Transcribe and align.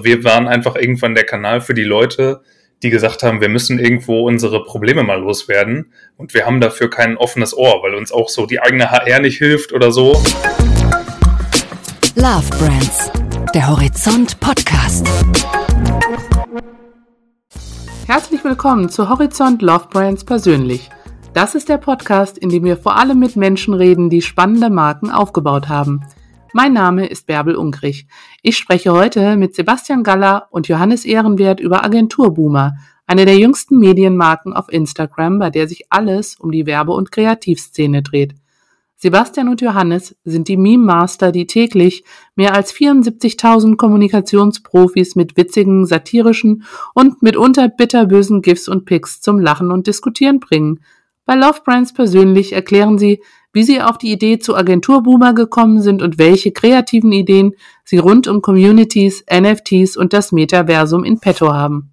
Wir 0.00 0.22
waren 0.22 0.46
einfach 0.46 0.76
irgendwann 0.76 1.16
der 1.16 1.24
Kanal 1.24 1.60
für 1.60 1.74
die 1.74 1.82
Leute, 1.82 2.40
die 2.84 2.90
gesagt 2.90 3.24
haben, 3.24 3.40
wir 3.40 3.48
müssen 3.48 3.80
irgendwo 3.80 4.28
unsere 4.28 4.62
Probleme 4.62 5.02
mal 5.02 5.18
loswerden 5.18 5.92
und 6.16 6.34
wir 6.34 6.46
haben 6.46 6.60
dafür 6.60 6.88
kein 6.88 7.16
offenes 7.16 7.52
Ohr, 7.52 7.82
weil 7.82 7.96
uns 7.96 8.12
auch 8.12 8.28
so 8.28 8.46
die 8.46 8.60
eigene 8.60 8.92
HR 8.92 9.18
nicht 9.18 9.38
hilft 9.38 9.72
oder 9.72 9.90
so. 9.90 10.12
Love 12.14 12.48
Brands, 12.60 13.10
der 13.52 13.66
Horizont 13.66 14.38
Podcast. 14.38 15.04
Herzlich 18.06 18.44
willkommen 18.44 18.90
zu 18.90 19.08
Horizont 19.08 19.62
Love 19.62 19.88
Brands 19.90 20.24
persönlich. 20.24 20.90
Das 21.34 21.56
ist 21.56 21.68
der 21.68 21.78
Podcast, 21.78 22.38
in 22.38 22.50
dem 22.50 22.62
wir 22.62 22.76
vor 22.76 22.96
allem 22.96 23.18
mit 23.18 23.34
Menschen 23.34 23.74
reden, 23.74 24.10
die 24.10 24.22
spannende 24.22 24.70
Marken 24.70 25.10
aufgebaut 25.10 25.68
haben. 25.68 26.04
Mein 26.54 26.72
Name 26.72 27.06
ist 27.06 27.26
Bärbel 27.26 27.56
Unkrich. 27.56 28.06
Ich 28.42 28.56
spreche 28.56 28.92
heute 28.92 29.36
mit 29.36 29.54
Sebastian 29.54 30.02
Galler 30.02 30.48
und 30.50 30.66
Johannes 30.66 31.04
Ehrenwert 31.04 31.60
über 31.60 31.84
Agenturboomer, 31.84 32.72
eine 33.06 33.26
der 33.26 33.36
jüngsten 33.36 33.78
Medienmarken 33.78 34.54
auf 34.54 34.72
Instagram, 34.72 35.38
bei 35.38 35.50
der 35.50 35.68
sich 35.68 35.84
alles 35.90 36.36
um 36.36 36.50
die 36.50 36.64
Werbe- 36.64 36.94
und 36.94 37.12
Kreativszene 37.12 38.02
dreht. 38.02 38.34
Sebastian 38.96 39.48
und 39.48 39.60
Johannes 39.60 40.16
sind 40.24 40.48
die 40.48 40.56
Meme 40.56 40.84
Master, 40.84 41.32
die 41.32 41.46
täglich 41.46 42.02
mehr 42.34 42.54
als 42.54 42.72
74.000 42.72 43.76
Kommunikationsprofis 43.76 45.16
mit 45.16 45.36
witzigen, 45.36 45.84
satirischen 45.84 46.64
und 46.94 47.22
mitunter 47.22 47.68
bitterbösen 47.68 48.40
GIFs 48.40 48.68
und 48.68 48.86
Pics 48.86 49.20
zum 49.20 49.38
Lachen 49.38 49.70
und 49.70 49.86
Diskutieren 49.86 50.40
bringen. 50.40 50.80
Bei 51.26 51.34
Love 51.34 51.60
Brands 51.62 51.92
persönlich 51.92 52.54
erklären 52.54 52.98
sie, 52.98 53.20
wie 53.58 53.64
sie 53.64 53.82
auf 53.82 53.98
die 53.98 54.12
Idee 54.12 54.38
zu 54.38 54.54
Agenturboomer 54.54 55.34
gekommen 55.34 55.82
sind 55.82 56.00
und 56.00 56.16
welche 56.16 56.52
kreativen 56.52 57.10
Ideen 57.10 57.56
sie 57.82 57.98
rund 57.98 58.28
um 58.28 58.40
Communities, 58.40 59.24
NFTs 59.28 59.96
und 59.96 60.12
das 60.12 60.30
Metaversum 60.30 61.02
in 61.02 61.18
petto 61.18 61.52
haben. 61.52 61.90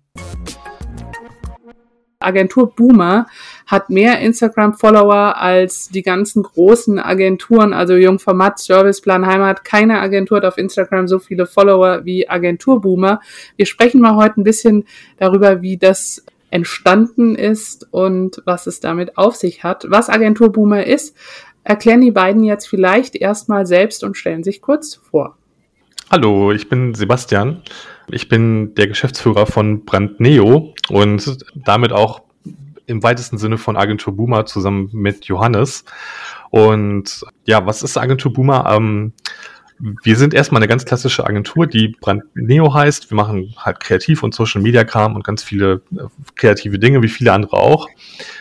Agentur 2.20 2.76
Boomer 2.76 3.26
hat 3.66 3.90
mehr 3.90 4.20
Instagram-Follower 4.20 5.38
als 5.42 5.90
die 5.90 6.04
ganzen 6.04 6.44
großen 6.44 7.00
Agenturen, 7.00 7.74
also 7.74 7.96
Jungformat, 7.96 8.60
Serviceplan, 8.60 9.26
Heimat. 9.26 9.66
Keine 9.66 10.02
Agentur 10.02 10.38
hat 10.38 10.46
auf 10.46 10.60
Instagram 10.60 11.08
so 11.08 11.18
viele 11.18 11.48
Follower 11.48 12.06
wie 12.06 12.30
Agentur 12.30 12.80
Boomer. 12.80 13.22
Wir 13.56 13.66
sprechen 13.66 14.02
mal 14.02 14.16
heute 14.16 14.40
ein 14.40 14.44
bisschen 14.44 14.86
darüber, 15.18 15.64
wie 15.64 15.78
das 15.78 16.24
entstanden 16.52 17.36
ist 17.36 17.92
und 17.92 18.42
was 18.46 18.68
es 18.68 18.80
damit 18.80 19.18
auf 19.18 19.36
sich 19.36 19.64
hat. 19.64 19.88
Was 19.90 20.10
Agentur 20.10 20.52
Boomer 20.52 20.86
ist, 20.86 21.18
erklären 21.66 22.00
die 22.00 22.12
beiden 22.12 22.44
jetzt 22.44 22.70
vielleicht 22.70 23.16
erstmal 23.16 23.66
selbst 23.66 24.04
und 24.04 24.16
stellen 24.16 24.44
sich 24.44 24.62
kurz 24.62 24.96
vor. 24.96 25.36
Hallo, 26.10 26.52
ich 26.52 26.70
bin 26.70 26.94
Sebastian. 26.94 27.64
Ich 28.10 28.30
bin 28.30 28.76
der 28.76 28.88
Geschäftsführer 28.88 29.48
von 29.48 29.84
Brand 29.84 30.20
Neo 30.20 30.74
und 30.90 31.38
damit 31.56 31.92
auch 31.92 32.22
im 32.86 33.02
weitesten 33.02 33.40
Sinne 33.40 33.58
von 33.58 33.76
Agentur 33.76 34.16
Boomer 34.16 34.46
zusammen 34.46 34.90
mit 34.94 35.26
Johannes. 35.26 35.84
Und 36.52 37.26
ja, 37.46 37.66
was 37.66 37.82
ist 37.82 37.98
Agentur 37.98 38.32
Boomer? 38.32 38.72
Ähm, 38.72 39.14
wir 40.04 40.16
sind 40.16 40.34
erstmal 40.34 40.60
eine 40.60 40.70
ganz 40.70 40.86
klassische 40.86 41.26
Agentur, 41.26 41.68
die 41.68 41.90
Brand 42.00 42.24
Neo 42.34 42.74
heißt. 42.74 43.10
Wir 43.10 43.16
machen 43.16 43.56
halt 43.58 43.80
Kreativ- 43.80 44.24
und 44.24 44.34
Social-Media-Kram 44.34 45.16
und 45.16 45.24
ganz 45.24 45.44
viele 45.44 45.82
äh, 45.92 46.04
kreative 46.36 46.80
Dinge, 46.80 47.02
wie 47.02 47.10
viele 47.10 47.34
andere 47.34 47.58
auch. 47.58 47.88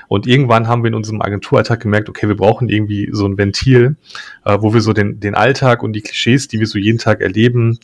Und 0.08 0.26
irgendwann 0.26 0.68
haben 0.68 0.82
wir 0.82 0.88
in 0.88 0.94
unserem 0.94 1.22
Agenturalltag 1.22 1.80
gemerkt, 1.80 2.08
okay, 2.08 2.28
wir 2.28 2.36
brauchen 2.36 2.68
irgendwie 2.68 3.08
so 3.12 3.26
ein 3.26 3.38
Ventil, 3.38 3.96
äh, 4.44 4.58
wo 4.60 4.74
wir 4.74 4.80
so 4.80 4.92
den, 4.92 5.20
den 5.20 5.34
Alltag 5.34 5.82
und 5.82 5.92
die 5.92 6.02
Klischees, 6.02 6.48
die 6.48 6.60
wir 6.60 6.66
so 6.66 6.78
jeden 6.78 6.98
Tag 6.98 7.20
erleben, 7.20 7.78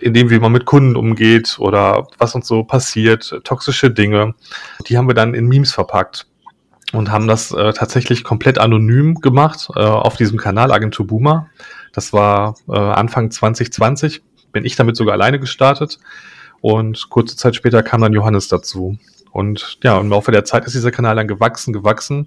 indem 0.00 0.30
wie 0.30 0.38
man 0.38 0.52
mit 0.52 0.64
Kunden 0.64 0.96
umgeht 0.96 1.56
oder 1.58 2.08
was 2.18 2.34
uns 2.34 2.46
so 2.46 2.64
passiert, 2.64 3.40
toxische 3.44 3.90
Dinge, 3.90 4.34
die 4.88 4.98
haben 4.98 5.08
wir 5.08 5.14
dann 5.14 5.34
in 5.34 5.46
Memes 5.46 5.72
verpackt 5.72 6.26
und 6.92 7.10
haben 7.10 7.26
das 7.26 7.52
äh, 7.52 7.72
tatsächlich 7.72 8.24
komplett 8.24 8.58
anonym 8.58 9.16
gemacht 9.16 9.68
äh, 9.74 9.80
auf 9.80 10.16
diesem 10.16 10.38
Kanal 10.38 10.72
Agentur 10.72 11.06
Boomer. 11.06 11.48
Das 11.92 12.12
war 12.12 12.56
äh, 12.68 12.76
Anfang 12.76 13.30
2020, 13.30 14.22
bin 14.52 14.64
ich 14.64 14.76
damit 14.76 14.96
sogar 14.96 15.14
alleine 15.14 15.40
gestartet 15.40 15.98
und 16.60 17.10
kurze 17.10 17.36
Zeit 17.36 17.56
später 17.56 17.82
kam 17.82 18.00
dann 18.00 18.12
Johannes 18.12 18.48
dazu. 18.48 18.98
Und 19.36 19.78
ja, 19.82 20.00
im 20.00 20.08
Laufe 20.08 20.32
der 20.32 20.46
Zeit 20.46 20.64
ist 20.64 20.74
dieser 20.74 20.90
Kanal 20.90 21.16
dann 21.16 21.28
gewachsen, 21.28 21.74
gewachsen, 21.74 22.26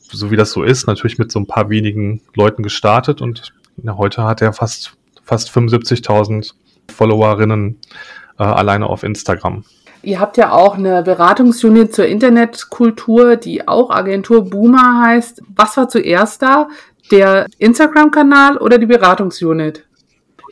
so 0.00 0.30
wie 0.30 0.36
das 0.36 0.52
so 0.52 0.62
ist, 0.62 0.86
natürlich 0.86 1.18
mit 1.18 1.32
so 1.32 1.40
ein 1.40 1.48
paar 1.48 1.68
wenigen 1.68 2.22
Leuten 2.36 2.62
gestartet 2.62 3.20
und 3.20 3.52
ja, 3.82 3.96
heute 3.96 4.22
hat 4.22 4.40
er 4.40 4.52
fast, 4.52 4.92
fast 5.24 5.50
75.000 5.50 6.52
Followerinnen 6.94 7.80
äh, 8.38 8.44
alleine 8.44 8.86
auf 8.86 9.02
Instagram. 9.02 9.64
Ihr 10.02 10.20
habt 10.20 10.36
ja 10.36 10.52
auch 10.52 10.76
eine 10.76 11.02
Beratungsunit 11.02 11.92
zur 11.92 12.06
Internetkultur, 12.06 13.34
die 13.36 13.66
auch 13.66 13.90
Agentur 13.90 14.48
Boomer 14.48 15.02
heißt. 15.04 15.42
Was 15.56 15.76
war 15.76 15.88
zuerst 15.88 16.42
da? 16.42 16.68
der 17.10 17.46
Instagram-Kanal 17.58 18.56
oder 18.58 18.78
die 18.78 18.86
Beratungsunit? 18.86 19.84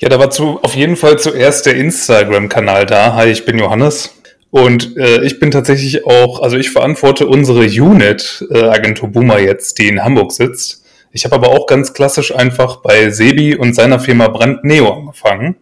Ja, 0.00 0.08
da 0.08 0.18
war 0.18 0.30
zu, 0.30 0.58
auf 0.62 0.74
jeden 0.74 0.96
Fall 0.96 1.18
zuerst 1.18 1.66
der 1.66 1.76
Instagram-Kanal 1.76 2.86
da. 2.86 3.14
Hi, 3.14 3.30
ich 3.30 3.44
bin 3.44 3.58
Johannes. 3.58 4.19
Und 4.50 4.96
äh, 4.96 5.22
ich 5.22 5.38
bin 5.38 5.50
tatsächlich 5.50 6.04
auch, 6.06 6.42
also 6.42 6.56
ich 6.56 6.70
verantworte 6.70 7.26
unsere 7.26 7.64
Unit, 7.64 8.44
äh, 8.50 8.64
Agentur 8.64 9.08
Boomer 9.08 9.38
jetzt, 9.38 9.78
die 9.78 9.88
in 9.88 10.02
Hamburg 10.02 10.32
sitzt. 10.32 10.84
Ich 11.12 11.24
habe 11.24 11.36
aber 11.36 11.48
auch 11.48 11.66
ganz 11.66 11.92
klassisch 11.92 12.34
einfach 12.34 12.76
bei 12.82 13.10
Sebi 13.10 13.56
und 13.56 13.74
seiner 13.74 14.00
Firma 14.00 14.28
Brand 14.28 14.64
Neo 14.64 14.92
angefangen. 14.92 15.56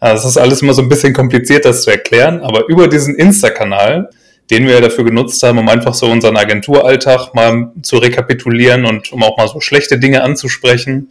Also 0.00 0.24
es 0.24 0.36
ist 0.36 0.36
alles 0.36 0.62
immer 0.62 0.74
so 0.74 0.82
ein 0.82 0.88
bisschen 0.88 1.14
kompliziert, 1.14 1.64
das 1.64 1.82
zu 1.82 1.90
erklären, 1.90 2.40
aber 2.40 2.68
über 2.68 2.88
diesen 2.88 3.14
Insta-Kanal 3.14 4.10
den 4.50 4.66
wir 4.66 4.74
ja 4.74 4.80
dafür 4.80 5.04
genutzt 5.04 5.42
haben, 5.42 5.58
um 5.58 5.68
einfach 5.68 5.94
so 5.94 6.06
unseren 6.06 6.36
Agenturalltag 6.36 7.34
mal 7.34 7.72
zu 7.82 7.98
rekapitulieren 7.98 8.84
und 8.84 9.12
um 9.12 9.22
auch 9.22 9.36
mal 9.36 9.48
so 9.48 9.60
schlechte 9.60 9.98
Dinge 9.98 10.22
anzusprechen. 10.22 11.08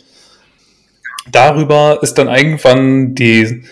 Darüber 1.31 2.00
ist 2.02 2.13
dann 2.16 2.28
irgendwann 2.28 3.16
die, 3.16 3.63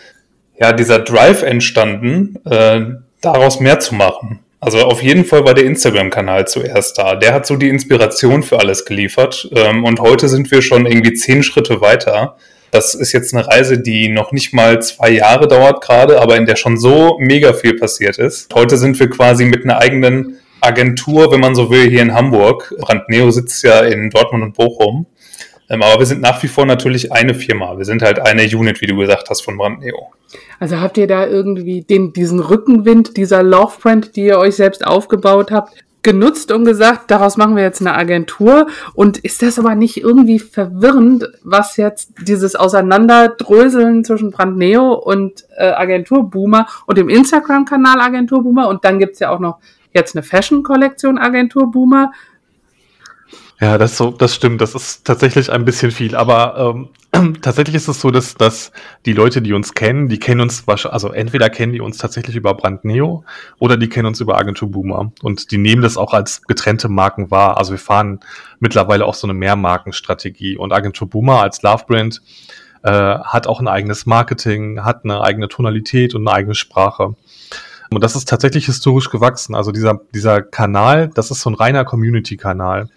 ja, 0.59 0.73
dieser 0.73 0.99
Drive 0.99 1.43
entstanden, 1.43 2.39
äh, 2.45 2.81
daraus 3.23 3.59
mehr 3.59 3.79
zu 3.79 3.95
machen. 3.95 4.39
Also 4.59 4.79
auf 4.79 5.03
jeden 5.03 5.25
Fall 5.25 5.43
war 5.43 5.53
der 5.53 5.65
Instagram-Kanal 5.65 6.47
zuerst 6.47 6.97
da. 6.97 7.15
Der 7.15 7.33
hat 7.33 7.45
so 7.45 7.57
die 7.57 7.67
Inspiration 7.67 8.43
für 8.43 8.59
alles 8.59 8.85
geliefert. 8.85 9.49
Ähm, 9.53 9.83
und 9.83 9.99
heute 9.99 10.29
sind 10.29 10.51
wir 10.51 10.61
schon 10.61 10.85
irgendwie 10.85 11.13
zehn 11.13 11.43
Schritte 11.43 11.81
weiter. 11.81 12.37
Das 12.71 12.95
ist 12.95 13.11
jetzt 13.11 13.33
eine 13.33 13.45
Reise, 13.45 13.79
die 13.79 14.07
noch 14.07 14.31
nicht 14.31 14.53
mal 14.53 14.81
zwei 14.81 15.11
Jahre 15.11 15.47
dauert 15.47 15.83
gerade, 15.83 16.21
aber 16.21 16.37
in 16.37 16.45
der 16.45 16.55
schon 16.55 16.77
so 16.77 17.17
mega 17.19 17.53
viel 17.53 17.75
passiert 17.75 18.17
ist. 18.17 18.53
Heute 18.55 18.77
sind 18.77 18.99
wir 18.99 19.09
quasi 19.09 19.45
mit 19.45 19.63
einer 19.63 19.79
eigenen 19.79 20.39
Agentur, 20.61 21.31
wenn 21.31 21.41
man 21.41 21.55
so 21.55 21.69
will, 21.69 21.89
hier 21.89 22.01
in 22.01 22.13
Hamburg. 22.13 22.73
Brandneo 22.79 23.31
sitzt 23.31 23.63
ja 23.63 23.81
in 23.81 24.09
Dortmund 24.09 24.43
und 24.43 24.53
Bochum. 24.55 25.05
Ähm, 25.69 25.81
aber 25.81 25.99
wir 25.99 26.05
sind 26.05 26.21
nach 26.21 26.41
wie 26.43 26.47
vor 26.47 26.65
natürlich 26.65 27.11
eine 27.11 27.33
Firma. 27.33 27.77
Wir 27.77 27.85
sind 27.85 28.01
halt 28.01 28.19
eine 28.19 28.43
Unit, 28.43 28.81
wie 28.81 28.87
du 28.87 28.97
gesagt 28.97 29.29
hast, 29.29 29.41
von 29.41 29.57
Brandneo. 29.57 30.11
Also 30.59 30.79
habt 30.79 30.97
ihr 30.97 31.07
da 31.07 31.25
irgendwie 31.25 31.81
den, 31.81 32.13
diesen 32.13 32.39
Rückenwind 32.39 33.17
dieser 33.17 33.43
Love 33.43 33.73
Brand, 33.81 34.15
die 34.15 34.25
ihr 34.25 34.39
euch 34.39 34.55
selbst 34.55 34.85
aufgebaut 34.85 35.51
habt, 35.51 35.83
genutzt 36.03 36.51
und 36.51 36.65
gesagt, 36.65 37.09
daraus 37.09 37.37
machen 37.37 37.55
wir 37.55 37.63
jetzt 37.63 37.81
eine 37.81 37.95
Agentur. 37.95 38.67
Und 38.93 39.17
ist 39.19 39.41
das 39.41 39.57
aber 39.57 39.73
nicht 39.73 39.97
irgendwie 39.97 40.39
verwirrend, 40.39 41.29
was 41.43 41.77
jetzt 41.77 42.11
dieses 42.27 42.55
Auseinanderdröseln 42.55 44.03
zwischen 44.03 44.31
Brandneo 44.31 44.93
und 44.93 45.45
äh, 45.57 45.71
Agenturboomer 45.71 46.67
und 46.85 46.97
dem 46.97 47.09
Instagram-Kanal 47.09 48.01
Agenturboomer 48.01 48.67
und 48.67 48.83
dann 48.83 48.99
gibt's 48.99 49.19
ja 49.19 49.29
auch 49.29 49.39
noch 49.39 49.59
jetzt 49.93 50.15
eine 50.15 50.23
Fashion-Kollektion 50.23 51.17
Agenturboomer. 51.17 52.11
Ja, 53.59 53.77
das 53.77 53.97
so, 53.97 54.11
das 54.11 54.35
stimmt. 54.35 54.61
Das 54.61 54.75
ist 54.75 55.05
tatsächlich 55.05 55.51
ein 55.51 55.63
bisschen 55.65 55.91
viel. 55.91 56.15
Aber 56.15 56.75
ähm, 57.13 57.35
tatsächlich 57.41 57.75
ist 57.75 57.87
es 57.87 58.01
so, 58.01 58.11
dass, 58.11 58.35
dass 58.35 58.71
die 59.05 59.13
Leute, 59.13 59.41
die 59.41 59.53
uns 59.53 59.73
kennen, 59.73 60.09
die 60.09 60.19
kennen 60.19 60.41
uns 60.41 60.67
wahrscheinlich, 60.67 60.93
also 60.93 61.11
entweder 61.11 61.49
kennen 61.49 61.71
die 61.71 61.81
uns 61.81 61.97
tatsächlich 61.97 62.35
über 62.35 62.55
Brand 62.55 62.83
Neo 62.83 63.23
oder 63.59 63.77
die 63.77 63.89
kennen 63.89 64.07
uns 64.07 64.19
über 64.19 64.37
Agentur 64.37 64.71
Boomer. 64.71 65.11
Und 65.21 65.51
die 65.51 65.57
nehmen 65.57 65.81
das 65.81 65.97
auch 65.97 66.13
als 66.13 66.41
getrennte 66.43 66.89
Marken 66.89 67.31
wahr. 67.31 67.57
Also 67.57 67.71
wir 67.71 67.79
fahren 67.79 68.19
mittlerweile 68.59 69.05
auch 69.05 69.15
so 69.15 69.27
eine 69.27 69.33
Mehrmarkenstrategie. 69.33 70.57
Und 70.57 70.73
Agentur 70.73 71.09
Boomer 71.09 71.41
als 71.41 71.61
Love 71.61 71.85
Brand 71.87 72.21
äh, 72.83 72.89
hat 72.91 73.47
auch 73.47 73.59
ein 73.59 73.67
eigenes 73.67 74.05
Marketing, 74.05 74.83
hat 74.83 75.03
eine 75.03 75.21
eigene 75.21 75.47
Tonalität 75.47 76.15
und 76.15 76.27
eine 76.27 76.35
eigene 76.35 76.55
Sprache. 76.55 77.15
Und 77.95 78.03
das 78.03 78.15
ist 78.15 78.27
tatsächlich 78.27 78.65
historisch 78.65 79.09
gewachsen. 79.09 79.55
Also 79.55 79.71
dieser, 79.71 80.01
dieser 80.13 80.41
Kanal, 80.41 81.09
das 81.13 81.31
ist 81.31 81.41
so 81.41 81.49
ein 81.49 81.55
reiner 81.55 81.85
Community-Kanal. 81.85 82.89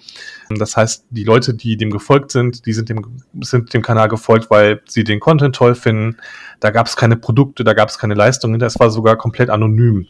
Das 0.50 0.76
heißt, 0.76 1.06
die 1.10 1.24
Leute, 1.24 1.54
die 1.54 1.76
dem 1.76 1.90
gefolgt 1.90 2.30
sind, 2.30 2.66
die 2.66 2.72
sind 2.72 2.88
dem, 2.88 3.04
sind 3.40 3.72
dem 3.74 3.82
Kanal 3.82 4.08
gefolgt, 4.08 4.50
weil 4.50 4.80
sie 4.86 5.04
den 5.04 5.20
Content 5.20 5.54
toll 5.56 5.74
finden. 5.74 6.16
Da 6.60 6.70
gab 6.70 6.86
es 6.86 6.96
keine 6.96 7.16
Produkte, 7.16 7.64
da 7.64 7.72
gab 7.72 7.88
es 7.88 7.98
keine 7.98 8.14
Leistungen. 8.14 8.58
Das 8.58 8.78
war 8.78 8.90
sogar 8.90 9.16
komplett 9.16 9.50
anonym. 9.50 10.06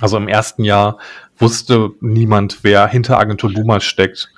Also 0.00 0.16
im 0.16 0.28
ersten 0.28 0.64
Jahr 0.64 0.98
wusste 1.38 1.90
niemand, 2.00 2.58
wer 2.62 2.86
hinter 2.86 3.18
Agentur 3.18 3.52
Boomer 3.52 3.80
steckt. 3.80 4.30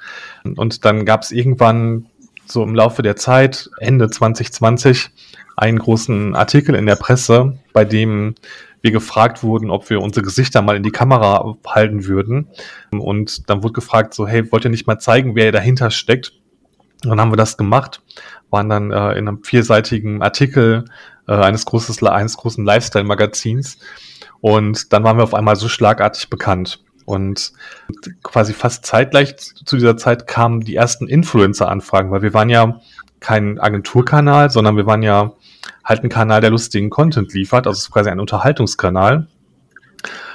Und 0.44 0.84
dann 0.84 1.04
gab 1.04 1.22
es 1.22 1.32
irgendwann 1.32 2.06
so 2.46 2.62
im 2.62 2.74
Laufe 2.74 3.02
der 3.02 3.16
Zeit, 3.16 3.68
Ende 3.78 4.08
2020, 4.08 5.10
einen 5.56 5.78
großen 5.78 6.34
Artikel 6.34 6.74
in 6.74 6.86
der 6.86 6.96
Presse, 6.96 7.58
bei 7.72 7.84
dem 7.84 8.36
wir 8.80 8.90
gefragt 8.90 9.42
wurden, 9.42 9.70
ob 9.70 9.90
wir 9.90 10.00
unsere 10.00 10.24
Gesichter 10.24 10.62
mal 10.62 10.76
in 10.76 10.82
die 10.82 10.90
Kamera 10.90 11.56
halten 11.66 12.06
würden. 12.06 12.48
Und 12.90 13.48
dann 13.50 13.62
wurde 13.62 13.74
gefragt, 13.74 14.14
so, 14.14 14.26
hey, 14.26 14.50
wollt 14.52 14.64
ihr 14.64 14.70
nicht 14.70 14.86
mal 14.86 14.98
zeigen, 14.98 15.34
wer 15.34 15.52
dahinter 15.52 15.90
steckt? 15.90 16.32
Und 17.04 17.10
dann 17.10 17.20
haben 17.20 17.32
wir 17.32 17.36
das 17.36 17.56
gemacht, 17.56 18.02
waren 18.50 18.68
dann 18.68 18.90
äh, 18.90 19.12
in 19.12 19.28
einem 19.28 19.44
vierseitigen 19.44 20.22
Artikel 20.22 20.84
äh, 21.28 21.32
eines, 21.32 21.64
großes, 21.64 22.02
eines 22.02 22.36
großen 22.36 22.64
Lifestyle-Magazins. 22.64 23.78
Und 24.40 24.92
dann 24.92 25.04
waren 25.04 25.16
wir 25.16 25.24
auf 25.24 25.34
einmal 25.34 25.56
so 25.56 25.68
schlagartig 25.68 26.30
bekannt. 26.30 26.82
Und 27.04 27.52
quasi 28.22 28.52
fast 28.52 28.84
zeitgleich 28.84 29.36
zu 29.36 29.76
dieser 29.76 29.96
Zeit 29.96 30.26
kamen 30.26 30.60
die 30.60 30.74
ersten 30.74 31.08
Influencer-Anfragen, 31.08 32.10
weil 32.10 32.22
wir 32.22 32.34
waren 32.34 32.50
ja 32.50 32.80
kein 33.20 33.58
Agenturkanal, 33.58 34.50
sondern 34.50 34.76
wir 34.76 34.86
waren 34.86 35.02
ja 35.02 35.32
halt 35.84 36.02
ein 36.02 36.08
Kanal, 36.08 36.40
der 36.40 36.50
lustigen 36.50 36.90
Content 36.90 37.32
liefert, 37.34 37.66
also 37.66 37.90
quasi 37.90 38.10
ein 38.10 38.20
Unterhaltungskanal. 38.20 39.26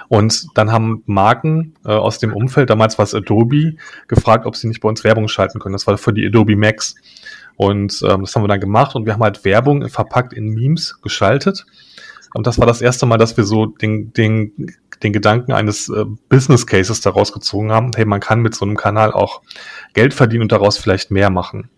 Und 0.10 0.48
dann 0.56 0.72
haben 0.72 1.04
Marken 1.06 1.76
äh, 1.86 1.90
aus 1.90 2.20
dem 2.20 2.34
Umfeld, 2.34 2.70
damals 2.70 2.98
war 2.98 3.04
es 3.04 3.16
Adobe, 3.16 3.76
gefragt, 4.08 4.46
ob 4.46 4.56
sie 4.56 4.68
nicht 4.68 4.82
bei 4.82 4.90
uns 4.90 5.04
Werbung 5.04 5.28
schalten 5.28 5.60
können. 5.60 5.74
Das 5.74 5.88
war 5.88 5.98
für 5.98 6.14
die 6.14 6.26
Adobe 6.26 6.56
Max. 6.56 6.96
Und 7.56 8.02
ähm, 8.08 8.22
das 8.22 8.36
haben 8.36 8.44
wir 8.44 8.48
dann 8.48 8.60
gemacht 8.60 8.96
und 8.96 9.06
wir 9.06 9.14
haben 9.14 9.24
halt 9.24 9.46
Werbung 9.46 9.88
verpackt 9.90 10.34
in 10.34 10.50
Memes 10.50 11.02
geschaltet. 11.02 11.66
Und 12.34 12.48
das 12.48 12.60
war 12.60 12.66
das 12.66 12.82
erste 12.82 13.06
Mal, 13.06 13.18
dass 13.18 13.38
wir 13.38 13.44
so 13.44 13.68
den, 13.68 14.12
den, 14.14 14.76
den 15.04 15.14
Gedanken 15.14 15.52
eines 15.52 15.90
äh, 15.90 16.06
Business 16.30 16.66
Cases 16.66 17.00
daraus 17.00 17.32
gezogen 17.32 17.72
haben. 17.72 17.92
Hey, 17.96 18.06
man 18.06 18.20
kann 18.20 18.42
mit 18.42 18.56
so 18.56 18.66
einem 18.66 18.76
Kanal 18.76 19.12
auch 19.12 19.42
Geld 19.94 20.14
verdienen 20.14 20.44
und 20.44 20.52
daraus 20.52 20.78
vielleicht 20.78 21.12
mehr 21.12 21.30
machen. 21.30 21.70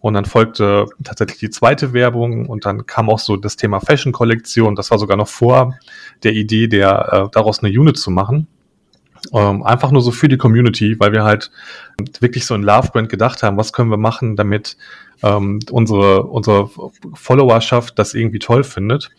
Und 0.00 0.14
dann 0.14 0.24
folgte 0.24 0.86
tatsächlich 1.02 1.38
die 1.38 1.50
zweite 1.50 1.92
Werbung 1.92 2.46
und 2.46 2.66
dann 2.66 2.86
kam 2.86 3.08
auch 3.10 3.18
so 3.18 3.36
das 3.36 3.56
Thema 3.56 3.80
Fashion-Kollektion. 3.80 4.76
Das 4.76 4.90
war 4.90 4.98
sogar 4.98 5.16
noch 5.16 5.28
vor 5.28 5.74
der 6.22 6.32
Idee, 6.32 6.68
der, 6.68 7.12
äh, 7.12 7.28
daraus 7.32 7.62
eine 7.62 7.70
Unit 7.70 7.98
zu 7.98 8.10
machen. 8.10 8.46
Ähm, 9.32 9.62
einfach 9.62 9.90
nur 9.90 10.02
so 10.02 10.12
für 10.12 10.28
die 10.28 10.36
Community, 10.36 11.00
weil 11.00 11.12
wir 11.12 11.24
halt 11.24 11.50
wirklich 12.20 12.46
so 12.46 12.54
ein 12.54 12.62
Love-Brand 12.62 13.08
gedacht 13.08 13.42
haben, 13.42 13.56
was 13.56 13.72
können 13.72 13.90
wir 13.90 13.96
machen, 13.96 14.36
damit 14.36 14.76
ähm, 15.22 15.60
unsere, 15.70 16.24
unsere 16.24 16.70
Followerschaft 17.14 17.98
das 17.98 18.14
irgendwie 18.14 18.38
toll 18.38 18.64
findet. 18.64 19.10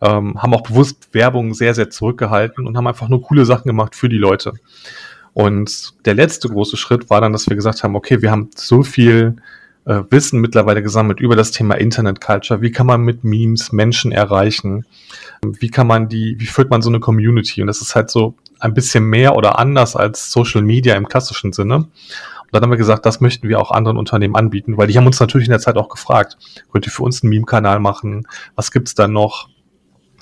Ähm, 0.00 0.40
haben 0.42 0.54
auch 0.54 0.62
bewusst 0.62 1.08
Werbung 1.12 1.54
sehr, 1.54 1.74
sehr 1.74 1.90
zurückgehalten 1.90 2.66
und 2.66 2.76
haben 2.76 2.86
einfach 2.86 3.08
nur 3.08 3.22
coole 3.22 3.44
Sachen 3.44 3.68
gemacht 3.68 3.94
für 3.94 4.08
die 4.08 4.18
Leute. 4.18 4.54
Und 5.34 5.94
der 6.04 6.14
letzte 6.14 6.48
große 6.48 6.76
Schritt 6.76 7.08
war 7.08 7.20
dann, 7.20 7.32
dass 7.32 7.48
wir 7.48 7.56
gesagt 7.56 7.82
haben, 7.82 7.96
okay, 7.96 8.20
wir 8.20 8.30
haben 8.30 8.50
so 8.54 8.82
viel 8.82 9.36
äh, 9.84 10.02
Wissen 10.10 10.40
mittlerweile 10.40 10.82
gesammelt 10.82 11.20
über 11.20 11.36
das 11.36 11.50
Thema 11.50 11.74
Internet 11.74 12.20
Culture. 12.20 12.60
Wie 12.60 12.70
kann 12.70 12.86
man 12.86 13.02
mit 13.02 13.24
Memes 13.24 13.72
Menschen 13.72 14.12
erreichen? 14.12 14.86
Wie 15.44 15.70
kann 15.70 15.86
man 15.86 16.08
die, 16.08 16.36
wie 16.38 16.46
führt 16.46 16.70
man 16.70 16.82
so 16.82 16.88
eine 16.88 17.00
Community? 17.00 17.60
Und 17.60 17.66
das 17.66 17.80
ist 17.80 17.94
halt 17.94 18.10
so 18.10 18.34
ein 18.60 18.74
bisschen 18.74 19.04
mehr 19.04 19.36
oder 19.36 19.58
anders 19.58 19.96
als 19.96 20.30
Social 20.30 20.62
Media 20.62 20.94
im 20.94 21.08
klassischen 21.08 21.52
Sinne. 21.52 21.76
Und 21.76 21.88
dann 22.52 22.62
haben 22.62 22.70
wir 22.70 22.76
gesagt, 22.76 23.06
das 23.06 23.20
möchten 23.20 23.48
wir 23.48 23.58
auch 23.60 23.70
anderen 23.70 23.96
Unternehmen 23.96 24.36
anbieten, 24.36 24.76
weil 24.76 24.86
die 24.86 24.96
haben 24.96 25.06
uns 25.06 25.18
natürlich 25.18 25.48
in 25.48 25.52
der 25.52 25.60
Zeit 25.60 25.76
auch 25.76 25.88
gefragt, 25.88 26.36
könnt 26.70 26.86
ihr 26.86 26.92
für 26.92 27.02
uns 27.02 27.22
einen 27.22 27.30
Meme-Kanal 27.30 27.80
machen? 27.80 28.26
Was 28.54 28.70
gibt's 28.70 28.94
da 28.94 29.08
noch? 29.08 29.48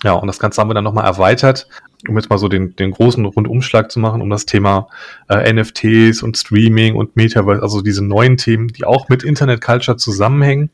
Ja, 0.04 0.12
und 0.12 0.28
das 0.28 0.38
Ganze 0.38 0.60
haben 0.60 0.70
wir 0.70 0.74
dann 0.74 0.84
nochmal 0.84 1.04
erweitert 1.04 1.68
um 2.08 2.16
jetzt 2.16 2.30
mal 2.30 2.38
so 2.38 2.48
den, 2.48 2.74
den 2.76 2.92
großen 2.92 3.24
Rundumschlag 3.24 3.90
zu 3.90 4.00
machen, 4.00 4.22
um 4.22 4.30
das 4.30 4.46
Thema 4.46 4.88
äh, 5.28 5.52
NFTs 5.52 6.22
und 6.22 6.36
Streaming 6.36 6.96
und 6.96 7.16
Metaverse, 7.16 7.62
also 7.62 7.82
diese 7.82 8.04
neuen 8.04 8.36
Themen, 8.36 8.68
die 8.68 8.84
auch 8.84 9.08
mit 9.08 9.22
Internet 9.22 9.60
Culture 9.60 9.96
zusammenhängen. 9.96 10.70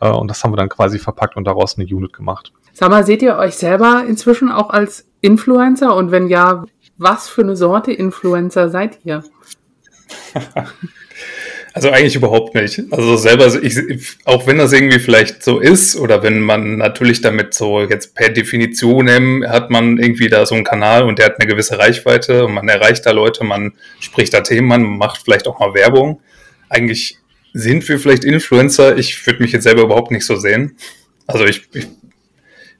Äh, 0.00 0.10
und 0.10 0.28
das 0.28 0.42
haben 0.42 0.52
wir 0.52 0.56
dann 0.56 0.68
quasi 0.68 0.98
verpackt 0.98 1.36
und 1.36 1.44
daraus 1.44 1.78
eine 1.78 1.86
Unit 1.86 2.12
gemacht. 2.12 2.52
Sag 2.72 2.90
mal, 2.90 3.06
seht 3.06 3.22
ihr 3.22 3.36
euch 3.36 3.54
selber 3.54 4.04
inzwischen 4.06 4.50
auch 4.50 4.70
als 4.70 5.06
Influencer? 5.20 5.94
Und 5.94 6.10
wenn 6.10 6.26
ja, 6.26 6.64
was 6.98 7.28
für 7.28 7.42
eine 7.42 7.56
Sorte 7.56 7.92
Influencer 7.92 8.68
seid 8.68 8.98
ihr? 9.04 9.24
Also 11.76 11.90
eigentlich 11.90 12.16
überhaupt 12.16 12.54
nicht. 12.54 12.84
Also 12.90 13.16
selber, 13.16 13.52
ich, 13.62 13.76
auch 14.24 14.46
wenn 14.46 14.56
das 14.56 14.72
irgendwie 14.72 14.98
vielleicht 14.98 15.42
so 15.42 15.58
ist 15.58 15.94
oder 15.96 16.22
wenn 16.22 16.40
man 16.40 16.78
natürlich 16.78 17.20
damit 17.20 17.52
so 17.52 17.82
jetzt 17.82 18.14
per 18.14 18.30
Definition 18.30 19.06
hat 19.46 19.68
man 19.68 19.98
irgendwie 19.98 20.30
da 20.30 20.46
so 20.46 20.54
einen 20.54 20.64
Kanal 20.64 21.02
und 21.02 21.18
der 21.18 21.26
hat 21.26 21.38
eine 21.38 21.46
gewisse 21.46 21.78
Reichweite 21.78 22.46
und 22.46 22.54
man 22.54 22.66
erreicht 22.66 23.04
da 23.04 23.10
Leute, 23.10 23.44
man 23.44 23.74
spricht 24.00 24.32
da 24.32 24.40
Themen 24.40 24.72
an, 24.72 24.84
macht 24.84 25.20
vielleicht 25.22 25.46
auch 25.46 25.58
mal 25.58 25.74
Werbung. 25.74 26.22
Eigentlich 26.70 27.18
sind 27.52 27.86
wir 27.90 27.98
vielleicht 27.98 28.24
Influencer. 28.24 28.96
Ich 28.96 29.26
würde 29.26 29.42
mich 29.42 29.52
jetzt 29.52 29.64
selber 29.64 29.82
überhaupt 29.82 30.12
nicht 30.12 30.24
so 30.24 30.36
sehen. 30.36 30.78
Also 31.26 31.44
ich, 31.44 31.68
ich 31.74 31.88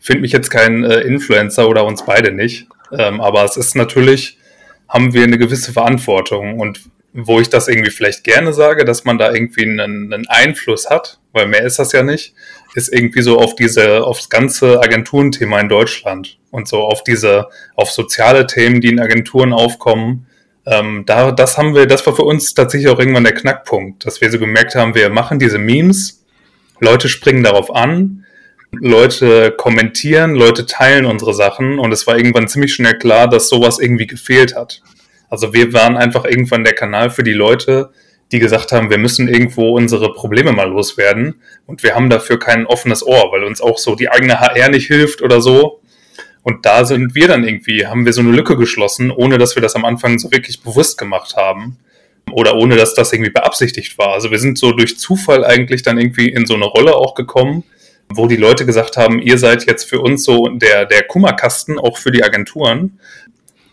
finde 0.00 0.22
mich 0.22 0.32
jetzt 0.32 0.48
kein 0.48 0.84
äh, 0.84 1.00
Influencer 1.00 1.68
oder 1.68 1.84
uns 1.84 2.06
beide 2.06 2.32
nicht. 2.32 2.66
Ähm, 2.92 3.20
aber 3.20 3.44
es 3.44 3.58
ist 3.58 3.76
natürlich, 3.76 4.38
haben 4.88 5.12
wir 5.12 5.24
eine 5.24 5.36
gewisse 5.36 5.74
Verantwortung 5.74 6.58
und 6.58 6.80
wo 7.16 7.40
ich 7.40 7.48
das 7.48 7.66
irgendwie 7.66 7.90
vielleicht 7.90 8.24
gerne 8.24 8.52
sage, 8.52 8.84
dass 8.84 9.04
man 9.04 9.16
da 9.16 9.32
irgendwie 9.32 9.62
einen, 9.62 10.12
einen, 10.12 10.26
Einfluss 10.28 10.90
hat, 10.90 11.18
weil 11.32 11.46
mehr 11.46 11.64
ist 11.64 11.78
das 11.78 11.92
ja 11.92 12.02
nicht, 12.02 12.34
ist 12.74 12.92
irgendwie 12.92 13.22
so 13.22 13.38
auf 13.38 13.54
diese, 13.54 14.04
aufs 14.04 14.28
ganze 14.28 14.80
Agenturenthema 14.82 15.58
in 15.60 15.70
Deutschland 15.70 16.38
und 16.50 16.68
so 16.68 16.80
auf 16.82 17.02
diese, 17.02 17.48
auf 17.74 17.90
soziale 17.90 18.46
Themen, 18.46 18.82
die 18.82 18.88
in 18.88 19.00
Agenturen 19.00 19.54
aufkommen. 19.54 20.26
Ähm, 20.66 21.04
da, 21.06 21.32
das 21.32 21.56
haben 21.56 21.74
wir, 21.74 21.86
das 21.86 22.06
war 22.06 22.14
für 22.14 22.24
uns 22.24 22.52
tatsächlich 22.52 22.90
auch 22.90 22.98
irgendwann 22.98 23.24
der 23.24 23.34
Knackpunkt, 23.34 24.04
dass 24.04 24.20
wir 24.20 24.30
so 24.30 24.38
gemerkt 24.38 24.74
haben, 24.74 24.94
wir 24.94 25.08
machen 25.08 25.38
diese 25.38 25.58
Memes, 25.58 26.22
Leute 26.80 27.08
springen 27.08 27.42
darauf 27.42 27.74
an, 27.74 28.26
Leute 28.72 29.52
kommentieren, 29.56 30.34
Leute 30.34 30.66
teilen 30.66 31.06
unsere 31.06 31.32
Sachen 31.32 31.78
und 31.78 31.92
es 31.92 32.06
war 32.06 32.18
irgendwann 32.18 32.48
ziemlich 32.48 32.74
schnell 32.74 32.98
klar, 32.98 33.26
dass 33.26 33.48
sowas 33.48 33.78
irgendwie 33.78 34.06
gefehlt 34.06 34.54
hat. 34.54 34.82
Also 35.28 35.52
wir 35.52 35.72
waren 35.72 35.96
einfach 35.96 36.24
irgendwann 36.24 36.64
der 36.64 36.74
Kanal 36.74 37.10
für 37.10 37.22
die 37.22 37.32
Leute, 37.32 37.90
die 38.32 38.38
gesagt 38.38 38.72
haben, 38.72 38.90
wir 38.90 38.98
müssen 38.98 39.28
irgendwo 39.28 39.76
unsere 39.76 40.12
Probleme 40.12 40.52
mal 40.52 40.68
loswerden 40.68 41.36
und 41.66 41.82
wir 41.82 41.94
haben 41.94 42.10
dafür 42.10 42.38
kein 42.38 42.66
offenes 42.66 43.06
Ohr, 43.06 43.30
weil 43.30 43.44
uns 43.44 43.60
auch 43.60 43.78
so 43.78 43.94
die 43.94 44.10
eigene 44.10 44.40
HR 44.40 44.70
nicht 44.70 44.86
hilft 44.86 45.22
oder 45.22 45.40
so. 45.40 45.80
Und 46.42 46.64
da 46.64 46.84
sind 46.84 47.14
wir 47.14 47.28
dann 47.28 47.44
irgendwie, 47.44 47.86
haben 47.86 48.04
wir 48.04 48.12
so 48.12 48.20
eine 48.20 48.30
Lücke 48.30 48.56
geschlossen, 48.56 49.10
ohne 49.10 49.38
dass 49.38 49.56
wir 49.56 49.62
das 49.62 49.74
am 49.74 49.84
Anfang 49.84 50.18
so 50.18 50.30
wirklich 50.30 50.62
bewusst 50.62 50.98
gemacht 50.98 51.36
haben 51.36 51.78
oder 52.32 52.56
ohne 52.56 52.76
dass 52.76 52.94
das 52.94 53.12
irgendwie 53.12 53.32
beabsichtigt 53.32 53.98
war. 53.98 54.10
Also 54.10 54.30
wir 54.30 54.38
sind 54.38 54.58
so 54.58 54.72
durch 54.72 54.98
Zufall 54.98 55.44
eigentlich 55.44 55.82
dann 55.82 55.98
irgendwie 55.98 56.28
in 56.28 56.46
so 56.46 56.54
eine 56.54 56.66
Rolle 56.66 56.94
auch 56.94 57.14
gekommen, 57.14 57.64
wo 58.08 58.26
die 58.26 58.36
Leute 58.36 58.66
gesagt 58.66 58.96
haben, 58.96 59.20
ihr 59.20 59.38
seid 59.38 59.66
jetzt 59.66 59.88
für 59.88 60.00
uns 60.00 60.24
so 60.24 60.48
der, 60.48 60.86
der 60.86 61.02
Kummerkasten, 61.04 61.78
auch 61.78 61.98
für 61.98 62.10
die 62.10 62.22
Agenturen. 62.22 62.98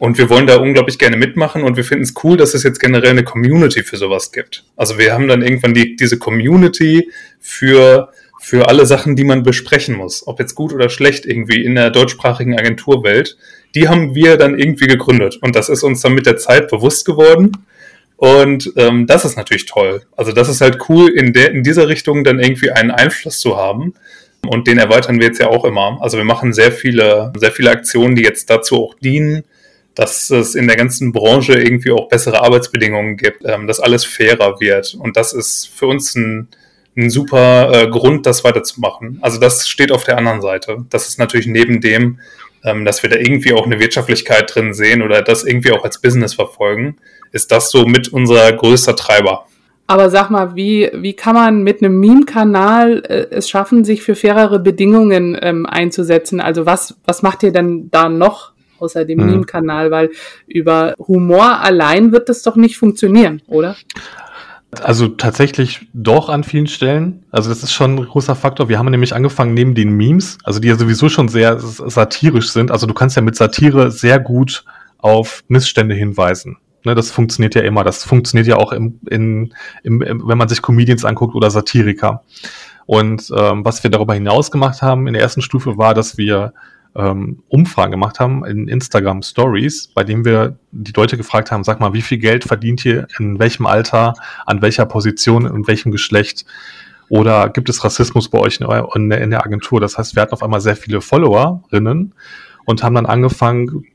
Und 0.04 0.18
wir 0.18 0.30
wollen 0.30 0.48
da 0.48 0.58
unglaublich 0.58 1.00
gerne 1.00 1.16
mitmachen 1.16 1.64
und 1.64 1.78
wir 1.78 1.86
finden 1.86 2.04
es 2.04 2.14
cool, 2.26 2.36
dass 2.36 2.54
es 2.54 2.64
jetzt 2.64 2.82
generell 2.82 3.12
eine 3.12 3.24
Community 3.24 3.84
für 3.84 3.96
sowas 3.96 4.34
gibt. 4.34 4.66
Also 4.76 4.98
wir 4.98 5.14
haben 5.14 5.30
dann 5.30 5.42
irgendwann 5.42 5.74
die, 5.74 5.96
diese 5.96 6.20
Community 6.20 7.10
für, 7.40 8.12
für 8.42 8.68
alle 8.68 8.86
Sachen, 8.86 9.16
die 9.16 9.24
man 9.24 9.44
besprechen 9.44 9.96
muss, 9.96 10.28
ob 10.28 10.42
jetzt 10.42 10.56
gut 10.56 10.74
oder 10.74 10.90
schlecht 10.90 11.26
irgendwie 11.26 11.64
in 11.64 11.76
der 11.76 11.90
deutschsprachigen 11.90 12.60
Agenturwelt. 12.60 13.38
Die 13.76 13.88
haben 13.88 14.14
wir 14.14 14.36
dann 14.36 14.60
irgendwie 14.60 14.88
gegründet 14.88 15.38
und 15.40 15.56
das 15.56 15.70
ist 15.70 15.84
uns 15.84 16.02
dann 16.02 16.16
mit 16.16 16.26
der 16.26 16.36
Zeit 16.36 16.68
bewusst 16.68 17.06
geworden. 17.06 17.54
Und 18.18 18.74
ähm, 18.76 19.08
das 19.08 19.24
ist 19.24 19.38
natürlich 19.38 19.68
toll. 19.68 20.02
Also 20.18 20.34
das 20.34 20.50
ist 20.50 20.60
halt 20.60 20.80
cool, 20.90 21.12
in, 21.12 21.32
der, 21.32 21.52
in 21.52 21.64
dieser 21.64 21.88
Richtung 21.88 22.26
dann 22.26 22.42
irgendwie 22.42 22.72
einen 22.72 22.92
Einfluss 22.92 23.40
zu 23.40 23.56
haben. 23.56 23.94
Und 24.46 24.68
den 24.68 24.80
erweitern 24.80 25.22
wir 25.22 25.28
jetzt 25.28 25.40
ja 25.40 25.48
auch 25.48 25.64
immer. 25.64 26.00
Also 26.02 26.18
wir 26.18 26.26
machen 26.26 26.52
sehr 26.52 26.74
viele, 26.74 27.32
sehr 27.38 27.54
viele 27.54 27.72
Aktionen, 27.72 28.18
die 28.18 28.24
jetzt 28.24 28.50
dazu 28.50 28.84
auch 28.84 28.96
dienen, 28.96 29.46
dass 29.96 30.30
es 30.30 30.56
in 30.56 30.68
der 30.68 30.76
ganzen 30.76 31.12
Branche 31.12 31.54
irgendwie 31.54 31.92
auch 31.92 32.08
bessere 32.10 32.42
Arbeitsbedingungen 32.42 33.18
gibt, 33.18 33.44
ähm, 33.46 33.68
dass 33.68 33.80
alles 33.80 34.06
fairer 34.06 34.60
wird. 34.60 34.96
Und 34.96 35.18
das 35.18 35.34
ist 35.34 35.68
für 35.68 35.88
uns 35.88 36.16
ein, 36.16 36.48
ein 36.98 37.10
super 37.10 37.72
äh, 37.74 37.88
Grund, 37.88 38.26
das 38.26 38.44
weiterzumachen. 38.44 39.20
Also 39.22 39.40
das 39.40 39.68
steht 39.68 39.92
auf 39.92 40.04
der 40.04 40.18
anderen 40.18 40.42
Seite. 40.42 40.86
Das 40.90 41.08
ist 41.08 41.20
natürlich 41.20 41.48
neben 41.48 41.80
dem, 41.82 42.20
ähm, 42.64 42.86
dass 42.86 43.04
wir 43.04 43.10
da 43.10 43.18
irgendwie 43.18 43.54
auch 43.54 43.66
eine 43.66 43.80
Wirtschaftlichkeit 43.80 44.54
drin 44.54 44.74
sehen 44.74 45.02
oder 45.02 45.22
das 45.22 45.44
irgendwie 45.44 45.72
auch 45.72 45.84
als 45.84 46.02
Business 46.02 46.34
verfolgen, 46.34 46.98
ist 47.32 47.52
das 47.52 47.70
so 47.70 47.86
mit 47.86 48.08
unser 48.08 48.52
größter 48.52 48.96
Treiber. 48.96 49.46
Aber 49.86 50.10
sag 50.10 50.30
mal, 50.30 50.56
wie, 50.56 50.90
wie 50.94 51.14
kann 51.14 51.36
man 51.36 51.64
mit 51.64 51.84
einem 51.84 52.00
Meme-Kanal 52.00 53.04
äh, 53.06 53.36
es 53.36 53.50
schaffen, 53.50 53.84
sich 53.84 54.02
für 54.02 54.16
fairere 54.16 54.60
Bedingungen 54.60 55.38
ähm, 55.40 55.66
einzusetzen? 55.66 56.40
Also 56.40 56.66
was, 56.66 56.96
was 57.06 57.22
macht 57.22 57.44
ihr 57.44 57.52
denn 57.52 57.90
da 57.92 58.08
noch 58.08 58.53
außer 58.84 59.06
dem 59.06 59.20
mhm. 59.20 59.26
Meme-Kanal, 59.26 59.92
weil 59.92 60.12
über 60.48 60.94
Humor 61.00 61.60
allein 61.62 62.12
wird 62.12 62.30
das 62.30 62.44
doch 62.44 62.56
nicht 62.56 62.78
funktionieren, 62.78 63.42
oder? 63.48 63.76
Also 64.82 65.08
tatsächlich 65.08 65.88
doch 65.94 66.30
an 66.30 66.44
vielen 66.44 66.68
Stellen. 66.68 67.24
Also 67.32 67.50
das 67.50 67.64
ist 67.64 67.74
schon 67.74 67.96
ein 67.96 68.06
großer 68.06 68.36
Faktor. 68.36 68.70
Wir 68.70 68.80
haben 68.80 68.90
nämlich 68.90 69.14
angefangen 69.14 69.54
neben 69.54 69.76
den 69.76 69.92
Memes, 69.92 70.38
also 70.44 70.60
die 70.60 70.68
ja 70.68 70.76
sowieso 70.76 71.10
schon 71.10 71.28
sehr 71.28 71.60
satirisch 71.60 72.52
sind. 72.52 72.72
Also 72.72 72.88
du 72.88 72.94
kannst 72.94 73.16
ja 73.16 73.22
mit 73.22 73.36
Satire 73.36 73.92
sehr 73.92 74.20
gut 74.20 74.66
auf 74.98 75.44
Missstände 75.48 75.94
hinweisen. 75.94 76.58
Ne, 76.86 76.96
das 76.96 77.12
funktioniert 77.12 77.56
ja 77.56 77.62
immer. 77.62 77.84
Das 77.84 78.04
funktioniert 78.04 78.48
ja 78.48 78.58
auch 78.58 78.74
im, 78.74 79.00
in, 79.10 79.54
im, 79.84 80.02
im, 80.02 80.28
wenn 80.28 80.38
man 80.38 80.50
sich 80.50 80.62
Comedians 80.62 81.06
anguckt 81.06 81.36
oder 81.36 81.50
Satiriker. 81.50 82.24
Und 82.86 83.32
ähm, 83.38 83.64
was 83.64 83.84
wir 83.84 83.92
darüber 83.92 84.14
hinaus 84.14 84.52
gemacht 84.52 84.82
haben 84.82 85.08
in 85.08 85.14
der 85.14 85.22
ersten 85.22 85.42
Stufe 85.42 85.78
war, 85.78 85.94
dass 85.94 86.18
wir 86.18 86.54
ähm, 86.96 87.44
Umfragen 87.48 87.92
gemacht 87.92 88.20
haben 88.20 88.46
in 88.46 88.68
Instagram 88.68 89.22
Stories, 89.24 89.88
bei 89.88 90.04
denen 90.04 90.26
wir 90.26 90.58
die 90.72 90.94
Leute 90.94 91.18
gefragt 91.18 91.52
haben, 91.52 91.64
sag 91.64 91.80
mal, 91.80 91.94
wie 91.94 92.02
viel 92.02 92.18
Geld 92.18 92.44
verdient 92.44 92.86
ihr 92.86 93.08
in 93.18 93.40
welchem 93.40 93.66
Alter, 93.66 94.14
an 94.46 94.62
welcher 94.62 94.86
Position, 94.86 95.46
in 95.46 95.68
welchem 95.68 95.92
Geschlecht? 95.92 96.46
Oder 97.10 97.50
gibt 97.50 97.70
es 97.70 97.84
Rassismus 97.84 98.30
bei 98.30 98.40
euch 98.40 98.60
in, 98.60 99.12
in 99.12 99.30
der 99.30 99.46
Agentur? 99.46 99.80
Das 99.80 99.98
heißt, 99.98 100.16
wir 100.16 100.22
hatten 100.22 100.34
auf 100.34 100.44
einmal 100.44 100.62
sehr 100.62 100.76
viele 100.76 101.02
Followerinnen 101.02 102.14
und 102.66 102.84
haben 102.84 102.96
dann 102.96 103.06
angefangen, 103.06 103.86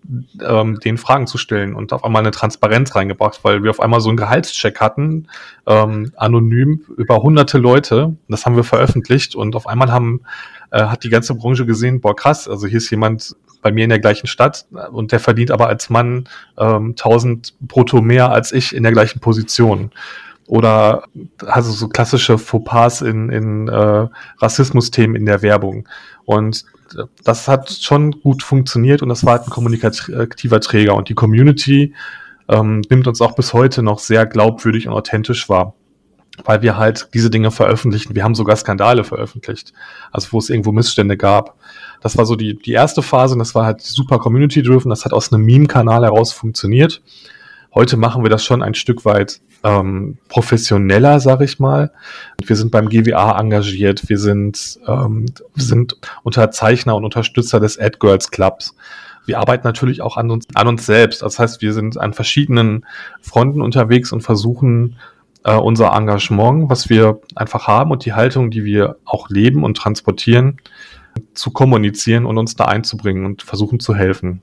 ähm, 0.47 0.78
den 0.81 0.99
Fragen 0.99 1.26
zu 1.26 1.38
stellen 1.38 1.75
und 1.75 1.93
auf 1.93 2.05
einmal 2.05 2.21
eine 2.21 2.31
Transparenz 2.31 2.95
reingebracht, 2.95 3.40
weil 3.43 3.62
wir 3.62 3.71
auf 3.71 3.81
einmal 3.81 4.00
so 4.00 4.09
einen 4.11 4.19
Gehaltscheck 4.19 4.81
hatten, 4.81 5.28
ähm, 5.67 6.12
anonym 6.17 6.83
über 6.97 7.23
hunderte 7.23 7.59
Leute. 7.59 8.17
Das 8.28 8.45
haben 8.45 8.57
wir 8.57 8.64
veröffentlicht 8.64 9.35
und 9.35 9.57
auf 9.57 9.67
einmal 9.67 9.90
haben, 9.90 10.21
äh, 10.70 10.84
hat 10.84 11.04
die 11.04 11.10
ganze 11.10 11.34
Branche 11.34 11.66
gesehen, 11.66 12.00
boah 12.00 12.16
krass, 12.16 12.48
also 12.48 12.66
hier 12.66 12.78
ist 12.78 12.90
jemand 12.90 13.37
bei 13.62 13.72
mir 13.72 13.84
in 13.84 13.90
der 13.90 13.98
gleichen 13.98 14.26
Stadt 14.26 14.66
und 14.92 15.10
der 15.12 15.20
verdient 15.20 15.50
aber 15.50 15.68
als 15.68 15.90
Mann 15.90 16.28
ähm, 16.56 16.90
1000 16.90 17.54
brutto 17.60 18.00
mehr 18.00 18.30
als 18.30 18.52
ich 18.52 18.75
in 18.75 18.84
der 18.84 18.92
gleichen 18.92 19.20
Position 19.20 19.90
oder 20.48 21.04
also 21.46 21.72
so 21.72 21.88
klassische 21.88 22.38
Fauxpas 22.38 23.02
in, 23.02 23.28
in 23.28 23.68
äh, 23.68 24.08
Rassismusthemen 24.38 25.14
in 25.14 25.26
der 25.26 25.42
Werbung. 25.42 25.87
Und 26.25 26.64
das 27.22 27.48
hat 27.48 27.70
schon 27.70 28.12
gut 28.12 28.42
funktioniert 28.42 29.02
und 29.02 29.10
das 29.10 29.25
war 29.25 29.34
halt 29.34 29.46
ein 29.46 29.50
kommunikativer 29.50 30.60
Träger. 30.60 30.94
Und 30.94 31.10
die 31.10 31.14
Community 31.14 31.94
ähm, 32.48 32.82
nimmt 32.88 33.06
uns 33.06 33.20
auch 33.20 33.34
bis 33.34 33.52
heute 33.52 33.82
noch 33.82 33.98
sehr 33.98 34.25
glaubwürdig 34.25 34.88
und 34.88 34.94
authentisch 34.94 35.50
wahr, 35.50 35.75
weil 36.45 36.62
wir 36.62 36.76
halt 36.76 37.09
diese 37.14 37.30
Dinge 37.30 37.50
veröffentlichen. 37.50 38.14
Wir 38.14 38.25
haben 38.25 38.35
sogar 38.35 38.57
Skandale 38.57 39.04
veröffentlicht, 39.04 39.73
also 40.12 40.28
wo 40.33 40.38
es 40.38 40.50
irgendwo 40.50 40.73
Missstände 40.73 41.16
gab. 41.16 41.57
Das 42.00 42.16
war 42.16 42.26
so 42.26 42.37
die, 42.37 42.57
die 42.57 42.73
erste 42.73 43.02
Phase 43.02 43.35
und 43.35 43.40
das 43.40 43.54
war 43.54 43.64
halt 43.64 43.80
super 43.80 44.18
community-driven. 44.18 44.88
Das 44.88 45.04
hat 45.04 45.12
aus 45.12 45.33
einem 45.33 45.45
Meme-Kanal 45.45 46.04
heraus 46.04 46.33
funktioniert. 46.33 47.02
Heute 47.75 47.97
machen 47.97 48.23
wir 48.23 48.30
das 48.30 48.45
schon 48.45 48.62
ein 48.62 48.75
Stück 48.75 49.04
weit 49.04 49.40
ähm, 49.64 50.18
professioneller, 50.28 51.21
sag 51.21 51.40
ich 51.40 51.59
mal. 51.59 51.90
Wir 52.45 52.57
sind 52.57 52.71
beim 52.71 52.88
GWA 52.88 53.38
engagiert, 53.38 54.09
wir 54.09 54.18
sind, 54.18 54.78
ähm, 54.87 55.26
sind 55.54 55.97
Unterzeichner 56.23 56.97
und 56.97 57.04
Unterstützer 57.04 57.61
des 57.61 57.78
AdGirls 57.78 58.30
Clubs. 58.30 58.75
Wir 59.26 59.38
arbeiten 59.38 59.66
natürlich 59.66 60.00
auch 60.00 60.16
an 60.16 60.30
uns, 60.30 60.47
an 60.54 60.68
uns 60.68 60.87
selbst. 60.87 61.23
Das 61.23 61.38
heißt, 61.38 61.61
wir 61.61 61.75
sind 61.75 61.99
an 61.99 62.14
verschiedenen 62.14 62.87
Fronten 63.21 63.61
unterwegs 63.61 64.11
und 64.12 64.23
versuchen 64.23 64.97
äh, 65.45 65.54
unser 65.54 65.92
Engagement, 65.92 66.71
was 66.71 66.88
wir 66.88 67.21
einfach 67.35 67.66
haben 67.66 67.90
und 67.90 68.04
die 68.04 68.12
Haltung, 68.12 68.50
die 68.50 68.64
wir 68.64 68.97
auch 69.04 69.28
leben 69.30 69.64
und 69.64 69.76
transportieren, 69.76 70.59
zu 71.35 71.50
kommunizieren 71.50 72.26
und 72.26 72.38
uns 72.38 72.57
da 72.57 72.66
einzubringen 72.66 73.25
und 73.25 73.42
versuchen 73.42 73.80
zu 73.80 73.95
helfen. 73.95 74.42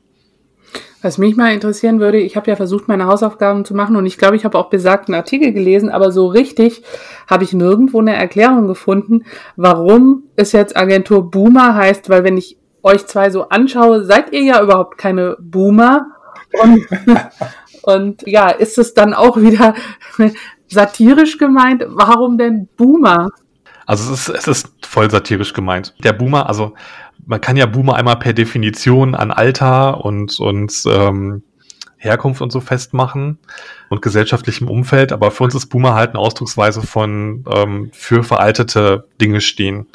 Was 1.01 1.19
mich 1.19 1.35
mal 1.35 1.53
interessieren 1.53 1.99
würde, 1.99 2.17
ich 2.17 2.35
habe 2.35 2.49
ja 2.49 2.55
versucht, 2.55 2.87
meine 2.87 3.05
Hausaufgaben 3.05 3.63
zu 3.63 3.75
machen 3.75 3.95
und 3.95 4.07
ich 4.07 4.17
glaube, 4.17 4.35
ich 4.35 4.43
habe 4.43 4.57
auch 4.57 4.71
besagten 4.71 5.13
Artikel 5.13 5.53
gelesen, 5.53 5.89
aber 5.89 6.11
so 6.11 6.25
richtig 6.25 6.83
habe 7.29 7.43
ich 7.43 7.53
nirgendwo 7.53 7.99
eine 7.99 8.15
Erklärung 8.15 8.67
gefunden, 8.67 9.23
warum 9.55 10.23
es 10.35 10.51
jetzt 10.51 10.75
Agentur 10.75 11.29
Boomer 11.29 11.75
heißt, 11.75 12.09
weil 12.09 12.23
wenn 12.23 12.37
ich 12.37 12.57
euch 12.81 13.05
zwei 13.07 13.29
so 13.29 13.49
anschaue, 13.49 14.03
seid 14.03 14.31
ihr 14.31 14.43
ja 14.43 14.63
überhaupt 14.63 14.97
keine 14.97 15.37
Boomer. 15.39 16.07
Und, 16.61 16.87
und 17.83 18.27
ja, 18.27 18.49
ist 18.49 18.77
es 18.77 18.93
dann 18.93 19.13
auch 19.13 19.37
wieder 19.37 19.73
satirisch 20.67 21.37
gemeint? 21.37 21.83
Warum 21.87 22.37
denn 22.37 22.67
Boomer? 22.77 23.29
Also 23.85 24.13
es 24.13 24.27
ist, 24.27 24.35
es 24.35 24.47
ist 24.47 24.85
voll 24.85 25.09
satirisch 25.11 25.53
gemeint. 25.53 25.93
Der 26.03 26.13
Boomer, 26.13 26.47
also 26.47 26.73
man 27.25 27.41
kann 27.41 27.57
ja 27.57 27.65
Boomer 27.65 27.95
einmal 27.95 28.17
per 28.17 28.33
Definition 28.33 29.15
an 29.15 29.31
Alter 29.31 30.03
und, 30.03 30.39
und 30.39 30.83
ähm, 30.87 31.43
Herkunft 31.97 32.41
und 32.41 32.51
so 32.51 32.61
festmachen 32.61 33.39
und 33.89 34.01
gesellschaftlichem 34.01 34.69
Umfeld, 34.69 35.11
aber 35.11 35.31
für 35.31 35.43
uns 35.43 35.55
ist 35.55 35.67
Boomer 35.67 35.95
halt 35.95 36.11
eine 36.11 36.19
Ausdrucksweise 36.19 36.81
von 36.81 37.43
ähm, 37.51 37.89
für 37.93 38.23
veraltete 38.23 39.07
Dinge 39.19 39.41
stehen. 39.41 39.87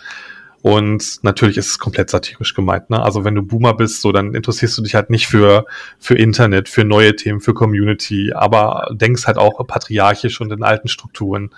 Und 0.63 1.21
natürlich 1.23 1.57
ist 1.57 1.71
es 1.71 1.79
komplett 1.79 2.11
satirisch 2.11 2.55
gemeint. 2.55 2.91
Ne? 2.91 3.03
Also 3.03 3.25
wenn 3.25 3.35
du 3.35 3.43
Boomer 3.43 3.75
bist, 3.75 4.03
so 4.03 4.13
dann 4.13 4.35
interessierst 4.35 4.77
du 4.77 4.83
dich 4.83 4.95
halt 4.95 5.09
nicht 5.09 5.27
für 5.27 5.65
für 5.99 6.17
Internet, 6.17 6.69
für 6.69 6.85
neue 6.85 7.17
Themen, 7.17 7.41
für 7.41 7.55
Community, 7.55 8.33
aber 8.35 8.89
denkst 8.93 9.27
halt 9.27 9.39
auch 9.39 9.67
patriarchisch 9.67 10.41
und 10.41 10.53
in 10.53 10.63
alten 10.63 10.89
Strukturen. 10.89 11.51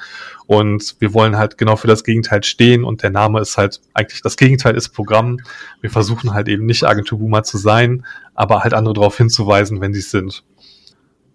Und 0.46 0.94
wir 1.00 1.14
wollen 1.14 1.36
halt 1.36 1.58
genau 1.58 1.74
für 1.74 1.88
das 1.88 2.04
Gegenteil 2.04 2.44
stehen. 2.44 2.84
Und 2.84 3.02
der 3.02 3.10
Name 3.10 3.40
ist 3.40 3.58
halt 3.58 3.80
eigentlich 3.92 4.22
das 4.22 4.36
Gegenteil 4.36 4.76
ist 4.76 4.90
Programm. 4.90 5.38
Wir 5.80 5.90
versuchen 5.90 6.32
halt 6.32 6.46
eben 6.48 6.66
nicht 6.66 6.84
Agentur 6.84 7.18
Boomer 7.18 7.42
zu 7.42 7.58
sein, 7.58 8.06
aber 8.34 8.62
halt 8.62 8.72
andere 8.72 8.94
darauf 8.94 9.16
hinzuweisen, 9.16 9.80
wenn 9.80 9.94
sie 9.94 10.00
es 10.00 10.12
sind. 10.12 10.44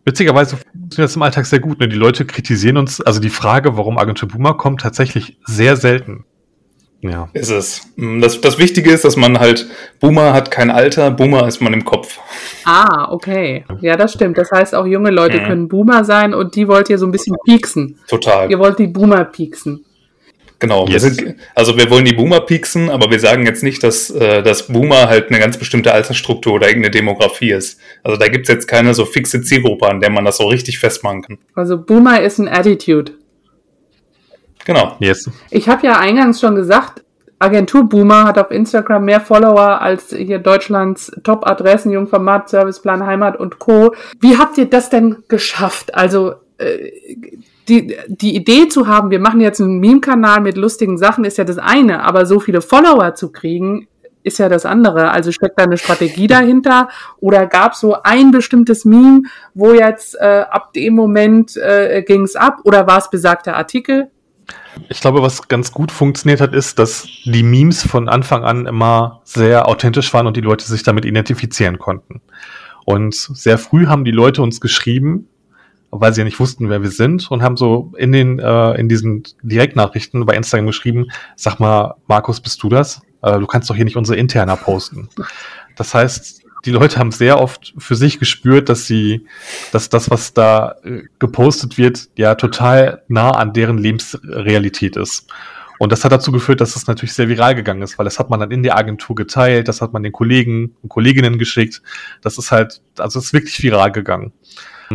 Witzigerweise 0.06 0.56
funktioniert 0.56 1.10
das 1.10 1.18
im 1.18 1.22
Alltag 1.22 1.46
sehr 1.46 1.60
gut. 1.60 1.82
Ne? 1.82 1.90
Die 1.90 1.98
Leute 1.98 2.24
kritisieren 2.24 2.78
uns, 2.78 3.02
also 3.02 3.20
die 3.20 3.30
Frage, 3.30 3.76
warum 3.76 3.98
Agentur 3.98 4.30
Boomer 4.30 4.54
kommt, 4.54 4.80
tatsächlich 4.80 5.38
sehr 5.46 5.76
selten. 5.76 6.24
Ja. 7.01 7.30
Ist 7.34 7.50
es. 7.50 7.82
Mm, 7.96 8.22
das, 8.22 8.42
das 8.42 8.58
Wichtige 8.58 8.92
ist, 8.92 9.06
dass 9.06 9.16
man 9.16 9.39
halt, 9.39 9.68
Boomer 10.00 10.34
hat 10.34 10.51
kein 10.51 10.72
Alter, 10.72 11.12
Boomer 11.12 11.48
ist 11.48 11.62
man 11.62 11.74
im 11.74 11.86
Kopf. 11.86 12.20
Ah, 12.66 13.12
okay. 13.12 13.66
Ja, 13.82 13.96
das 13.96 14.13
stimmt. 14.13 14.38
Das 14.38 14.51
heißt, 14.51 14.74
auch 14.74 14.86
junge 14.86 15.12
Leute 15.12 15.39
mhm. 15.39 15.46
können 15.46 15.68
Boomer 15.68 16.04
sein 16.04 16.34
und 16.34 16.56
die 16.56 16.68
wollt 16.68 16.89
ihr 16.89 16.98
so 16.98 17.06
ein 17.06 17.12
bisschen 17.12 17.36
pieksen. 17.46 18.00
Total. 18.08 18.50
Ihr 18.50 18.60
wollt 18.60 18.80
die 18.80 18.88
Boomer 18.88 19.25
pieksen. 19.25 19.86
Genau. 20.60 20.88
Yes. 20.88 21.04
Wir 21.04 21.12
sind, 21.12 21.36
also 21.54 21.77
wir 21.77 21.89
wollen 21.92 22.06
die 22.06 22.13
Boomer 22.13 22.42
pieksen, 22.42 22.89
aber 22.89 23.12
wir 23.12 23.20
sagen 23.20 23.46
jetzt 23.46 23.62
nicht, 23.62 23.84
dass, 23.84 24.10
äh, 24.10 24.42
dass 24.42 24.68
Boomer 24.68 25.08
halt 25.08 25.30
eine 25.30 25.39
ganz 25.39 25.58
bestimmte 25.58 25.94
Altersstruktur 25.94 26.54
oder 26.54 26.68
irgendeine 26.68 26.92
Demografie 26.92 27.51
ist. 27.51 27.80
Also 28.04 28.18
da 28.18 28.27
gibt 28.27 28.50
es 28.50 28.54
jetzt 28.54 28.68
keine 28.68 28.96
so 28.96 29.06
fixe 29.06 29.42
Zielgruppe, 29.42 29.88
an 29.88 30.00
der 30.00 30.10
man 30.10 30.25
das 30.25 30.38
so 30.38 30.48
richtig 30.48 30.80
festmachen 30.80 31.22
kann. 31.22 31.38
Also 31.54 31.77
Boomer 31.77 32.22
ist 32.22 32.39
ein 32.39 32.48
Attitude. 32.48 33.12
Genau. 34.68 34.98
Yes. 35.00 35.30
Ich 35.50 35.70
habe 35.70 35.88
ja 35.88 35.98
eingangs 35.98 36.42
schon 36.42 36.56
gesagt, 36.56 37.02
Agentur 37.40 37.88
Boomer 37.88 38.26
hat 38.26 38.38
auf 38.38 38.52
Instagram 38.52 39.06
mehr 39.06 39.22
Follower 39.22 39.82
als 39.82 40.10
hier 40.10 40.40
Deutschlands 40.40 41.10
Top-Adressen, 41.24 41.92
Jungformat, 41.92 42.50
Serviceplan, 42.50 43.06
Heimat 43.06 43.40
und 43.40 43.60
Co. 43.60 43.96
Wie 44.20 44.38
habt 44.38 44.58
ihr 44.58 44.66
das 44.66 44.90
denn 44.90 45.24
geschafft? 45.30 45.96
Also 45.96 46.34
äh, 46.58 46.92
die, 47.70 47.96
die 48.08 48.36
Idee 48.36 48.68
zu 48.68 48.88
haben, 48.88 49.10
wir 49.10 49.22
machen 49.22 49.40
jetzt 49.40 49.62
einen 49.62 49.80
Meme-Kanal 49.80 50.42
mit 50.42 50.58
lustigen 50.58 50.98
Sachen, 50.98 51.24
ist 51.24 51.38
ja 51.38 51.46
das 51.46 51.58
eine, 51.58 52.04
aber 52.04 52.26
so 52.26 52.42
viele 52.42 52.60
Follower 52.60 53.16
zu 53.16 53.32
kriegen, 53.32 53.88
ist 54.24 54.40
ja 54.40 54.50
das 54.50 54.66
andere. 54.66 55.12
Also 55.12 55.32
steckt 55.32 55.58
da 55.58 55.64
eine 55.64 55.78
Strategie 55.78 56.28
dahinter 56.28 56.90
oder 57.22 57.46
gab 57.46 57.74
so 57.74 57.96
ein 58.04 58.32
bestimmtes 58.32 58.84
Meme, 58.84 59.22
wo 59.54 59.72
jetzt 59.72 60.16
äh, 60.20 60.44
ab 60.50 60.74
dem 60.74 60.94
Moment 60.94 61.56
äh, 61.56 62.04
ging 62.06 62.24
es 62.24 62.36
ab 62.36 62.60
oder 62.66 62.86
war 62.86 62.98
es 62.98 63.10
besagter 63.10 63.56
Artikel? 63.56 64.12
Ich 64.89 65.01
glaube, 65.01 65.22
was 65.22 65.48
ganz 65.48 65.72
gut 65.72 65.91
funktioniert 65.91 66.41
hat, 66.41 66.53
ist, 66.53 66.79
dass 66.79 67.07
die 67.25 67.43
Memes 67.43 67.86
von 67.86 68.10
Anfang 68.10 68.43
an 68.43 68.65
immer 68.65 69.22
sehr 69.24 69.67
authentisch 69.67 70.13
waren 70.13 70.27
und 70.27 70.38
die 70.38 70.41
Leute 70.41 70.65
sich 70.65 70.84
damit 70.84 71.05
identifizieren 71.05 71.79
konnten. 71.79 72.22
Und 72.86 73.13
sehr 73.15 73.57
früh 73.57 73.88
haben 73.88 74.05
die 74.05 74.12
Leute 74.12 74.41
uns 74.41 74.62
geschrieben, 74.62 75.27
weil 75.91 76.13
sie 76.13 76.22
ja 76.22 76.25
nicht 76.25 76.39
wussten, 76.39 76.69
wer 76.69 76.81
wir 76.81 76.89
sind 76.89 77.29
und 77.31 77.41
haben 77.41 77.57
so 77.57 77.91
in 77.98 78.12
den 78.12 78.39
äh, 78.39 78.74
in 78.74 78.89
diesen 78.89 79.24
Direktnachrichten 79.41 80.25
bei 80.25 80.36
Instagram 80.36 80.67
geschrieben, 80.67 81.07
sag 81.36 81.60
mal, 81.60 81.96
Markus, 82.07 82.39
bist 82.39 82.62
du 82.63 82.69
das? 82.69 83.01
Äh, 83.22 83.39
du 83.39 83.48
kannst 83.48 83.69
doch 83.69 83.75
hier 83.75 83.86
nicht 83.86 83.98
unsere 83.98 84.17
Interna 84.17 84.55
posten. 84.55 85.10
Das 85.75 85.93
heißt, 85.93 86.37
die 86.66 86.72
Leute 86.72 87.00
haben 87.00 87.12
sehr 87.12 87.40
oft 87.40 87.74
für 87.78 87.96
sich 87.96 88.20
gespürt, 88.20 88.70
dass 88.70 88.86
sie, 88.86 89.26
dass 89.72 89.90
das, 89.90 90.10
was 90.10 90.34
da 90.34 90.76
äh, 90.84 91.04
gepostet 91.20 91.78
wird, 91.78 92.10
ja 92.16 92.36
total 92.36 93.04
nah 93.08 93.32
an 93.32 93.54
deren 93.54 93.78
Lebensrealität 93.78 94.96
ist. 94.96 95.28
Und 95.80 95.92
das 95.92 96.04
hat 96.04 96.12
dazu 96.12 96.32
geführt, 96.32 96.60
dass 96.60 96.76
es 96.76 96.88
natürlich 96.88 97.14
sehr 97.14 97.30
viral 97.30 97.54
gegangen 97.54 97.84
ist, 97.84 97.98
weil 98.00 98.06
das 98.06 98.18
hat 98.18 98.30
man 98.30 98.40
dann 98.40 98.52
in 98.52 98.64
der 98.64 98.78
Agentur 98.78 99.16
geteilt, 99.16 99.68
das 99.68 99.82
hat 99.82 99.94
man 99.94 100.02
den 100.02 100.12
Kollegen 100.12 100.76
und 100.82 100.90
Kolleginnen 100.90 101.38
geschickt. 101.38 101.82
Das 102.22 102.38
ist 102.38 102.52
halt, 102.52 102.82
also 102.98 103.20
es 103.20 103.26
ist 103.26 103.34
wirklich 103.34 103.62
viral 103.62 103.92
gegangen. 103.92 104.34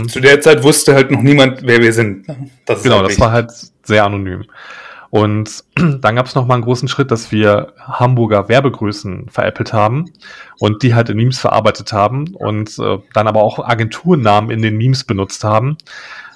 Zu 0.09 0.21
der 0.21 0.41
Zeit 0.41 0.63
wusste 0.63 0.95
halt 0.95 1.11
noch 1.11 1.23
niemand, 1.23 1.63
wer 1.63 1.81
wir 1.81 1.93
sind. 1.93 2.27
Das 2.65 2.83
genau, 2.83 2.99
halt 2.99 3.11
das 3.11 3.21
war 3.21 3.31
halt 3.31 3.53
sehr 3.83 4.05
anonym. 4.05 4.45
Und 5.13 5.65
dann 5.77 6.17
gab 6.17 6.25
es 6.25 6.35
noch 6.35 6.47
mal 6.47 6.55
einen 6.55 6.65
großen 6.65 6.89
Schritt, 6.89 7.11
dass 7.11 7.31
wir 7.31 7.75
Hamburger 7.79 8.49
Werbegrößen 8.49 9.29
veräppelt 9.29 9.75
haben 9.75 10.11
und 10.59 10.83
die 10.83 10.95
halt 10.95 11.11
in 11.11 11.19
Memes 11.19 11.39
verarbeitet 11.39 11.93
haben 11.93 12.35
und 12.35 12.79
äh, 12.79 12.97
dann 13.13 13.29
aber 13.29 13.43
auch 13.43 13.59
Agenturnamen 13.59 14.51
in 14.51 14.63
den 14.63 14.79
Memes 14.79 15.05
benutzt 15.05 15.45
haben. 15.45 15.77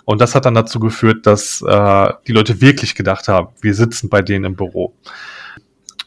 Und 0.04 0.20
das 0.20 0.34
hat 0.34 0.44
dann 0.44 0.54
dazu 0.54 0.78
geführt, 0.78 1.26
dass 1.26 1.62
äh, 1.62 2.12
die 2.26 2.32
Leute 2.32 2.60
wirklich 2.60 2.94
gedacht 2.94 3.28
haben, 3.28 3.48
wir 3.62 3.72
sitzen 3.72 4.10
bei 4.10 4.20
denen 4.20 4.44
im 4.44 4.56
Büro. 4.56 4.94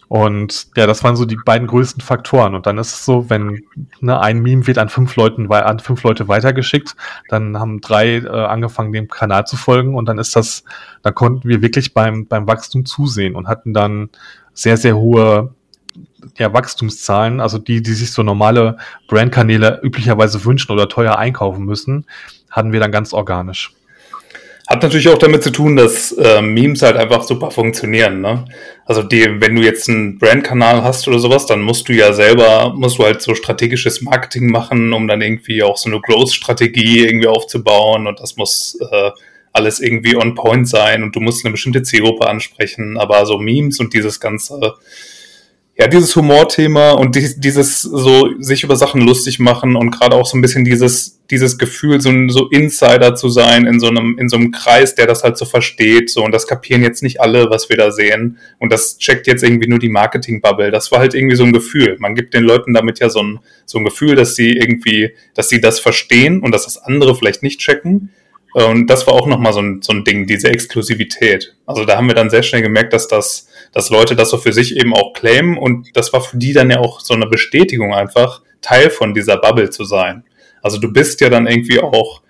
Und 0.10 0.70
ja, 0.75 0.88
das 0.88 1.04
waren 1.04 1.16
so 1.16 1.24
die 1.24 1.38
beiden 1.46 1.68
größten 1.68 2.01
Faktoren. 2.01 2.56
Und 2.56 2.66
dann 2.66 2.80
ist 2.80 2.94
es 2.94 3.06
so, 3.06 3.30
wenn 3.30 3.62
ne, 4.01 4.20
ein 4.20 4.39
Meme 4.39 4.66
wird 4.66 4.80
an 4.80 4.89
fünf 4.89 5.16
Leuten 5.16 5.51
an 5.51 5.80
fünf 5.80 6.01
Leute 6.01 6.28
weitergeschickt, 6.28 6.96
dann 7.30 7.60
haben 7.60 7.80
drei 7.80 8.18
äh, 8.18 8.28
angefangen, 8.28 8.92
dem 8.92 9.08
Kanal 9.08 9.46
zu 9.46 9.56
folgen 9.56 9.94
und 9.94 10.10
dann 10.10 10.18
ist 10.18 10.36
das, 10.36 10.63
dann 11.04 11.13
konnten 11.13 11.48
wir 11.48 11.62
wirklich 11.62 11.94
beim, 11.94 12.25
beim 12.25 12.48
Wachstum 12.48 12.86
zusehen 12.86 13.36
und 13.36 13.48
hatten 13.48 13.72
dann 13.72 14.10
sehr, 14.51 14.78
sehr 14.78 14.98
hohe 14.98 15.54
ja, 16.38 16.51
Wachstumszahlen, 16.54 17.39
also 17.39 17.60
die, 17.60 17.84
die 17.84 17.94
sich 17.94 18.12
so 18.12 18.24
normale 18.24 18.78
Brandkanäle 19.08 19.80
üblicherweise 19.84 20.44
wünschen 20.44 20.72
oder 20.72 20.89
teuer 20.89 21.20
einkaufen 21.20 21.66
müssen, 21.66 22.06
hatten 22.50 22.72
wir 22.72 22.80
dann 22.80 22.92
ganz 22.92 23.13
organisch. 23.13 23.74
Hat 24.70 24.84
natürlich 24.84 25.10
auch 25.10 25.18
damit 25.18 25.42
zu 25.42 25.50
tun, 25.50 25.76
dass 25.76 26.12
äh, 26.12 26.44
Memes 26.44 26.84
halt 26.84 26.96
einfach 26.96 27.24
super 27.24 27.50
funktionieren. 27.50 28.22
Ne? 28.22 28.46
Also 28.86 29.02
die, 29.02 29.42
wenn 29.42 29.56
du 29.56 29.64
jetzt 29.64 29.90
einen 29.90 30.20
Brandkanal 30.20 30.84
hast 30.84 31.08
oder 31.08 31.18
sowas, 31.18 31.48
dann 31.48 31.62
musst 31.62 31.90
du 31.90 31.94
ja 31.94 32.14
selber, 32.14 32.72
musst 32.76 33.00
du 33.00 33.04
halt 33.04 33.20
so 33.20 33.34
strategisches 33.34 34.04
Marketing 34.04 34.52
machen, 34.52 34.94
um 34.94 35.08
dann 35.08 35.22
irgendwie 35.22 35.64
auch 35.64 35.76
so 35.76 35.90
eine 35.90 36.00
Growth-Strategie 36.00 37.04
irgendwie 37.04 37.26
aufzubauen 37.26 38.06
und 38.06 38.20
das 38.20 38.38
muss 38.38 38.78
äh, 38.92 39.10
alles 39.54 39.80
irgendwie 39.80 40.16
on 40.16 40.36
point 40.36 40.70
sein 40.70 41.02
und 41.02 41.16
du 41.16 41.20
musst 41.20 41.44
eine 41.44 41.52
bestimmte 41.52 41.82
Zielgruppe 41.82 42.28
ansprechen. 42.28 43.00
Aber 43.00 43.26
so 43.26 43.40
Memes 43.40 43.80
und 43.80 43.96
dieses 43.96 44.20
ganze 44.20 44.76
ja, 45.80 45.88
dieses 45.88 46.14
Humorthema 46.14 46.92
und 46.92 47.16
die, 47.16 47.40
dieses 47.40 47.82
so 47.84 48.34
sich 48.40 48.64
über 48.64 48.76
Sachen 48.76 49.00
lustig 49.00 49.40
machen 49.40 49.78
und 49.78 49.92
gerade 49.92 50.18
auch 50.18 50.26
so 50.26 50.38
ein 50.38 50.42
bisschen 50.42 50.66
dieses, 50.66 51.22
dieses 51.32 51.58
Gefühl, 51.58 52.02
so, 52.02 52.12
so 52.28 52.50
Insider 52.50 53.16
zu 53.16 53.30
sein 53.30 53.66
in 53.66 53.80
so 53.80 53.88
einem, 53.88 54.18
in 54.20 54.28
so 54.28 54.36
einem 54.36 54.52
Kreis, 54.52 54.96
der 54.96 55.08
das 55.08 55.24
halt 55.24 55.38
so 55.38 55.46
versteht, 55.46 56.10
so 56.10 56.22
und 56.26 56.34
das 56.34 56.48
kapieren 56.48 56.84
jetzt 56.84 57.02
nicht 57.02 57.22
alle, 57.22 57.50
was 57.50 57.70
wir 57.70 57.78
da 57.78 57.92
sehen 57.92 58.40
und 58.58 58.74
das 58.74 58.98
checkt 58.98 59.26
jetzt 59.28 59.42
irgendwie 59.42 59.70
nur 59.70 59.80
die 59.80 59.88
Marketing-Bubble. 59.88 60.70
Das 60.70 60.92
war 60.92 61.00
halt 61.00 61.14
irgendwie 61.14 61.38
so 61.38 61.46
ein 61.46 61.54
Gefühl. 61.54 61.96
Man 62.00 62.14
gibt 62.14 62.34
den 62.34 62.44
Leuten 62.44 62.74
damit 62.74 63.00
ja 63.00 63.10
so 63.10 63.24
ein, 63.24 63.40
so 63.66 63.78
ein 63.78 63.86
Gefühl, 63.86 64.16
dass 64.16 64.36
sie 64.36 64.58
irgendwie, 64.58 65.14
dass 65.34 65.48
sie 65.48 65.62
das 65.62 65.80
verstehen 65.80 66.42
und 66.42 66.54
dass 66.54 66.66
das 66.66 66.78
andere 66.78 67.16
vielleicht 67.16 67.42
nicht 67.42 67.62
checken. 67.62 68.10
Und 68.54 68.88
das 68.88 69.08
war 69.08 69.14
auch 69.14 69.28
nochmal 69.28 69.54
so 69.54 69.62
ein, 69.62 69.82
so 69.82 69.94
ein 69.94 70.04
Ding, 70.04 70.28
diese 70.28 70.50
Exklusivität. 70.50 71.56
Also 71.66 71.86
da 71.86 71.98
haben 71.98 72.08
wir 72.08 72.16
dann 72.16 72.30
sehr 72.30 72.44
schnell 72.44 72.64
gemerkt, 72.64 72.94
dass 72.94 73.08
das, 73.08 73.48
dass 73.72 73.90
Leute 73.90 74.16
das 74.16 74.30
so 74.30 74.38
für 74.38 74.54
sich 74.54 74.76
eben 74.76 74.94
auch 74.94 75.14
claimen 75.14 75.58
und 75.58 75.96
das 75.96 76.14
war 76.14 76.22
für 76.22 76.38
die 76.38 76.54
dann 76.54 76.72
ja 76.72 76.80
auch 76.80 77.00
so 77.00 77.14
eine 77.14 77.28
Bestätigung 77.28 77.94
einfach, 77.94 78.42
Teil 78.62 78.90
von 78.90 79.14
dieser 79.14 79.38
Bubble 79.38 79.70
zu 79.70 79.84
sein. 79.84 80.24
Also 80.62 80.80
du 80.80 80.92
bist 80.92 81.22
ja 81.22 81.30
dann 81.30 81.48
irgendwie 81.48 81.80
auch, 81.80 82.22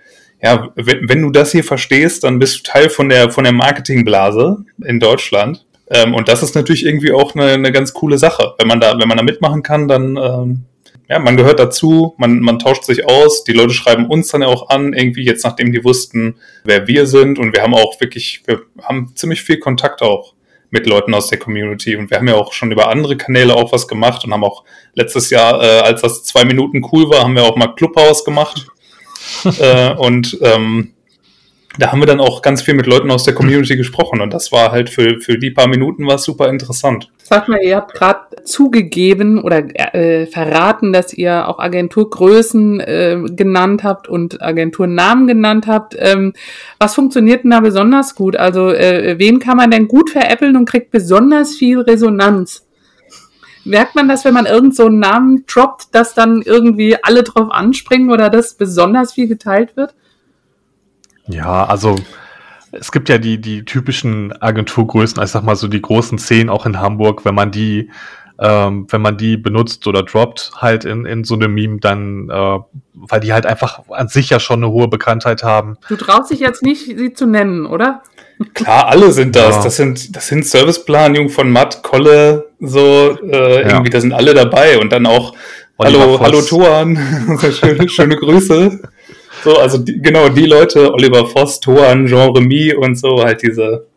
ja, 0.41 0.69
wenn, 0.75 1.09
wenn 1.09 1.21
du 1.21 1.31
das 1.31 1.51
hier 1.51 1.63
verstehst, 1.63 2.23
dann 2.23 2.39
bist 2.39 2.59
du 2.59 2.71
Teil 2.71 2.89
von 2.89 3.09
der, 3.09 3.31
von 3.31 3.43
der 3.43 3.53
Marketingblase 3.53 4.63
in 4.85 4.99
Deutschland. 4.99 5.65
Ähm, 5.89 6.13
und 6.13 6.27
das 6.27 6.43
ist 6.43 6.55
natürlich 6.55 6.85
irgendwie 6.85 7.11
auch 7.11 7.35
eine, 7.35 7.53
eine 7.53 7.71
ganz 7.71 7.93
coole 7.93 8.17
Sache. 8.17 8.53
Wenn 8.57 8.67
man 8.67 8.79
da, 8.79 8.99
wenn 8.99 9.07
man 9.07 9.17
da 9.17 9.23
mitmachen 9.23 9.63
kann, 9.63 9.87
dann, 9.87 10.17
ähm, 10.17 10.65
ja, 11.09 11.17
man 11.17 11.35
gehört 11.35 11.59
dazu, 11.59 12.13
man, 12.17 12.39
man 12.39 12.59
tauscht 12.59 12.83
sich 12.83 13.07
aus, 13.07 13.43
die 13.43 13.53
Leute 13.53 13.73
schreiben 13.73 14.05
uns 14.05 14.27
dann 14.27 14.43
ja 14.43 14.47
auch 14.47 14.69
an, 14.69 14.93
irgendwie 14.93 15.25
jetzt 15.25 15.43
nachdem 15.43 15.73
die 15.73 15.83
wussten, 15.83 16.35
wer 16.63 16.87
wir 16.87 17.07
sind 17.07 17.39
und 17.39 17.53
wir 17.53 17.63
haben 17.63 17.73
auch 17.73 17.99
wirklich, 17.99 18.43
wir 18.45 18.61
haben 18.83 19.13
ziemlich 19.15 19.41
viel 19.41 19.57
Kontakt 19.57 20.03
auch 20.03 20.35
mit 20.71 20.85
Leuten 20.85 21.13
aus 21.13 21.27
der 21.27 21.39
Community. 21.39 21.95
Und 21.95 22.09
wir 22.09 22.17
haben 22.17 22.27
ja 22.27 22.35
auch 22.35 22.53
schon 22.53 22.71
über 22.71 22.89
andere 22.89 23.17
Kanäle 23.17 23.55
auch 23.55 23.71
was 23.71 23.87
gemacht 23.87 24.23
und 24.23 24.33
haben 24.33 24.43
auch 24.43 24.63
letztes 24.93 25.29
Jahr, 25.29 25.61
äh, 25.61 25.79
als 25.79 26.01
das 26.01 26.23
zwei 26.23 26.45
Minuten 26.45 26.85
cool 26.91 27.09
war, 27.09 27.23
haben 27.23 27.35
wir 27.35 27.43
auch 27.43 27.55
mal 27.55 27.73
Clubhouse 27.75 28.23
gemacht. 28.23 28.67
Äh, 29.59 29.93
und 29.93 30.39
ähm, 30.41 30.93
da 31.79 31.91
haben 31.91 32.01
wir 32.01 32.05
dann 32.05 32.19
auch 32.19 32.41
ganz 32.41 32.61
viel 32.61 32.73
mit 32.73 32.87
Leuten 32.87 33.09
aus 33.09 33.23
der 33.23 33.33
Community 33.33 33.77
gesprochen 33.77 34.19
und 34.19 34.33
das 34.33 34.51
war 34.51 34.71
halt 34.71 34.89
für, 34.89 35.21
für 35.21 35.37
die 35.37 35.51
paar 35.51 35.67
Minuten 35.67 36.05
war 36.05 36.17
super 36.17 36.49
interessant. 36.49 37.09
Sag 37.23 37.47
mal, 37.47 37.61
ihr 37.61 37.77
habt 37.77 37.93
gerade 37.93 38.19
zugegeben 38.43 39.41
oder 39.41 39.63
äh, 39.95 40.25
verraten, 40.25 40.91
dass 40.91 41.13
ihr 41.13 41.47
auch 41.47 41.57
Agenturgrößen 41.57 42.79
äh, 42.81 43.21
genannt 43.29 43.83
habt 43.83 44.09
und 44.09 44.41
Agenturnamen 44.41 45.27
genannt 45.27 45.67
habt. 45.67 45.95
Ähm, 45.97 46.33
was 46.79 46.95
funktioniert 46.95 47.43
denn 47.43 47.51
da 47.51 47.61
besonders 47.61 48.13
gut? 48.13 48.35
Also 48.35 48.71
äh, 48.71 49.17
wen 49.17 49.39
kann 49.39 49.55
man 49.55 49.71
denn 49.71 49.87
gut 49.87 50.09
veräppeln 50.09 50.57
und 50.57 50.67
kriegt 50.67 50.91
besonders 50.91 51.55
viel 51.55 51.79
Resonanz? 51.79 52.65
Merkt 53.63 53.95
man 53.95 54.07
das, 54.09 54.25
wenn 54.25 54.33
man 54.33 54.47
irgend 54.47 54.75
so 54.75 54.87
einen 54.87 54.99
Namen 54.99 55.45
droppt, 55.47 55.93
dass 55.93 56.13
dann 56.13 56.41
irgendwie 56.41 56.97
alle 57.01 57.23
drauf 57.23 57.51
anspringen 57.51 58.09
oder 58.11 58.29
das 58.29 58.55
besonders 58.55 59.13
viel 59.13 59.27
geteilt 59.27 59.77
wird? 59.77 59.93
Ja, 61.29 61.65
also 61.65 61.95
es 62.71 62.91
gibt 62.91 63.09
ja 63.09 63.17
die, 63.17 63.39
die 63.39 63.63
typischen 63.65 64.33
Agenturgrößen, 64.41 65.21
ich 65.23 65.29
sag 65.29 65.43
mal 65.43 65.55
so 65.55 65.67
die 65.67 65.81
großen 65.81 66.17
zehn 66.17 66.49
auch 66.49 66.65
in 66.65 66.79
Hamburg, 66.79 67.23
wenn 67.25 67.35
man 67.35 67.51
die, 67.51 67.89
ähm, 68.39 68.87
wenn 68.89 69.01
man 69.01 69.17
die 69.17 69.37
benutzt 69.37 69.85
oder 69.87 70.03
droppt 70.03 70.51
halt 70.55 70.85
in, 70.85 71.05
in 71.05 71.23
so 71.23 71.35
einem 71.35 71.53
Meme, 71.53 71.79
dann, 71.79 72.29
äh, 72.29 72.59
weil 72.93 73.19
die 73.19 73.33
halt 73.33 73.45
einfach 73.45 73.79
an 73.89 74.07
sich 74.07 74.29
ja 74.29 74.39
schon 74.39 74.63
eine 74.63 74.71
hohe 74.71 74.87
Bekanntheit 74.87 75.43
haben. 75.43 75.77
Du 75.87 75.95
traust 75.95 76.31
dich 76.31 76.39
jetzt 76.39 76.63
nicht, 76.63 76.85
sie 76.85 77.13
zu 77.13 77.25
nennen, 77.25 77.65
oder? 77.65 78.01
Klar, 78.53 78.87
alle 78.87 79.11
sind 79.11 79.35
das. 79.35 79.57
Ja. 79.57 79.63
Das 79.63 79.75
sind, 79.75 80.15
das 80.15 80.27
sind 80.27 80.45
Serviceplan, 80.45 81.13
Jung 81.15 81.29
von 81.29 81.51
Matt, 81.51 81.83
Kolle, 81.83 82.49
so, 82.59 83.17
äh, 83.21 83.61
ja. 83.61 83.67
irgendwie, 83.67 83.89
da 83.89 83.99
sind 83.99 84.13
alle 84.13 84.33
dabei 84.33 84.79
und 84.79 84.91
dann 84.91 85.05
auch, 85.05 85.33
Oliver 85.77 85.99
hallo, 85.99 86.17
Voss. 86.17 86.21
hallo 86.21 86.41
Toan, 86.41 87.39
schöne, 87.51 87.89
schöne 87.89 88.15
Grüße. 88.15 88.79
So, 89.43 89.57
also 89.57 89.77
die, 89.77 90.01
genau 90.01 90.29
die 90.29 90.45
Leute, 90.45 90.93
Oliver 90.93 91.25
Voss, 91.25 91.59
Toan, 91.59 92.07
Jean 92.07 92.31
Remy 92.35 92.73
und 92.75 92.95
so, 92.95 93.23
halt 93.23 93.41
diese. 93.41 93.87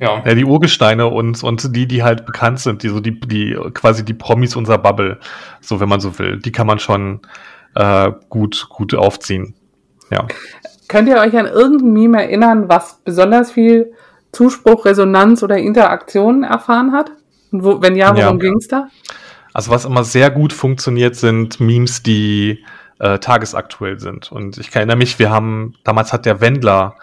Ja. 0.00 0.22
ja, 0.24 0.34
die 0.34 0.44
Urgesteine 0.44 1.08
und, 1.08 1.42
und 1.42 1.74
die, 1.74 1.88
die 1.88 2.04
halt 2.04 2.24
bekannt 2.24 2.60
sind, 2.60 2.84
die 2.84 2.88
so 2.88 3.00
die, 3.00 3.18
die 3.18 3.58
quasi 3.74 4.04
die 4.04 4.14
Promis 4.14 4.54
unserer 4.54 4.78
Bubble, 4.78 5.18
so 5.60 5.80
wenn 5.80 5.88
man 5.88 5.98
so 5.98 6.20
will, 6.20 6.38
die 6.38 6.52
kann 6.52 6.68
man 6.68 6.78
schon 6.78 7.20
äh, 7.74 8.12
gut, 8.28 8.68
gut 8.68 8.94
aufziehen. 8.94 9.54
Ja. 10.12 10.28
Könnt 10.86 11.08
ihr 11.08 11.16
euch 11.16 11.36
an 11.36 11.46
irgendein 11.46 11.92
Meme 11.92 12.22
erinnern, 12.22 12.68
was 12.68 13.00
besonders 13.04 13.50
viel 13.50 13.92
Zuspruch, 14.30 14.84
Resonanz 14.84 15.42
oder 15.42 15.58
Interaktion 15.58 16.44
erfahren 16.44 16.92
hat? 16.92 17.10
Und 17.50 17.64
wo, 17.64 17.82
wenn 17.82 17.96
ja, 17.96 18.16
worum 18.16 18.40
ja. 18.40 18.52
es 18.56 18.68
da? 18.68 18.88
Also 19.52 19.70
was 19.70 19.84
immer 19.84 20.04
sehr 20.04 20.30
gut 20.30 20.52
funktioniert, 20.52 21.16
sind 21.16 21.60
Memes, 21.60 22.02
die 22.02 22.64
äh, 22.98 23.18
tagesaktuell 23.18 23.98
sind. 24.00 24.32
Und 24.32 24.58
ich 24.58 24.74
erinnere 24.74 24.96
mich, 24.96 25.18
wir 25.18 25.30
haben, 25.30 25.74
damals 25.84 26.12
hat 26.12 26.26
der 26.26 26.40
Wendler 26.40 26.96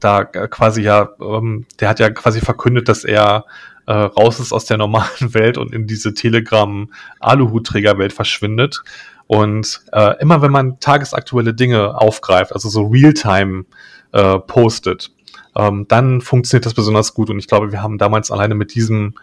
da 0.00 0.24
quasi 0.24 0.82
ja, 0.82 1.10
ähm, 1.20 1.66
der 1.80 1.88
hat 1.88 1.98
ja 2.00 2.10
quasi 2.10 2.40
verkündet, 2.40 2.88
dass 2.88 3.04
er 3.04 3.46
äh, 3.86 3.92
raus 3.92 4.38
ist 4.38 4.52
aus 4.52 4.66
der 4.66 4.76
normalen 4.76 5.08
Welt 5.34 5.56
und 5.56 5.72
in 5.72 5.86
diese 5.86 6.12
Telegram-Aluhutträgerwelt 6.14 8.12
verschwindet. 8.12 8.82
Und 9.26 9.80
äh, 9.92 10.20
immer 10.20 10.42
wenn 10.42 10.52
man 10.52 10.80
tagesaktuelle 10.80 11.54
Dinge 11.54 11.98
aufgreift, 11.98 12.52
also 12.52 12.68
so 12.68 12.86
Realtime 12.86 13.64
äh, 14.12 14.38
postet, 14.38 15.10
ähm, 15.56 15.86
dann 15.88 16.20
funktioniert 16.20 16.66
das 16.66 16.74
besonders 16.74 17.14
gut. 17.14 17.30
Und 17.30 17.38
ich 17.38 17.46
glaube, 17.46 17.72
wir 17.72 17.82
haben 17.82 17.98
damals 17.98 18.30
alleine 18.30 18.54
mit 18.54 18.74
diesem 18.74 19.14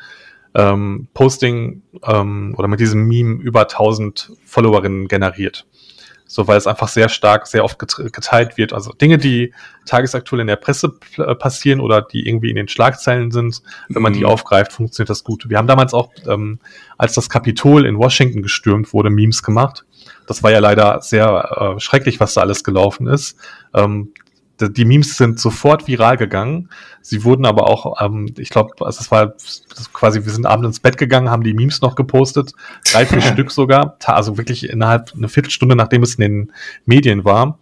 ähm, 0.56 1.08
Posting 1.14 1.82
ähm, 2.04 2.56
oder 2.58 2.68
mit 2.68 2.80
diesem 2.80 3.08
Meme 3.08 3.42
über 3.42 3.62
1000 3.62 4.32
Followerinnen 4.46 5.08
generiert. 5.08 5.66
So, 6.28 6.48
weil 6.48 6.58
es 6.58 6.66
einfach 6.66 6.88
sehr 6.88 7.08
stark, 7.08 7.46
sehr 7.46 7.64
oft 7.64 7.78
geteilt 7.78 8.58
wird. 8.58 8.74
Also 8.74 8.92
Dinge, 8.92 9.18
die 9.18 9.54
tagesaktuell 9.86 10.42
in 10.42 10.48
der 10.48 10.56
Presse 10.56 10.98
äh, 11.18 11.36
passieren 11.36 11.80
oder 11.80 12.02
die 12.02 12.28
irgendwie 12.28 12.50
in 12.50 12.56
den 12.56 12.68
Schlagzeilen 12.68 13.32
sind, 13.32 13.62
wenn 13.90 14.02
man 14.02 14.14
mhm. 14.14 14.18
die 14.18 14.26
aufgreift, 14.26 14.74
funktioniert 14.74 15.10
das 15.10 15.24
gut. 15.24 15.48
Wir 15.50 15.58
haben 15.58 15.68
damals 15.68 15.94
auch, 15.94 16.10
ähm, 16.28 16.60
als 16.98 17.14
das 17.14 17.30
Kapitol 17.30 17.86
in 17.86 17.98
Washington 17.98 18.42
gestürmt 18.42 18.92
wurde, 18.92 19.12
Memes 19.12 19.44
gemacht. 19.44 19.86
Das 20.26 20.42
war 20.42 20.52
ja 20.52 20.60
leider 20.60 21.02
sehr 21.02 21.76
äh, 21.76 21.80
schrecklich, 21.80 22.20
was 22.20 22.34
da 22.34 22.42
alles 22.42 22.64
gelaufen 22.64 23.08
ist. 23.08 23.38
Ähm, 23.74 24.12
die 24.62 24.86
Memes 24.86 25.18
sind 25.18 25.40
sofort 25.40 25.88
viral 25.88 26.18
gegangen. 26.18 26.70
Sie 27.02 27.24
wurden 27.24 27.46
aber 27.46 27.68
auch, 27.68 28.02
ähm, 28.02 28.34
ich 28.38 28.50
glaube, 28.50 28.74
also 28.86 29.02
es 29.02 29.12
war 29.12 29.34
quasi, 29.94 30.24
wir 30.24 30.32
sind 30.32 30.46
abends 30.46 30.68
ins 30.68 30.80
Bett 30.80 30.98
gegangen, 30.98 31.30
haben 31.30 31.44
die 31.44 31.54
Memes 31.54 31.82
noch 31.82 31.96
gepostet, 31.96 32.54
drei, 32.92 33.06
vier 33.06 33.22
Stück 33.34 33.52
sogar, 33.52 33.98
also 34.06 34.38
wirklich 34.38 34.70
innerhalb 34.70 35.14
eine 35.16 35.30
Viertelstunde, 35.30 35.76
nachdem 35.76 36.04
es 36.04 36.16
in 36.16 36.22
den 36.22 36.52
Medien 36.86 37.26
war. 37.26 37.60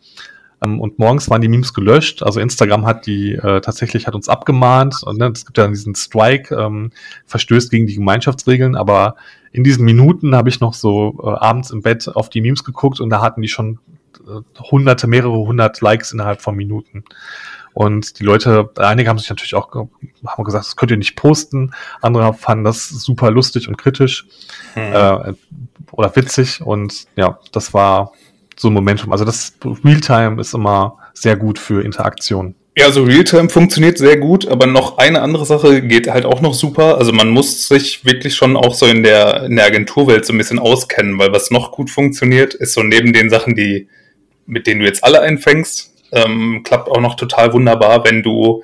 Ähm, 0.64 0.80
und 0.80 1.00
morgens 1.00 1.30
waren 1.30 1.42
die 1.42 1.48
Memes 1.48 1.74
gelöscht. 1.74 2.24
Also 2.24 2.40
Instagram 2.40 2.86
hat 2.86 3.06
die 3.06 3.34
äh, 3.34 3.62
tatsächlich 3.62 4.08
hat 4.08 4.16
uns 4.16 4.30
abgemahnt. 4.30 5.02
Und 5.04 5.20
ne, 5.20 5.32
es 5.34 5.46
gibt 5.46 5.58
ja 5.58 5.68
diesen 5.68 5.96
Strike, 5.96 6.56
ähm, 6.56 6.92
verstößt 7.26 7.72
gegen 7.72 7.88
die 7.88 7.96
Gemeinschaftsregeln, 7.96 8.76
aber 8.76 9.16
in 9.52 9.64
diesen 9.64 9.86
Minuten 9.86 10.36
habe 10.36 10.50
ich 10.50 10.60
noch 10.60 10.74
so 10.74 11.20
äh, 11.24 11.28
abends 11.28 11.70
im 11.70 11.82
Bett 11.82 12.08
auf 12.08 12.30
die 12.30 12.42
Memes 12.42 12.64
geguckt 12.64 13.00
und 13.00 13.10
da 13.10 13.22
hatten 13.22 13.42
die 13.42 13.48
schon 13.48 13.80
hunderte, 14.72 15.08
mehrere 15.08 15.38
hundert 15.38 15.82
Likes 15.82 16.12
innerhalb 16.12 16.42
von 16.42 16.56
Minuten. 16.56 17.04
Und 17.74 18.20
die 18.20 18.24
Leute, 18.24 18.70
einige 18.78 19.10
haben 19.10 19.18
sich 19.18 19.30
natürlich 19.30 19.56
auch 19.56 19.70
haben 19.74 20.44
gesagt, 20.44 20.66
das 20.66 20.76
könnt 20.76 20.92
ihr 20.92 20.98
nicht 20.98 21.16
posten. 21.16 21.72
Andere 22.02 22.34
fanden 22.34 22.64
das 22.64 22.88
super 22.90 23.32
lustig 23.32 23.68
und 23.68 23.78
kritisch 23.78 24.26
hm. 24.76 24.94
äh, 24.94 25.34
oder 25.92 26.16
witzig. 26.16 26.62
Und 26.62 27.08
ja, 27.16 27.40
das 27.52 27.74
war 27.74 28.12
so 28.56 28.70
ein 28.70 28.74
Momentum. 28.74 29.12
Also 29.12 29.26
das 29.26 29.54
Realtime 29.84 30.40
ist 30.40 30.54
immer 30.54 30.98
sehr 31.14 31.36
gut 31.36 31.58
für 31.58 31.84
Interaktion. 31.84 32.56
Ja, 32.76 32.92
so 32.92 33.04
Realtime 33.04 33.50
funktioniert 33.50 34.00
sehr 34.00 34.18
gut, 34.18 34.48
aber 34.48 34.66
noch 34.66 34.98
eine 34.98 35.22
andere 35.22 35.46
Sache 35.46 35.84
geht 35.84 36.10
halt 36.10 36.26
auch 36.26 36.42
noch 36.42 36.56
super. 36.56 36.98
Also 36.98 37.12
man 37.12 37.30
muss 37.30 37.68
sich 37.68 38.04
wirklich 38.04 38.36
schon 38.36 38.58
auch 38.58 38.74
so 38.74 38.88
in 38.88 39.04
der, 39.04 39.44
in 39.44 39.56
der 39.56 39.66
Agenturwelt 39.66 40.26
so 40.26 40.34
ein 40.34 40.40
bisschen 40.40 40.58
auskennen, 40.58 41.20
weil 41.20 41.32
was 41.32 41.52
noch 41.52 41.72
gut 41.72 41.92
funktioniert, 41.92 42.56
ist 42.56 42.74
so 42.74 42.82
neben 42.82 43.14
den 43.14 43.30
Sachen, 43.30 43.56
die, 43.56 43.88
mit 44.46 44.68
denen 44.68 44.82
du 44.82 44.86
jetzt 44.86 45.04
alle 45.04 45.22
einfängst, 45.22 45.94
ähm, 46.12 46.62
klappt 46.64 46.90
auch 46.90 47.02
noch 47.02 47.16
total 47.16 47.54
wunderbar, 47.54 48.06
wenn 48.06 48.24
du 48.24 48.64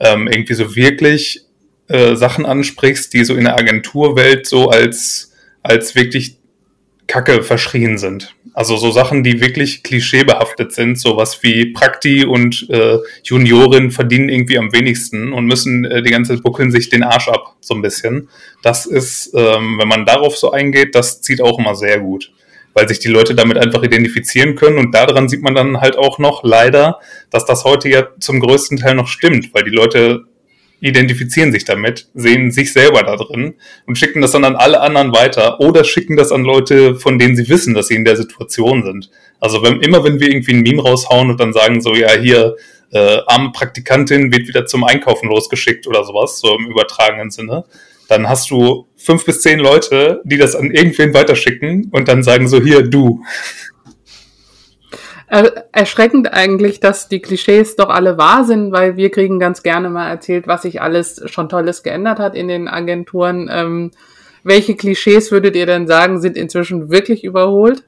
ähm, 0.00 0.28
irgendwie 0.28 0.54
so 0.54 0.74
wirklich 0.74 1.42
äh, 1.88 2.16
Sachen 2.16 2.46
ansprichst, 2.46 3.12
die 3.14 3.24
so 3.24 3.34
in 3.34 3.44
der 3.44 3.56
Agenturwelt 3.56 4.46
so 4.46 4.68
als, 4.68 5.32
als 5.62 5.94
wirklich 5.94 6.38
Kacke 7.06 7.42
verschrien 7.42 7.98
sind. 7.98 8.34
Also 8.52 8.76
so 8.76 8.90
Sachen, 8.90 9.22
die 9.22 9.40
wirklich 9.40 9.82
klischeebehaftet 9.82 10.72
sind, 10.72 10.98
sowas 10.98 11.42
wie 11.42 11.72
Prakti 11.72 12.24
und 12.24 12.68
äh, 12.70 12.98
Juniorin 13.22 13.90
verdienen 13.90 14.28
irgendwie 14.28 14.58
am 14.58 14.72
wenigsten 14.72 15.32
und 15.32 15.46
müssen 15.46 15.84
äh, 15.84 16.02
die 16.02 16.10
ganze 16.10 16.34
Zeit 16.34 16.42
buckeln 16.42 16.70
sich 16.70 16.90
den 16.90 17.02
Arsch 17.02 17.28
ab, 17.28 17.56
so 17.60 17.74
ein 17.74 17.82
bisschen. 17.82 18.28
Das 18.62 18.84
ist, 18.84 19.32
ähm, 19.34 19.78
wenn 19.78 19.88
man 19.88 20.04
darauf 20.04 20.36
so 20.36 20.50
eingeht, 20.50 20.94
das 20.94 21.22
zieht 21.22 21.40
auch 21.40 21.58
immer 21.58 21.74
sehr 21.74 22.00
gut, 22.00 22.32
weil 22.74 22.88
sich 22.88 22.98
die 22.98 23.08
Leute 23.08 23.34
damit 23.34 23.58
einfach 23.58 23.82
identifizieren 23.82 24.54
können 24.54 24.78
und 24.78 24.94
daran 24.94 25.28
sieht 25.28 25.42
man 25.42 25.54
dann 25.54 25.80
halt 25.80 25.96
auch 25.96 26.18
noch 26.18 26.44
leider, 26.44 27.00
dass 27.30 27.44
das 27.44 27.64
heute 27.64 27.88
ja 27.88 28.08
zum 28.20 28.40
größten 28.40 28.78
Teil 28.78 28.94
noch 28.94 29.08
stimmt, 29.08 29.52
weil 29.54 29.64
die 29.64 29.70
Leute 29.70 30.24
identifizieren 30.80 31.50
sich 31.50 31.64
damit, 31.64 32.06
sehen 32.14 32.52
sich 32.52 32.72
selber 32.72 33.02
da 33.02 33.16
drin 33.16 33.54
und 33.86 33.98
schicken 33.98 34.20
das 34.20 34.30
dann 34.30 34.44
an 34.44 34.54
alle 34.54 34.80
anderen 34.80 35.12
weiter 35.12 35.60
oder 35.60 35.82
schicken 35.82 36.16
das 36.16 36.30
an 36.30 36.44
Leute, 36.44 36.94
von 36.94 37.18
denen 37.18 37.34
sie 37.34 37.48
wissen, 37.48 37.74
dass 37.74 37.88
sie 37.88 37.96
in 37.96 38.04
der 38.04 38.16
Situation 38.16 38.84
sind. 38.84 39.10
Also 39.40 39.62
wenn, 39.62 39.80
immer 39.80 40.04
wenn 40.04 40.20
wir 40.20 40.28
irgendwie 40.28 40.52
ein 40.52 40.62
Meme 40.62 40.82
raushauen 40.82 41.30
und 41.30 41.40
dann 41.40 41.52
sagen 41.52 41.80
so, 41.80 41.94
ja, 41.94 42.12
hier, 42.12 42.54
äh, 42.90 43.18
arme 43.26 43.50
Praktikantin 43.52 44.32
wird 44.32 44.48
wieder 44.48 44.66
zum 44.66 44.84
Einkaufen 44.84 45.28
losgeschickt 45.28 45.86
oder 45.86 46.04
sowas, 46.04 46.38
so 46.40 46.56
im 46.56 46.66
übertragenen 46.66 47.30
Sinne, 47.30 47.64
dann 48.08 48.28
hast 48.28 48.50
du 48.50 48.88
fünf 48.96 49.24
bis 49.24 49.42
zehn 49.42 49.60
Leute, 49.60 50.20
die 50.24 50.38
das 50.38 50.56
an 50.56 50.70
irgendwen 50.70 51.14
weiterschicken 51.14 51.90
und 51.92 52.08
dann 52.08 52.22
sagen 52.22 52.48
so, 52.48 52.60
hier, 52.60 52.82
du 52.82 53.22
erschreckend 55.72 56.32
eigentlich, 56.32 56.80
dass 56.80 57.08
die 57.08 57.20
Klischees 57.20 57.76
doch 57.76 57.90
alle 57.90 58.16
wahr 58.16 58.44
sind, 58.44 58.72
weil 58.72 58.96
wir 58.96 59.10
kriegen 59.10 59.38
ganz 59.38 59.62
gerne 59.62 59.90
mal 59.90 60.08
erzählt, 60.08 60.46
was 60.46 60.62
sich 60.62 60.80
alles 60.80 61.20
schon 61.26 61.50
Tolles 61.50 61.82
geändert 61.82 62.18
hat 62.18 62.34
in 62.34 62.48
den 62.48 62.66
Agenturen. 62.66 63.50
Ähm, 63.52 63.90
welche 64.42 64.74
Klischees 64.74 65.30
würdet 65.30 65.54
ihr 65.54 65.66
denn 65.66 65.86
sagen, 65.86 66.20
sind 66.20 66.38
inzwischen 66.38 66.90
wirklich 66.90 67.24
überholt? 67.24 67.84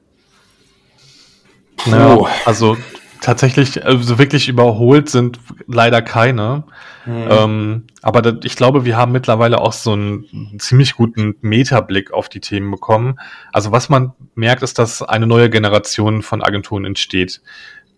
Ja, 1.87 2.19
also 2.45 2.77
tatsächlich, 3.21 3.85
also 3.85 4.17
wirklich 4.17 4.49
überholt 4.49 5.09
sind 5.09 5.39
leider 5.67 6.01
keine. 6.01 6.65
Mhm. 7.05 7.27
Ähm, 7.29 7.83
aber 8.01 8.21
das, 8.21 8.35
ich 8.43 8.55
glaube, 8.55 8.83
wir 8.83 8.97
haben 8.97 9.11
mittlerweile 9.11 9.61
auch 9.61 9.73
so 9.73 9.93
einen 9.93 10.57
ziemlich 10.59 10.95
guten 10.95 11.35
Metablick 11.41 12.11
auf 12.11 12.27
die 12.27 12.41
Themen 12.41 12.69
bekommen. 12.71 13.19
Also 13.53 13.71
was 13.71 13.89
man 13.89 14.11
merkt, 14.35 14.63
ist, 14.63 14.77
dass 14.79 15.01
eine 15.01 15.27
neue 15.27 15.49
Generation 15.49 16.23
von 16.23 16.43
Agenturen 16.43 16.83
entsteht, 16.83 17.41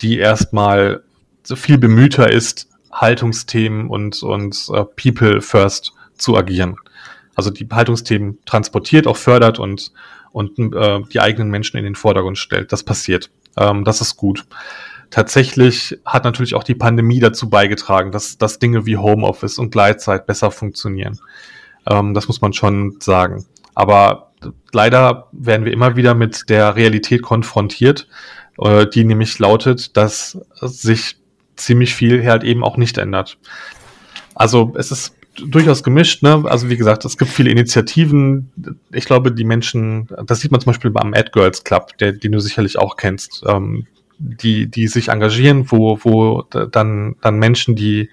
die 0.01 0.19
erstmal 0.19 1.03
so 1.41 1.55
viel 1.55 1.77
bemühter 1.77 2.29
ist, 2.29 2.69
Haltungsthemen 2.91 3.87
und, 3.87 4.21
und 4.21 4.67
uh, 4.69 4.83
People 4.83 5.41
First 5.41 5.93
zu 6.17 6.37
agieren. 6.37 6.75
Also 7.35 7.49
die 7.49 7.67
Haltungsthemen 7.71 8.37
transportiert, 8.45 9.07
auch 9.07 9.17
fördert 9.17 9.57
und, 9.57 9.91
und 10.31 10.59
äh, 10.59 11.01
die 11.11 11.19
eigenen 11.19 11.49
Menschen 11.49 11.77
in 11.77 11.85
den 11.85 11.95
Vordergrund 11.95 12.37
stellt. 12.37 12.71
Das 12.71 12.83
passiert. 12.83 13.31
Ähm, 13.57 13.83
das 13.83 14.01
ist 14.01 14.17
gut 14.17 14.45
tatsächlich 15.13 15.99
hat 16.05 16.23
natürlich 16.23 16.55
auch 16.55 16.63
die 16.63 16.73
Pandemie 16.73 17.19
dazu 17.19 17.47
beigetragen, 17.47 18.11
dass, 18.11 18.39
dass 18.39 18.57
Dinge 18.57 18.87
wie 18.87 18.97
Homeoffice 18.97 19.59
und 19.59 19.69
Gleitzeit 19.69 20.25
besser 20.25 20.49
funktionieren. 20.49 21.19
Ähm, 21.87 22.15
das 22.15 22.27
muss 22.27 22.41
man 22.41 22.51
schon 22.51 22.97
sagen. 22.99 23.45
Aber 23.75 24.31
leider 24.71 25.27
werden 25.31 25.65
wir 25.65 25.71
immer 25.71 25.95
wieder 25.95 26.15
mit 26.15 26.49
der 26.49 26.75
Realität 26.75 27.21
konfrontiert, 27.21 28.07
äh, 28.57 28.87
die 28.87 29.03
nämlich 29.03 29.37
lautet, 29.37 29.95
dass 29.95 30.39
sich 30.59 31.17
ziemlich 31.57 31.93
viel 31.93 32.25
halt 32.25 32.43
eben 32.43 32.63
auch 32.63 32.77
nicht 32.77 32.97
ändert. 32.97 33.37
Also 34.33 34.73
es 34.75 34.91
ist 34.91 35.15
durchaus 35.37 35.83
gemischt, 35.83 36.23
ne? 36.23 36.43
Also 36.47 36.69
wie 36.69 36.77
gesagt, 36.77 37.05
es 37.05 37.19
gibt 37.19 37.29
viele 37.29 37.51
Initiativen. 37.51 38.51
Ich 38.91 39.05
glaube, 39.05 39.31
die 39.31 39.43
Menschen, 39.43 40.07
das 40.25 40.39
sieht 40.39 40.51
man 40.51 40.59
zum 40.59 40.71
Beispiel 40.71 40.89
beim 40.89 41.13
Ad 41.13 41.29
Girls 41.33 41.63
Club, 41.63 41.95
der, 41.99 42.13
den 42.13 42.31
du 42.31 42.39
sicherlich 42.39 42.79
auch 42.79 42.97
kennst. 42.97 43.43
Ähm, 43.45 43.85
die, 44.17 44.67
die 44.67 44.87
sich 44.87 45.09
engagieren, 45.09 45.71
wo, 45.71 45.99
wo 46.03 46.43
dann, 46.43 47.15
dann 47.21 47.35
Menschen, 47.37 47.75
die 47.75 48.09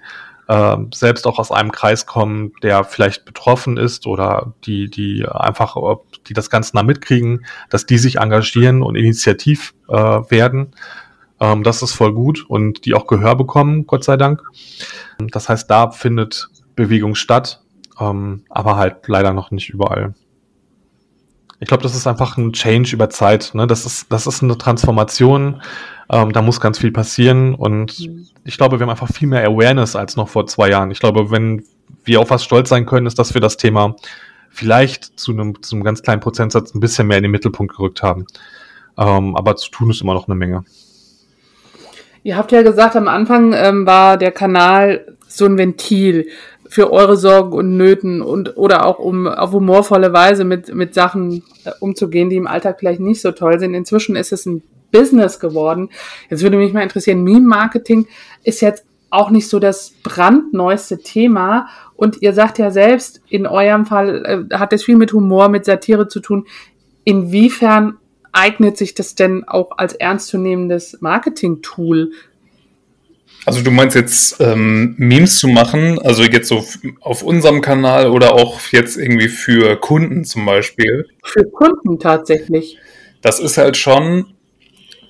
äh, 0.47 0.77
selbst 0.93 1.27
auch 1.27 1.39
aus 1.39 1.51
einem 1.51 1.71
Kreis 1.71 2.05
kommen, 2.05 2.51
der 2.61 2.83
vielleicht 2.83 3.25
betroffen 3.25 3.77
ist 3.77 4.05
oder 4.05 4.53
die, 4.65 4.89
die 4.89 5.25
einfach, 5.25 5.77
die 6.27 6.33
das 6.33 6.49
Ganze 6.49 6.73
da 6.73 6.83
mitkriegen, 6.83 7.45
dass 7.69 7.85
die 7.85 7.97
sich 7.97 8.17
engagieren 8.17 8.83
und 8.83 8.95
initiativ 8.95 9.73
äh, 9.87 9.93
werden. 9.93 10.73
Ähm, 11.39 11.63
das 11.63 11.81
ist 11.81 11.93
voll 11.93 12.13
gut 12.13 12.45
und 12.47 12.85
die 12.85 12.93
auch 12.93 13.07
Gehör 13.07 13.35
bekommen, 13.35 13.87
Gott 13.87 14.03
sei 14.03 14.17
Dank. 14.17 14.41
Das 15.19 15.47
heißt, 15.47 15.69
da 15.69 15.91
findet 15.91 16.49
Bewegung 16.75 17.15
statt, 17.15 17.61
ähm, 17.99 18.43
aber 18.49 18.75
halt 18.75 19.07
leider 19.07 19.33
noch 19.33 19.51
nicht 19.51 19.69
überall. 19.69 20.13
Ich 21.61 21.67
glaube, 21.67 21.83
das 21.83 21.95
ist 21.95 22.07
einfach 22.07 22.37
ein 22.37 22.53
Change 22.53 22.93
über 22.93 23.09
Zeit. 23.11 23.51
Ne? 23.53 23.67
Das, 23.67 23.85
ist, 23.85 24.11
das 24.11 24.25
ist 24.25 24.41
eine 24.41 24.57
Transformation. 24.57 25.61
Ähm, 26.11 26.33
da 26.33 26.41
muss 26.41 26.59
ganz 26.59 26.79
viel 26.79 26.91
passieren. 26.91 27.53
Und 27.53 27.99
mhm. 27.99 28.25
ich 28.43 28.57
glaube, 28.57 28.79
wir 28.79 28.83
haben 28.83 28.89
einfach 28.89 29.13
viel 29.13 29.27
mehr 29.27 29.47
Awareness 29.47 29.95
als 29.95 30.15
noch 30.15 30.27
vor 30.27 30.47
zwei 30.47 30.69
Jahren. 30.69 30.89
Ich 30.89 30.99
glaube, 30.99 31.29
wenn 31.29 31.63
wir 32.03 32.19
auf 32.19 32.31
was 32.31 32.43
stolz 32.43 32.69
sein 32.69 32.87
können, 32.87 33.05
ist, 33.05 33.19
dass 33.19 33.35
wir 33.35 33.41
das 33.41 33.57
Thema 33.57 33.95
vielleicht 34.49 35.19
zu 35.19 35.31
einem, 35.33 35.61
zu 35.61 35.75
einem 35.75 35.83
ganz 35.83 36.01
kleinen 36.01 36.19
Prozentsatz 36.19 36.73
ein 36.73 36.79
bisschen 36.79 37.07
mehr 37.07 37.17
in 37.17 37.23
den 37.23 37.31
Mittelpunkt 37.31 37.75
gerückt 37.77 38.01
haben. 38.01 38.25
Ähm, 38.97 39.35
aber 39.35 39.55
zu 39.55 39.69
tun 39.69 39.91
ist 39.91 40.01
immer 40.01 40.15
noch 40.15 40.27
eine 40.27 40.35
Menge. 40.35 40.65
Ihr 42.23 42.37
habt 42.37 42.51
ja 42.51 42.63
gesagt, 42.63 42.95
am 42.95 43.07
Anfang 43.07 43.53
ähm, 43.53 43.85
war 43.85 44.17
der 44.17 44.31
Kanal 44.31 45.15
so 45.27 45.45
ein 45.45 45.59
Ventil 45.59 46.27
für 46.71 46.93
eure 46.93 47.17
Sorgen 47.17 47.51
und 47.51 47.75
Nöten 47.75 48.21
und 48.21 48.55
oder 48.55 48.85
auch 48.85 48.97
um 48.97 49.27
auf 49.27 49.51
humorvolle 49.51 50.13
Weise 50.13 50.45
mit, 50.45 50.73
mit 50.73 50.93
Sachen 50.93 51.43
äh, 51.65 51.71
umzugehen, 51.81 52.29
die 52.29 52.37
im 52.37 52.47
Alltag 52.47 52.79
vielleicht 52.79 53.01
nicht 53.01 53.19
so 53.19 53.33
toll 53.33 53.59
sind. 53.59 53.73
Inzwischen 53.73 54.15
ist 54.15 54.31
es 54.31 54.45
ein 54.45 54.63
Business 54.89 55.41
geworden. 55.41 55.89
Jetzt 56.29 56.43
würde 56.43 56.55
mich 56.55 56.71
mal 56.71 56.81
interessieren, 56.81 57.25
Meme-Marketing 57.25 58.07
ist 58.45 58.61
jetzt 58.61 58.85
auch 59.09 59.31
nicht 59.31 59.49
so 59.49 59.59
das 59.59 59.91
brandneueste 60.01 60.99
Thema. 60.99 61.67
Und 61.97 62.21
ihr 62.21 62.31
sagt 62.31 62.57
ja 62.57 62.71
selbst, 62.71 63.21
in 63.27 63.47
eurem 63.47 63.85
Fall 63.85 64.47
äh, 64.49 64.57
hat 64.57 64.71
es 64.71 64.85
viel 64.85 64.95
mit 64.95 65.11
Humor, 65.11 65.49
mit 65.49 65.65
Satire 65.65 66.07
zu 66.07 66.21
tun. 66.21 66.47
Inwiefern 67.03 67.97
eignet 68.31 68.77
sich 68.77 68.93
das 68.93 69.13
denn 69.15 69.43
auch 69.45 69.71
als 69.77 69.93
ernstzunehmendes 69.93 70.99
Marketing-Tool 71.01 72.13
also 73.45 73.61
du 73.61 73.71
meinst 73.71 73.95
jetzt 73.95 74.39
ähm, 74.39 74.93
Memes 74.97 75.39
zu 75.39 75.47
machen, 75.47 75.99
also 75.99 76.23
jetzt 76.23 76.47
so 76.47 76.63
auf 76.99 77.23
unserem 77.23 77.61
Kanal 77.61 78.07
oder 78.11 78.33
auch 78.33 78.59
jetzt 78.71 78.97
irgendwie 78.97 79.29
für 79.29 79.77
Kunden 79.77 80.25
zum 80.25 80.45
Beispiel? 80.45 81.07
Für 81.23 81.45
Kunden 81.45 81.99
tatsächlich. 81.99 82.77
Das 83.21 83.39
ist 83.39 83.57
halt 83.57 83.77
schon, 83.77 84.33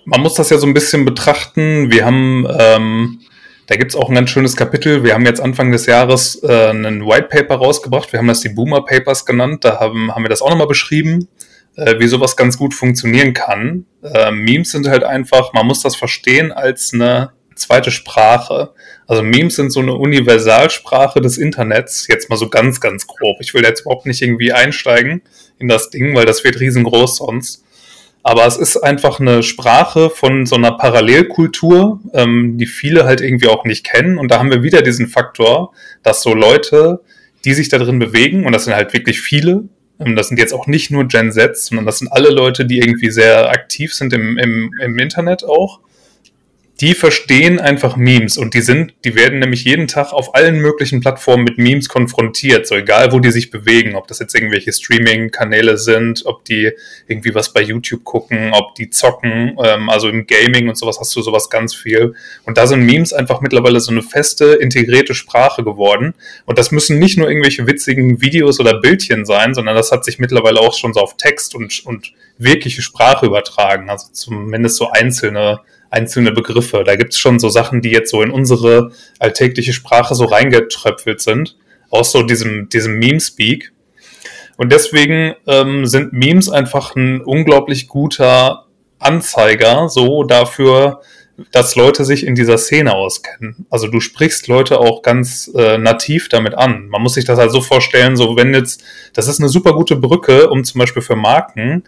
man 0.06 0.22
muss 0.22 0.36
das 0.36 0.50
ja 0.50 0.58
so 0.58 0.68
ein 0.68 0.74
bisschen 0.74 1.04
betrachten. 1.04 1.92
Wir 1.92 2.06
haben, 2.06 2.48
ähm, 2.58 3.20
da 3.68 3.76
gibt's 3.76 3.96
auch 3.96 4.08
ein 4.08 4.16
ganz 4.16 4.30
schönes 4.30 4.56
Kapitel. 4.56 5.04
Wir 5.04 5.14
haben 5.14 5.26
jetzt 5.26 5.42
Anfang 5.42 5.72
des 5.72 5.86
Jahres 5.86 6.42
äh, 6.44 6.70
einen 6.70 7.06
White 7.06 7.28
Paper 7.30 7.56
rausgebracht. 7.56 8.14
Wir 8.14 8.20
haben 8.20 8.28
das 8.28 8.42
die 8.42 8.50
Boomer 8.50 8.86
Papers 8.86 9.26
genannt. 9.26 9.66
Da 9.66 9.80
haben, 9.80 10.14
haben 10.14 10.24
wir 10.24 10.30
das 10.30 10.42
auch 10.42 10.50
nochmal 10.50 10.68
beschrieben, 10.68 11.28
äh, 11.76 12.00
wie 12.00 12.08
sowas 12.08 12.38
ganz 12.38 12.58
gut 12.58 12.74
funktionieren 12.74 13.34
kann. 13.34 13.86
Äh, 14.04 14.32
Memes 14.32 14.72
sind 14.72 14.88
halt 14.88 15.04
einfach, 15.04 15.52
man 15.52 15.68
muss 15.68 15.82
das 15.82 15.98
verstehen 15.98 16.54
als 16.54 16.92
eine 16.94 17.34
zweite 17.62 17.92
Sprache. 17.92 18.72
Also 19.08 19.24
Memes 19.24 19.56
sind 19.56 19.72
so 19.72 19.80
eine 19.80 19.94
Universalsprache 19.94 21.22
des 21.22 21.38
Internets, 21.38 22.08
jetzt 22.08 22.30
mal 22.30 22.36
so 22.36 22.50
ganz, 22.50 22.80
ganz 22.82 23.08
grob. 23.08 23.38
Ich 23.40 23.54
will 23.54 23.64
jetzt 23.64 23.82
überhaupt 23.82 24.06
nicht 24.06 24.22
irgendwie 24.22 24.52
einsteigen 24.52 25.22
in 25.60 25.68
das 25.68 25.90
Ding, 25.90 26.16
weil 26.16 26.26
das 26.26 26.44
wird 26.44 26.60
riesengroß 26.60 27.18
sonst. 27.18 27.64
Aber 28.24 28.46
es 28.46 28.58
ist 28.58 28.78
einfach 28.78 29.20
eine 29.20 29.42
Sprache 29.42 30.10
von 30.10 30.46
so 30.46 30.56
einer 30.56 30.74
Parallelkultur, 30.74 32.00
ähm, 32.14 32.58
die 32.58 32.68
viele 32.68 33.06
halt 33.06 33.22
irgendwie 33.22 33.48
auch 33.48 33.66
nicht 33.66 33.84
kennen. 33.84 34.20
Und 34.20 34.30
da 34.30 34.38
haben 34.38 34.52
wir 34.52 34.62
wieder 34.62 34.82
diesen 34.82 35.08
Faktor, 35.08 35.74
dass 36.04 36.22
so 36.22 36.34
Leute, 36.34 37.02
die 37.46 37.54
sich 37.54 37.70
da 37.70 37.80
drin 37.80 37.98
bewegen, 37.98 38.46
und 38.46 38.52
das 38.52 38.66
sind 38.66 38.76
halt 38.76 38.94
wirklich 38.94 39.22
viele, 39.22 39.64
ähm, 40.00 40.16
das 40.16 40.28
sind 40.28 40.38
jetzt 40.38 40.54
auch 40.54 40.68
nicht 40.68 40.92
nur 40.92 41.08
Gen 41.08 41.32
Z, 41.32 41.58
sondern 41.58 41.88
das 41.88 42.00
sind 42.00 42.10
alle 42.10 42.30
Leute, 42.30 42.66
die 42.66 42.78
irgendwie 42.78 43.10
sehr 43.10 43.50
aktiv 43.50 43.94
sind 43.94 44.14
im, 44.14 44.38
im, 44.38 44.72
im 44.80 45.00
Internet 45.00 45.44
auch, 45.44 45.80
die 46.82 46.96
verstehen 46.96 47.60
einfach 47.60 47.96
Memes 47.96 48.38
und 48.38 48.56
die 48.56 48.62
sind, 48.62 48.96
die 49.06 49.14
werden 49.14 49.38
nämlich 49.38 49.66
jeden 49.66 49.88
Tag 49.88 50.14
auf 50.14 50.34
allen 50.34 50.60
möglichen 50.60 51.00
Plattformen 51.00 51.44
mit 51.44 51.60
Memes 51.60 51.88
konfrontiert, 51.90 52.66
so 52.66 52.74
egal 52.74 53.12
wo 53.12 53.20
die 53.20 53.30
sich 53.30 53.52
bewegen, 53.52 53.94
ob 53.96 54.08
das 54.08 54.18
jetzt 54.18 54.34
irgendwelche 54.34 54.74
Streaming-Kanäle 54.74 55.78
sind, 55.78 56.26
ob 56.26 56.44
die 56.44 56.72
irgendwie 57.08 57.36
was 57.36 57.54
bei 57.54 57.62
YouTube 57.62 58.04
gucken, 58.04 58.52
ob 58.54 58.74
die 58.74 58.90
zocken, 58.90 59.56
ähm, 59.64 59.92
also 59.92 60.10
im 60.10 60.26
Gaming 60.26 60.70
und 60.70 60.76
sowas 60.76 61.00
hast 61.00 61.16
du 61.16 61.22
sowas 61.22 61.52
ganz 61.52 61.76
viel. 61.76 62.16
Und 62.46 62.58
da 62.58 62.66
sind 62.66 62.84
Memes 62.84 63.14
einfach 63.14 63.42
mittlerweile 63.42 63.80
so 63.80 63.92
eine 63.92 64.02
feste, 64.02 64.54
integrierte 64.54 65.14
Sprache 65.14 65.64
geworden. 65.64 66.16
Und 66.48 66.58
das 66.58 66.72
müssen 66.72 66.98
nicht 66.98 67.16
nur 67.16 67.30
irgendwelche 67.30 67.68
witzigen 67.68 68.22
Videos 68.22 68.60
oder 68.60 68.82
Bildchen 68.82 69.26
sein, 69.26 69.54
sondern 69.54 69.76
das 69.76 69.92
hat 69.92 70.04
sich 70.04 70.18
mittlerweile 70.18 70.60
auch 70.60 70.74
schon 70.74 70.94
so 70.94 71.00
auf 71.00 71.16
Text 71.16 71.54
und, 71.54 71.86
und 71.86 72.12
wirkliche 72.40 72.82
Sprache 72.82 73.28
übertragen, 73.28 73.88
also 73.92 74.08
zumindest 74.12 74.78
so 74.78 74.90
einzelne 74.90 75.60
einzelne 75.92 76.32
Begriffe. 76.32 76.84
Da 76.86 76.96
gibt 76.96 77.14
es 77.14 77.20
schon 77.20 77.40
so 77.40 77.50
Sachen, 77.50 77.82
die 77.82 77.92
jetzt 77.92 78.10
so 78.10 78.22
in 78.22 78.32
unsere 78.32 78.92
alltägliche 79.20 79.74
Sprache 79.74 80.16
so 80.16 80.26
reingetröpfelt 80.26 81.22
sind, 81.22 81.58
aus 81.90 82.12
so 82.12 82.24
diesem, 82.24 82.70
diesem 82.70 82.98
Meme-Speak. 82.98 83.72
Und 84.58 84.72
deswegen 84.72 85.36
ähm, 85.48 85.86
sind 85.86 86.14
Memes 86.14 86.50
einfach 86.50 86.96
ein 86.96 87.22
unglaublich 87.22 87.88
guter 87.88 88.66
Anzeiger 89.00 89.90
so 89.90 90.24
dafür, 90.24 91.02
dass 91.52 91.76
Leute 91.76 92.06
sich 92.06 92.26
in 92.26 92.36
dieser 92.36 92.58
Szene 92.58 92.94
auskennen. 92.94 93.66
Also 93.70 93.88
du 93.88 94.00
sprichst 94.00 94.48
Leute 94.48 94.80
auch 94.80 95.02
ganz 95.02 95.52
äh, 95.56 95.78
nativ 95.78 96.30
damit 96.30 96.54
an. 96.54 96.88
Man 96.90 97.02
muss 97.02 97.16
sich 97.16 97.26
das 97.26 97.40
halt 97.40 97.52
so 97.52 97.62
vorstellen, 97.62 98.16
so 98.16 98.36
wenn 98.36 98.54
jetzt, 98.54 98.84
das 99.14 99.28
ist 99.28 99.40
eine 99.40 99.50
super 99.50 99.74
gute 99.74 99.96
Brücke, 99.96 100.50
um 100.50 100.64
zum 100.64 100.80
Beispiel 100.80 101.02
für 101.02 101.16
Marken 101.16 101.84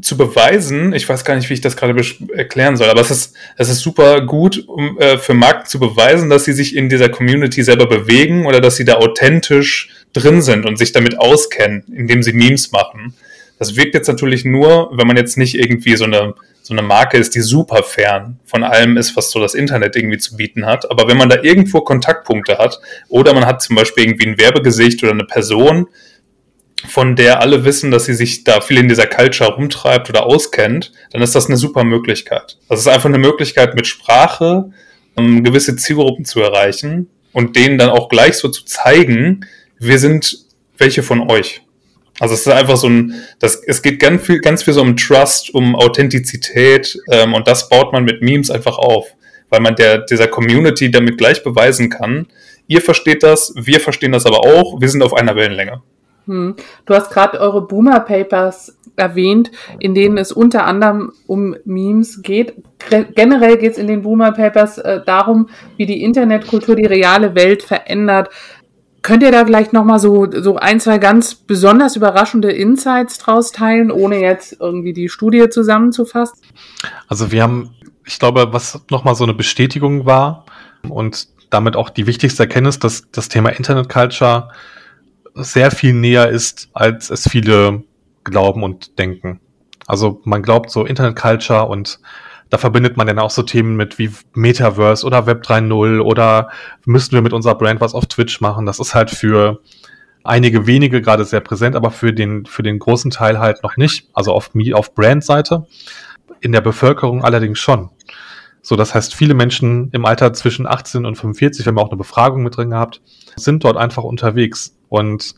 zu 0.00 0.16
beweisen, 0.16 0.92
ich 0.92 1.08
weiß 1.08 1.24
gar 1.24 1.34
nicht, 1.36 1.48
wie 1.48 1.54
ich 1.54 1.60
das 1.60 1.76
gerade 1.76 2.00
erklären 2.34 2.76
soll, 2.76 2.88
aber 2.88 3.00
es 3.00 3.10
ist, 3.10 3.34
es 3.56 3.68
ist 3.68 3.80
super 3.80 4.20
gut, 4.22 4.64
um 4.66 4.98
äh, 4.98 5.18
für 5.18 5.34
Marken 5.34 5.66
zu 5.66 5.78
beweisen, 5.78 6.30
dass 6.30 6.44
sie 6.44 6.52
sich 6.52 6.76
in 6.76 6.88
dieser 6.88 7.08
Community 7.08 7.62
selber 7.62 7.86
bewegen 7.86 8.46
oder 8.46 8.60
dass 8.60 8.76
sie 8.76 8.84
da 8.84 8.94
authentisch 8.94 9.90
drin 10.12 10.42
sind 10.42 10.66
und 10.66 10.78
sich 10.78 10.92
damit 10.92 11.18
auskennen, 11.18 11.84
indem 11.92 12.22
sie 12.22 12.32
Memes 12.32 12.72
machen. 12.72 13.14
Das 13.58 13.76
wirkt 13.76 13.94
jetzt 13.94 14.08
natürlich 14.08 14.44
nur, 14.44 14.90
wenn 14.92 15.06
man 15.06 15.16
jetzt 15.16 15.38
nicht 15.38 15.54
irgendwie 15.54 15.96
so 15.96 16.04
eine, 16.04 16.34
so 16.62 16.74
eine 16.74 16.82
Marke 16.82 17.18
ist, 17.18 17.34
die 17.34 17.40
super 17.40 17.82
fern 17.82 18.38
von 18.44 18.64
allem 18.64 18.96
ist, 18.96 19.16
was 19.16 19.30
so 19.30 19.40
das 19.40 19.54
Internet 19.54 19.96
irgendwie 19.96 20.18
zu 20.18 20.36
bieten 20.36 20.66
hat. 20.66 20.90
Aber 20.90 21.08
wenn 21.08 21.16
man 21.16 21.28
da 21.28 21.42
irgendwo 21.42 21.80
Kontaktpunkte 21.80 22.58
hat 22.58 22.80
oder 23.08 23.32
man 23.32 23.46
hat 23.46 23.62
zum 23.62 23.76
Beispiel 23.76 24.04
irgendwie 24.04 24.26
ein 24.26 24.38
Werbegesicht 24.38 25.02
oder 25.02 25.12
eine 25.12 25.24
Person, 25.24 25.88
von 26.88 27.16
der 27.16 27.40
alle 27.40 27.64
wissen, 27.64 27.90
dass 27.90 28.04
sie 28.04 28.14
sich 28.14 28.44
da 28.44 28.60
viel 28.60 28.78
in 28.78 28.88
dieser 28.88 29.06
Culture 29.06 29.54
rumtreibt 29.54 30.08
oder 30.10 30.26
auskennt, 30.26 30.92
dann 31.10 31.22
ist 31.22 31.34
das 31.34 31.46
eine 31.46 31.56
super 31.56 31.84
Möglichkeit. 31.84 32.58
Das 32.68 32.80
ist 32.80 32.88
einfach 32.88 33.08
eine 33.08 33.18
Möglichkeit, 33.18 33.74
mit 33.74 33.86
Sprache 33.86 34.70
ähm, 35.16 35.44
gewisse 35.44 35.76
Zielgruppen 35.76 36.24
zu 36.24 36.40
erreichen 36.40 37.08
und 37.32 37.56
denen 37.56 37.78
dann 37.78 37.90
auch 37.90 38.08
gleich 38.08 38.34
so 38.34 38.48
zu 38.48 38.64
zeigen, 38.64 39.46
wir 39.78 39.98
sind 39.98 40.38
welche 40.78 41.02
von 41.02 41.30
euch. 41.30 41.62
Also 42.20 42.34
es 42.34 42.40
ist 42.40 42.48
einfach 42.48 42.76
so 42.76 42.88
ein, 42.88 43.14
das, 43.40 43.56
es 43.56 43.82
geht 43.82 43.98
ganz 43.98 44.24
viel, 44.24 44.40
ganz 44.40 44.62
viel 44.62 44.72
so 44.72 44.82
um 44.82 44.96
Trust, 44.96 45.52
um 45.52 45.74
Authentizität 45.74 46.96
ähm, 47.10 47.34
und 47.34 47.48
das 47.48 47.68
baut 47.68 47.92
man 47.92 48.04
mit 48.04 48.22
Memes 48.22 48.50
einfach 48.50 48.78
auf, 48.78 49.06
weil 49.50 49.60
man 49.60 49.74
der, 49.74 49.98
dieser 49.98 50.28
Community 50.28 50.90
damit 50.90 51.18
gleich 51.18 51.42
beweisen 51.42 51.90
kann, 51.90 52.26
ihr 52.68 52.80
versteht 52.80 53.22
das, 53.22 53.52
wir 53.56 53.80
verstehen 53.80 54.12
das 54.12 54.26
aber 54.26 54.40
auch, 54.40 54.80
wir 54.80 54.88
sind 54.88 55.02
auf 55.02 55.14
einer 55.14 55.34
Wellenlänge. 55.34 55.82
Hm. 56.26 56.54
Du 56.86 56.94
hast 56.94 57.10
gerade 57.10 57.38
eure 57.40 57.66
Boomer 57.66 58.00
Papers 58.00 58.76
erwähnt, 58.96 59.50
in 59.78 59.94
denen 59.94 60.18
es 60.18 60.32
unter 60.32 60.66
anderem 60.66 61.12
um 61.26 61.56
Memes 61.64 62.22
geht. 62.22 62.54
Generell 63.14 63.56
geht 63.58 63.72
es 63.72 63.78
in 63.78 63.86
den 63.86 64.02
Boomer 64.02 64.32
Papers 64.32 64.78
äh, 64.78 65.00
darum, 65.04 65.48
wie 65.76 65.86
die 65.86 66.02
Internetkultur 66.02 66.76
die 66.76 66.86
reale 66.86 67.34
Welt 67.34 67.62
verändert. 67.62 68.30
Könnt 69.02 69.22
ihr 69.22 69.32
da 69.32 69.44
vielleicht 69.44 69.74
nochmal 69.74 69.98
so, 69.98 70.26
so 70.30 70.56
ein, 70.56 70.80
zwei 70.80 70.96
ganz 70.96 71.34
besonders 71.34 71.96
überraschende 71.96 72.50
Insights 72.50 73.18
draus 73.18 73.52
teilen, 73.52 73.90
ohne 73.90 74.20
jetzt 74.20 74.56
irgendwie 74.60 74.94
die 74.94 75.10
Studie 75.10 75.50
zusammenzufassen? 75.50 76.38
Also 77.08 77.30
wir 77.30 77.42
haben, 77.42 77.74
ich 78.06 78.18
glaube, 78.18 78.52
was 78.52 78.80
nochmal 78.90 79.14
so 79.14 79.24
eine 79.24 79.34
Bestätigung 79.34 80.06
war 80.06 80.46
und 80.88 81.28
damit 81.50 81.76
auch 81.76 81.90
die 81.90 82.06
wichtigste 82.06 82.44
Erkenntnis, 82.44 82.78
dass 82.78 83.10
das 83.10 83.28
Thema 83.28 83.50
Internet 83.50 83.90
Culture 83.90 84.48
sehr 85.34 85.70
viel 85.70 85.92
näher 85.92 86.28
ist, 86.28 86.68
als 86.72 87.10
es 87.10 87.28
viele 87.28 87.82
glauben 88.22 88.62
und 88.62 88.98
denken. 88.98 89.40
Also 89.86 90.20
man 90.24 90.42
glaubt 90.42 90.70
so 90.70 90.84
Internet 90.84 91.16
Culture 91.16 91.66
und 91.66 92.00
da 92.50 92.58
verbindet 92.58 92.96
man 92.96 93.06
dann 93.06 93.18
auch 93.18 93.30
so 93.30 93.42
Themen 93.42 93.76
mit 93.76 93.98
wie 93.98 94.10
Metaverse 94.34 95.04
oder 95.04 95.26
Web 95.26 95.42
3.0 95.44 96.00
oder 96.00 96.50
müssen 96.86 97.12
wir 97.12 97.22
mit 97.22 97.32
unserer 97.32 97.56
Brand 97.56 97.80
was 97.80 97.94
auf 97.94 98.06
Twitch 98.06 98.40
machen. 98.40 98.64
Das 98.66 98.78
ist 98.78 98.94
halt 98.94 99.10
für 99.10 99.60
einige 100.22 100.66
wenige 100.66 101.02
gerade 101.02 101.24
sehr 101.24 101.40
präsent, 101.40 101.76
aber 101.76 101.90
für 101.90 102.12
den, 102.12 102.46
für 102.46 102.62
den 102.62 102.78
großen 102.78 103.10
Teil 103.10 103.38
halt 103.38 103.62
noch 103.62 103.76
nicht. 103.76 104.08
Also 104.14 104.32
auf, 104.32 104.50
auf 104.72 104.94
Brand-Seite. 104.94 105.66
In 106.40 106.52
der 106.52 106.60
Bevölkerung 106.60 107.24
allerdings 107.24 107.58
schon. 107.58 107.90
So, 108.62 108.76
das 108.76 108.94
heißt, 108.94 109.14
viele 109.14 109.34
Menschen 109.34 109.90
im 109.92 110.06
Alter 110.06 110.32
zwischen 110.32 110.66
18 110.66 111.04
und 111.04 111.16
45, 111.16 111.66
wir 111.66 111.70
haben 111.70 111.78
auch 111.78 111.90
eine 111.90 111.98
Befragung 111.98 112.42
mit 112.42 112.56
drin 112.56 112.70
gehabt, 112.70 113.02
sind 113.36 113.62
dort 113.62 113.76
einfach 113.76 114.04
unterwegs. 114.04 114.74
Und 114.94 115.34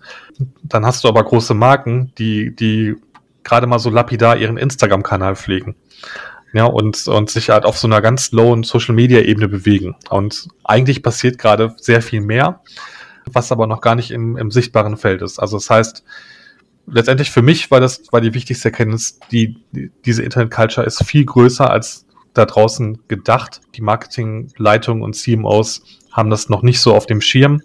dann 0.62 0.84
hast 0.84 1.02
du 1.02 1.08
aber 1.08 1.24
große 1.24 1.54
Marken, 1.54 2.12
die, 2.18 2.54
die 2.54 2.94
gerade 3.42 3.66
mal 3.66 3.78
so 3.78 3.88
lapidar 3.88 4.36
ihren 4.36 4.58
Instagram-Kanal 4.58 5.34
pflegen. 5.34 5.76
Ja, 6.52 6.64
und, 6.64 7.08
und 7.08 7.30
sich 7.30 7.48
halt 7.48 7.64
auf 7.64 7.78
so 7.78 7.86
einer 7.86 8.02
ganz 8.02 8.32
lowen 8.32 8.64
Social-Media-Ebene 8.64 9.48
bewegen. 9.48 9.96
Und 10.10 10.48
eigentlich 10.62 11.02
passiert 11.02 11.38
gerade 11.38 11.74
sehr 11.78 12.02
viel 12.02 12.20
mehr, 12.20 12.60
was 13.24 13.50
aber 13.50 13.66
noch 13.66 13.80
gar 13.80 13.94
nicht 13.94 14.10
im, 14.10 14.36
im 14.36 14.50
sichtbaren 14.50 14.98
Feld 14.98 15.22
ist. 15.22 15.38
Also 15.38 15.56
das 15.56 15.70
heißt, 15.70 16.04
letztendlich 16.86 17.30
für 17.30 17.42
mich 17.42 17.70
war 17.70 17.80
das, 17.80 18.02
war 18.12 18.20
die 18.20 18.34
wichtigste 18.34 18.68
Erkenntnis, 18.68 19.18
die, 19.32 19.56
die 19.72 19.90
diese 20.04 20.22
Internet-Culture 20.22 20.86
ist 20.86 21.02
viel 21.04 21.24
größer 21.24 21.70
als 21.70 22.04
da 22.34 22.44
draußen 22.44 22.98
gedacht. 23.08 23.62
Die 23.74 23.82
Marketingleitung 23.82 25.00
und 25.00 25.14
CMOs 25.14 25.82
haben 26.12 26.28
das 26.28 26.50
noch 26.50 26.62
nicht 26.62 26.80
so 26.80 26.94
auf 26.94 27.06
dem 27.06 27.22
Schirm. 27.22 27.62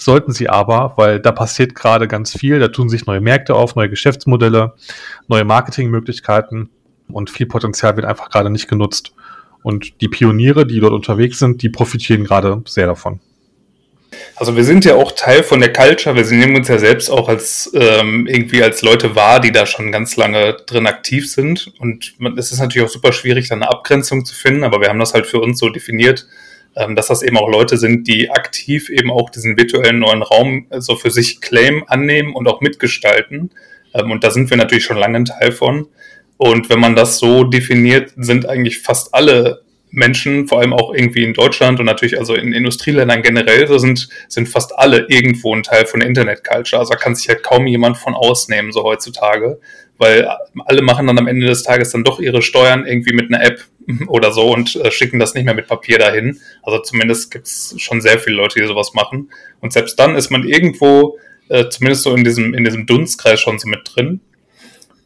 Sollten 0.00 0.32
sie 0.32 0.48
aber, 0.48 0.92
weil 0.94 1.18
da 1.18 1.32
passiert 1.32 1.74
gerade 1.74 2.06
ganz 2.06 2.36
viel, 2.38 2.60
da 2.60 2.68
tun 2.68 2.88
sich 2.88 3.06
neue 3.06 3.20
Märkte 3.20 3.56
auf, 3.56 3.74
neue 3.74 3.90
Geschäftsmodelle, 3.90 4.74
neue 5.26 5.44
Marketingmöglichkeiten 5.44 6.70
und 7.08 7.30
viel 7.30 7.46
Potenzial 7.46 7.96
wird 7.96 8.06
einfach 8.06 8.30
gerade 8.30 8.48
nicht 8.48 8.68
genutzt. 8.68 9.12
Und 9.64 10.00
die 10.00 10.08
Pioniere, 10.08 10.66
die 10.66 10.78
dort 10.78 10.92
unterwegs 10.92 11.40
sind, 11.40 11.62
die 11.62 11.68
profitieren 11.68 12.22
gerade 12.22 12.62
sehr 12.66 12.86
davon. 12.86 13.18
Also 14.36 14.56
wir 14.56 14.62
sind 14.62 14.84
ja 14.84 14.94
auch 14.94 15.12
Teil 15.12 15.42
von 15.42 15.58
der 15.58 15.72
Culture, 15.72 16.14
wir 16.14 16.24
nehmen 16.24 16.54
uns 16.54 16.68
ja 16.68 16.78
selbst 16.78 17.10
auch 17.10 17.28
als 17.28 17.70
ähm, 17.74 18.28
irgendwie 18.28 18.62
als 18.62 18.82
Leute 18.82 19.16
wahr, 19.16 19.40
die 19.40 19.50
da 19.50 19.66
schon 19.66 19.90
ganz 19.90 20.16
lange 20.16 20.58
drin 20.66 20.86
aktiv 20.86 21.28
sind. 21.28 21.72
Und 21.80 22.14
es 22.36 22.52
ist 22.52 22.60
natürlich 22.60 22.86
auch 22.86 22.92
super 22.92 23.12
schwierig, 23.12 23.48
da 23.48 23.56
eine 23.56 23.68
Abgrenzung 23.68 24.24
zu 24.24 24.34
finden, 24.34 24.62
aber 24.62 24.80
wir 24.80 24.88
haben 24.88 25.00
das 25.00 25.12
halt 25.12 25.26
für 25.26 25.40
uns 25.40 25.58
so 25.58 25.68
definiert, 25.70 26.28
dass 26.74 27.08
das 27.08 27.22
eben 27.22 27.36
auch 27.36 27.48
Leute 27.48 27.76
sind, 27.76 28.06
die 28.06 28.30
aktiv 28.30 28.88
eben 28.88 29.10
auch 29.10 29.30
diesen 29.30 29.56
virtuellen 29.56 29.98
neuen 29.98 30.22
Raum 30.22 30.66
so 30.78 30.96
für 30.96 31.10
sich 31.10 31.40
Claim 31.40 31.84
annehmen 31.88 32.34
und 32.34 32.46
auch 32.46 32.60
mitgestalten. 32.60 33.50
Ähm, 33.94 34.10
und 34.10 34.24
da 34.24 34.30
sind 34.30 34.50
wir 34.50 34.56
natürlich 34.56 34.84
schon 34.84 34.96
lange 34.96 35.16
ein 35.16 35.24
Teil 35.24 35.52
von. 35.52 35.88
Und 36.36 36.70
wenn 36.70 36.78
man 36.78 36.94
das 36.94 37.18
so 37.18 37.44
definiert, 37.44 38.12
sind 38.16 38.48
eigentlich 38.48 38.78
fast 38.78 39.12
alle 39.14 39.62
Menschen, 39.90 40.46
vor 40.46 40.60
allem 40.60 40.72
auch 40.72 40.94
irgendwie 40.94 41.24
in 41.24 41.32
Deutschland 41.32 41.80
und 41.80 41.86
natürlich 41.86 42.18
also 42.18 42.34
in 42.34 42.52
Industrieländern 42.52 43.22
generell, 43.22 43.66
so 43.66 43.78
sind, 43.78 44.08
sind 44.28 44.48
fast 44.48 44.78
alle 44.78 45.06
irgendwo 45.08 45.54
ein 45.54 45.62
Teil 45.62 45.86
von 45.86 46.00
der 46.00 46.08
Internet-Culture. 46.08 46.78
Also 46.78 46.92
da 46.92 46.98
kann 46.98 47.14
sich 47.14 47.28
halt 47.28 47.42
kaum 47.42 47.66
jemand 47.66 47.96
von 47.96 48.14
ausnehmen, 48.14 48.70
so 48.70 48.84
heutzutage 48.84 49.58
weil 49.98 50.28
alle 50.66 50.82
machen 50.82 51.06
dann 51.06 51.18
am 51.18 51.26
Ende 51.26 51.46
des 51.46 51.64
Tages 51.64 51.90
dann 51.90 52.04
doch 52.04 52.20
ihre 52.20 52.40
Steuern 52.40 52.86
irgendwie 52.86 53.12
mit 53.12 53.32
einer 53.32 53.44
App 53.44 53.64
oder 54.06 54.32
so 54.32 54.52
und 54.52 54.76
äh, 54.76 54.90
schicken 54.90 55.18
das 55.18 55.34
nicht 55.34 55.44
mehr 55.44 55.54
mit 55.54 55.66
Papier 55.66 55.98
dahin. 55.98 56.40
Also 56.62 56.78
zumindest 56.78 57.30
gibt 57.30 57.46
es 57.46 57.74
schon 57.78 58.00
sehr 58.00 58.18
viele 58.18 58.36
Leute, 58.36 58.60
die 58.60 58.66
sowas 58.66 58.94
machen. 58.94 59.30
Und 59.60 59.72
selbst 59.72 59.98
dann 59.98 60.16
ist 60.16 60.30
man 60.30 60.44
irgendwo, 60.44 61.18
äh, 61.48 61.68
zumindest 61.68 62.04
so 62.04 62.14
in 62.14 62.24
diesem, 62.24 62.54
in 62.54 62.64
diesem 62.64 62.86
Dunstkreis 62.86 63.40
schon 63.40 63.58
so 63.58 63.68
mit 63.68 63.80
drin. 63.84 64.20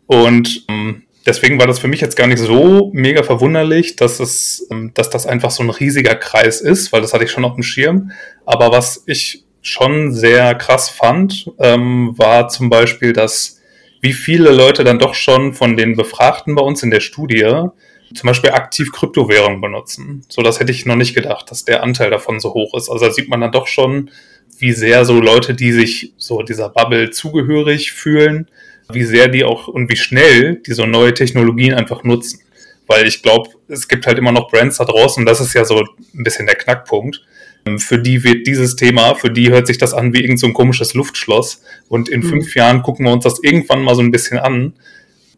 Und 0.06 0.66
ähm, 0.68 1.04
deswegen 1.24 1.58
war 1.58 1.66
das 1.66 1.78
für 1.78 1.88
mich 1.88 2.00
jetzt 2.00 2.16
gar 2.16 2.26
nicht 2.26 2.38
so 2.38 2.90
mega 2.92 3.22
verwunderlich, 3.22 3.96
dass 3.96 4.20
es, 4.20 4.66
ähm, 4.70 4.92
dass 4.94 5.08
das 5.08 5.26
einfach 5.26 5.50
so 5.50 5.62
ein 5.62 5.70
riesiger 5.70 6.14
Kreis 6.16 6.60
ist, 6.60 6.92
weil 6.92 7.00
das 7.00 7.14
hatte 7.14 7.24
ich 7.24 7.30
schon 7.30 7.44
auf 7.44 7.54
dem 7.54 7.62
Schirm. 7.62 8.10
Aber 8.44 8.72
was 8.72 9.04
ich 9.06 9.44
schon 9.62 10.12
sehr 10.12 10.54
krass 10.56 10.90
fand, 10.90 11.50
ähm, 11.58 12.12
war 12.18 12.48
zum 12.48 12.68
Beispiel, 12.68 13.12
dass 13.12 13.61
wie 14.02 14.12
viele 14.12 14.50
Leute 14.50 14.84
dann 14.84 14.98
doch 14.98 15.14
schon 15.14 15.54
von 15.54 15.76
den 15.76 15.96
Befragten 15.96 16.54
bei 16.54 16.62
uns 16.62 16.82
in 16.82 16.90
der 16.90 17.00
Studie 17.00 17.68
zum 18.14 18.26
Beispiel 18.26 18.50
aktiv 18.50 18.92
Kryptowährungen 18.92 19.62
benutzen. 19.62 20.22
So, 20.28 20.42
das 20.42 20.60
hätte 20.60 20.72
ich 20.72 20.84
noch 20.84 20.96
nicht 20.96 21.14
gedacht, 21.14 21.50
dass 21.50 21.64
der 21.64 21.82
Anteil 21.82 22.10
davon 22.10 22.40
so 22.40 22.52
hoch 22.52 22.74
ist. 22.76 22.90
Also 22.90 23.06
da 23.06 23.12
sieht 23.12 23.30
man 23.30 23.40
dann 23.40 23.52
doch 23.52 23.66
schon, 23.66 24.10
wie 24.58 24.72
sehr 24.72 25.04
so 25.06 25.18
Leute, 25.18 25.54
die 25.54 25.72
sich 25.72 26.12
so 26.18 26.42
dieser 26.42 26.68
Bubble 26.68 27.10
zugehörig 27.10 27.92
fühlen, 27.92 28.50
wie 28.92 29.04
sehr 29.04 29.28
die 29.28 29.44
auch 29.44 29.68
und 29.68 29.90
wie 29.90 29.96
schnell 29.96 30.56
die 30.56 30.72
so 30.72 30.84
neue 30.84 31.14
Technologien 31.14 31.72
einfach 31.72 32.02
nutzen. 32.04 32.40
weil 32.86 33.06
ich 33.06 33.22
glaube, 33.22 33.50
es 33.68 33.88
gibt 33.88 34.06
halt 34.06 34.18
immer 34.18 34.32
noch 34.32 34.50
Brands 34.50 34.78
da 34.78 34.84
draußen, 34.84 35.22
und 35.22 35.26
das 35.26 35.40
ist 35.40 35.54
ja 35.54 35.64
so 35.64 35.80
ein 35.80 36.24
bisschen 36.24 36.46
der 36.46 36.56
Knackpunkt. 36.56 37.24
Ähm, 37.66 37.78
für 37.78 37.98
die 37.98 38.24
wird 38.24 38.46
dieses 38.46 38.76
Thema, 38.76 39.14
für 39.14 39.30
die 39.30 39.50
hört 39.50 39.66
sich 39.66 39.78
das 39.78 39.94
an 39.94 40.12
wie 40.12 40.20
irgend 40.20 40.40
so 40.40 40.46
ein 40.46 40.54
komisches 40.54 40.94
Luftschloss. 40.94 41.62
Und 41.88 42.08
in 42.08 42.20
mhm. 42.20 42.28
fünf 42.28 42.54
Jahren 42.54 42.82
gucken 42.82 43.06
wir 43.06 43.12
uns 43.12 43.24
das 43.24 43.42
irgendwann 43.42 43.82
mal 43.82 43.94
so 43.94 44.02
ein 44.02 44.10
bisschen 44.10 44.38
an. 44.38 44.74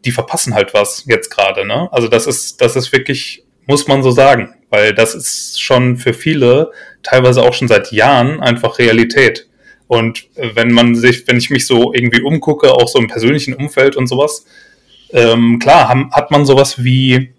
Die 0.05 0.11
verpassen 0.11 0.53
halt 0.53 0.73
was 0.73 1.05
jetzt 1.07 1.29
gerade, 1.29 1.65
ne? 1.65 1.89
Also 1.91 2.07
das 2.07 2.27
ist, 2.27 2.61
das 2.61 2.75
ist 2.75 2.91
wirklich, 2.91 3.43
muss 3.65 3.87
man 3.87 4.03
so 4.03 4.11
sagen, 4.11 4.53
weil 4.69 4.93
das 4.93 5.15
ist 5.15 5.61
schon 5.61 5.97
für 5.97 6.13
viele 6.13 6.71
teilweise 7.01 7.41
auch 7.41 7.53
schon 7.53 7.67
seit 7.67 7.91
Jahren 7.91 8.39
einfach 8.41 8.77
Realität. 8.77 9.47
Und 9.87 10.27
äh, 10.35 10.51
wenn 10.53 10.71
man 10.71 10.95
sich, 10.95 11.27
wenn 11.27 11.37
ich 11.37 11.49
mich 11.49 11.65
so 11.65 11.93
irgendwie 11.93 12.21
umgucke, 12.21 12.71
auch 12.71 12.87
so 12.87 12.99
im 12.99 13.07
persönlichen 13.07 13.53
Umfeld 13.53 13.95
und 13.95 14.07
sowas, 14.07 14.45
ähm, 15.11 15.59
klar 15.59 15.87
haben, 15.87 16.11
hat 16.11 16.31
man 16.31 16.45
sowas 16.45 16.83
wie 16.83 17.34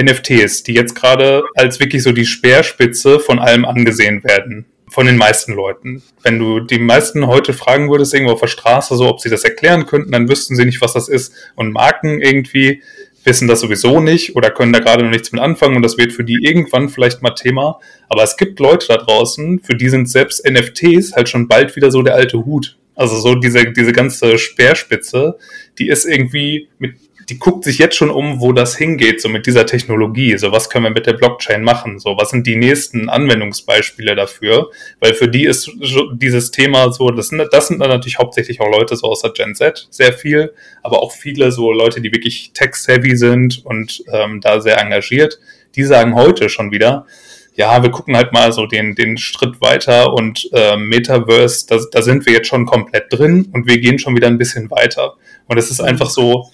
NFTs, 0.00 0.62
die 0.62 0.74
jetzt 0.74 0.94
gerade 0.94 1.42
als 1.54 1.80
wirklich 1.80 2.02
so 2.02 2.12
die 2.12 2.26
Speerspitze 2.26 3.20
von 3.20 3.38
allem 3.38 3.64
angesehen 3.64 4.24
werden. 4.24 4.66
Von 4.88 5.06
den 5.06 5.16
meisten 5.16 5.54
Leuten. 5.54 6.02
Wenn 6.22 6.38
du 6.38 6.60
die 6.60 6.78
meisten 6.78 7.26
heute 7.26 7.54
fragen 7.54 7.90
würdest, 7.90 8.12
irgendwo 8.12 8.34
auf 8.34 8.40
der 8.40 8.46
Straße, 8.48 8.94
so, 8.94 9.08
ob 9.08 9.20
sie 9.20 9.30
das 9.30 9.42
erklären 9.42 9.86
könnten, 9.86 10.12
dann 10.12 10.28
wüssten 10.28 10.54
sie 10.54 10.66
nicht, 10.66 10.82
was 10.82 10.92
das 10.92 11.08
ist. 11.08 11.34
Und 11.54 11.72
Marken 11.72 12.20
irgendwie 12.20 12.82
wissen 13.24 13.48
das 13.48 13.60
sowieso 13.60 14.00
nicht 14.00 14.36
oder 14.36 14.50
können 14.50 14.72
da 14.72 14.80
gerade 14.80 15.04
noch 15.04 15.10
nichts 15.10 15.32
mit 15.32 15.40
anfangen 15.40 15.76
und 15.76 15.82
das 15.82 15.96
wird 15.96 16.12
für 16.12 16.24
die 16.24 16.38
irgendwann 16.42 16.88
vielleicht 16.88 17.22
mal 17.22 17.30
Thema. 17.30 17.80
Aber 18.08 18.22
es 18.22 18.36
gibt 18.36 18.58
Leute 18.60 18.88
da 18.88 18.96
draußen, 18.96 19.60
für 19.60 19.74
die 19.74 19.88
sind 19.88 20.08
selbst 20.10 20.44
NFTs 20.48 21.12
halt 21.14 21.28
schon 21.28 21.48
bald 21.48 21.74
wieder 21.76 21.90
so 21.90 22.02
der 22.02 22.14
alte 22.14 22.44
Hut. 22.44 22.76
Also 22.94 23.18
so 23.18 23.34
diese, 23.34 23.72
diese 23.72 23.92
ganze 23.92 24.38
Speerspitze, 24.38 25.38
die 25.78 25.88
ist 25.88 26.04
irgendwie 26.04 26.68
mit 26.78 26.96
die 27.28 27.38
guckt 27.38 27.64
sich 27.64 27.78
jetzt 27.78 27.96
schon 27.96 28.10
um, 28.10 28.40
wo 28.40 28.52
das 28.52 28.76
hingeht, 28.76 29.20
so 29.20 29.28
mit 29.28 29.46
dieser 29.46 29.66
Technologie. 29.66 30.36
So, 30.38 30.52
was 30.52 30.70
können 30.70 30.84
wir 30.84 30.90
mit 30.90 31.06
der 31.06 31.14
Blockchain 31.14 31.62
machen? 31.62 31.98
So, 31.98 32.16
was 32.16 32.30
sind 32.30 32.46
die 32.46 32.56
nächsten 32.56 33.08
Anwendungsbeispiele 33.08 34.14
dafür? 34.14 34.70
Weil 35.00 35.14
für 35.14 35.28
die 35.28 35.44
ist 35.44 35.70
dieses 36.14 36.50
Thema 36.50 36.92
so, 36.92 37.10
das 37.10 37.28
sind, 37.28 37.42
das 37.50 37.68
sind 37.68 37.80
dann 37.80 37.90
natürlich 37.90 38.18
hauptsächlich 38.18 38.60
auch 38.60 38.70
Leute 38.70 38.96
so 38.96 39.06
aus 39.08 39.22
der 39.22 39.30
Gen 39.30 39.54
Z, 39.54 39.86
sehr 39.90 40.12
viel, 40.12 40.52
aber 40.82 41.02
auch 41.02 41.12
viele 41.12 41.52
so 41.52 41.72
Leute, 41.72 42.00
die 42.00 42.12
wirklich 42.12 42.52
tech-savvy 42.54 43.16
sind 43.16 43.64
und 43.64 44.02
ähm, 44.12 44.40
da 44.40 44.60
sehr 44.60 44.80
engagiert, 44.80 45.38
die 45.76 45.84
sagen 45.84 46.14
heute 46.14 46.48
schon 46.48 46.70
wieder, 46.70 47.06
ja, 47.54 47.82
wir 47.82 47.90
gucken 47.90 48.16
halt 48.16 48.32
mal 48.32 48.52
so 48.52 48.66
den, 48.66 48.94
den 48.94 49.18
Schritt 49.18 49.60
weiter 49.60 50.14
und 50.14 50.48
äh, 50.52 50.76
Metaverse, 50.76 51.66
da, 51.68 51.78
da 51.90 52.02
sind 52.02 52.24
wir 52.24 52.32
jetzt 52.32 52.48
schon 52.48 52.64
komplett 52.64 53.12
drin 53.12 53.50
und 53.52 53.66
wir 53.66 53.78
gehen 53.78 53.98
schon 53.98 54.16
wieder 54.16 54.26
ein 54.26 54.38
bisschen 54.38 54.70
weiter. 54.70 55.14
Und 55.48 55.58
es 55.58 55.70
ist 55.70 55.80
einfach 55.80 56.08
so, 56.08 56.50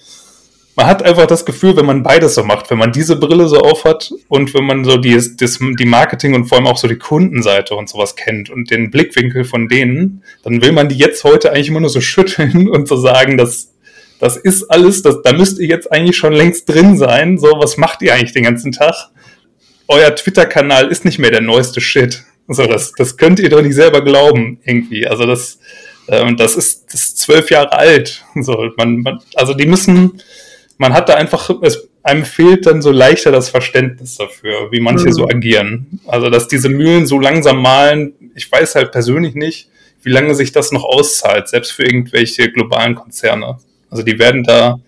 man 0.79 0.87
hat 0.87 1.03
einfach 1.03 1.27
das 1.27 1.45
Gefühl, 1.45 1.75
wenn 1.75 1.85
man 1.85 2.03
beides 2.03 2.35
so 2.35 2.43
macht, 2.45 2.69
wenn 2.69 2.77
man 2.77 2.93
diese 2.93 3.17
Brille 3.17 3.49
so 3.49 3.59
aufhat 3.59 4.13
und 4.29 4.53
wenn 4.53 4.63
man 4.63 4.85
so 4.85 4.95
die, 4.95 5.19
die 5.19 5.85
Marketing 5.85 6.35
und 6.35 6.45
vor 6.45 6.57
allem 6.57 6.67
auch 6.67 6.77
so 6.77 6.87
die 6.87 6.95
Kundenseite 6.95 7.75
und 7.75 7.89
sowas 7.89 8.15
kennt 8.15 8.49
und 8.49 8.71
den 8.71 8.89
Blickwinkel 8.89 9.43
von 9.43 9.67
denen, 9.67 10.23
dann 10.41 10.61
will 10.61 10.71
man 10.71 10.87
die 10.87 10.95
jetzt 10.95 11.25
heute 11.25 11.51
eigentlich 11.51 11.67
immer 11.67 11.81
nur 11.81 11.89
so 11.89 11.99
schütteln 11.99 12.69
und 12.69 12.87
so 12.87 12.95
sagen, 12.95 13.35
dass 13.35 13.73
das 14.21 14.37
ist 14.37 14.71
alles, 14.71 15.01
das, 15.01 15.21
da 15.21 15.33
müsst 15.33 15.59
ihr 15.59 15.67
jetzt 15.67 15.91
eigentlich 15.91 16.15
schon 16.15 16.31
längst 16.31 16.69
drin 16.69 16.97
sein. 16.97 17.37
So, 17.37 17.47
was 17.57 17.75
macht 17.75 18.01
ihr 18.01 18.13
eigentlich 18.13 18.31
den 18.31 18.43
ganzen 18.43 18.71
Tag? 18.71 19.09
Euer 19.89 20.15
Twitter-Kanal 20.15 20.87
ist 20.87 21.03
nicht 21.03 21.19
mehr 21.19 21.31
der 21.31 21.41
neueste 21.41 21.81
Shit. 21.81 22.23
So, 22.47 22.65
das, 22.67 22.93
das 22.93 23.17
könnt 23.17 23.41
ihr 23.41 23.49
doch 23.49 23.61
nicht 23.61 23.75
selber 23.75 24.01
glauben, 24.01 24.61
irgendwie. 24.63 25.05
Also 25.05 25.25
das, 25.25 25.59
äh, 26.07 26.33
das 26.35 26.55
ist, 26.55 26.93
das 26.93 27.15
zwölf 27.15 27.49
Jahre 27.49 27.73
alt. 27.73 28.23
So, 28.35 28.69
man, 28.77 29.01
man, 29.01 29.19
also 29.35 29.53
die 29.53 29.65
müssen, 29.65 30.21
man 30.79 30.93
hat 30.93 31.09
da 31.09 31.15
einfach, 31.15 31.49
es, 31.61 31.89
einem 32.01 32.25
fehlt 32.25 32.65
dann 32.65 32.81
so 32.81 32.89
leichter 32.89 33.31
das 33.31 33.49
Verständnis 33.49 34.15
dafür, 34.15 34.71
wie 34.71 34.79
manche 34.79 35.07
mhm. 35.07 35.11
so 35.11 35.27
agieren. 35.27 35.99
Also, 36.07 36.29
dass 36.29 36.47
diese 36.47 36.69
Mühlen 36.69 37.05
so 37.05 37.19
langsam 37.19 37.61
malen, 37.61 38.13
ich 38.33 38.49
weiß 38.51 38.75
halt 38.75 38.91
persönlich 38.91 39.35
nicht, 39.35 39.69
wie 40.01 40.09
lange 40.09 40.33
sich 40.33 40.53
das 40.53 40.71
noch 40.71 40.85
auszahlt, 40.85 41.49
selbst 41.49 41.73
für 41.73 41.83
irgendwelche 41.83 42.49
globalen 42.49 42.95
Konzerne. 42.95 43.57
Also, 43.91 44.03
die 44.03 44.17
werden 44.17 44.43
da 44.43 44.79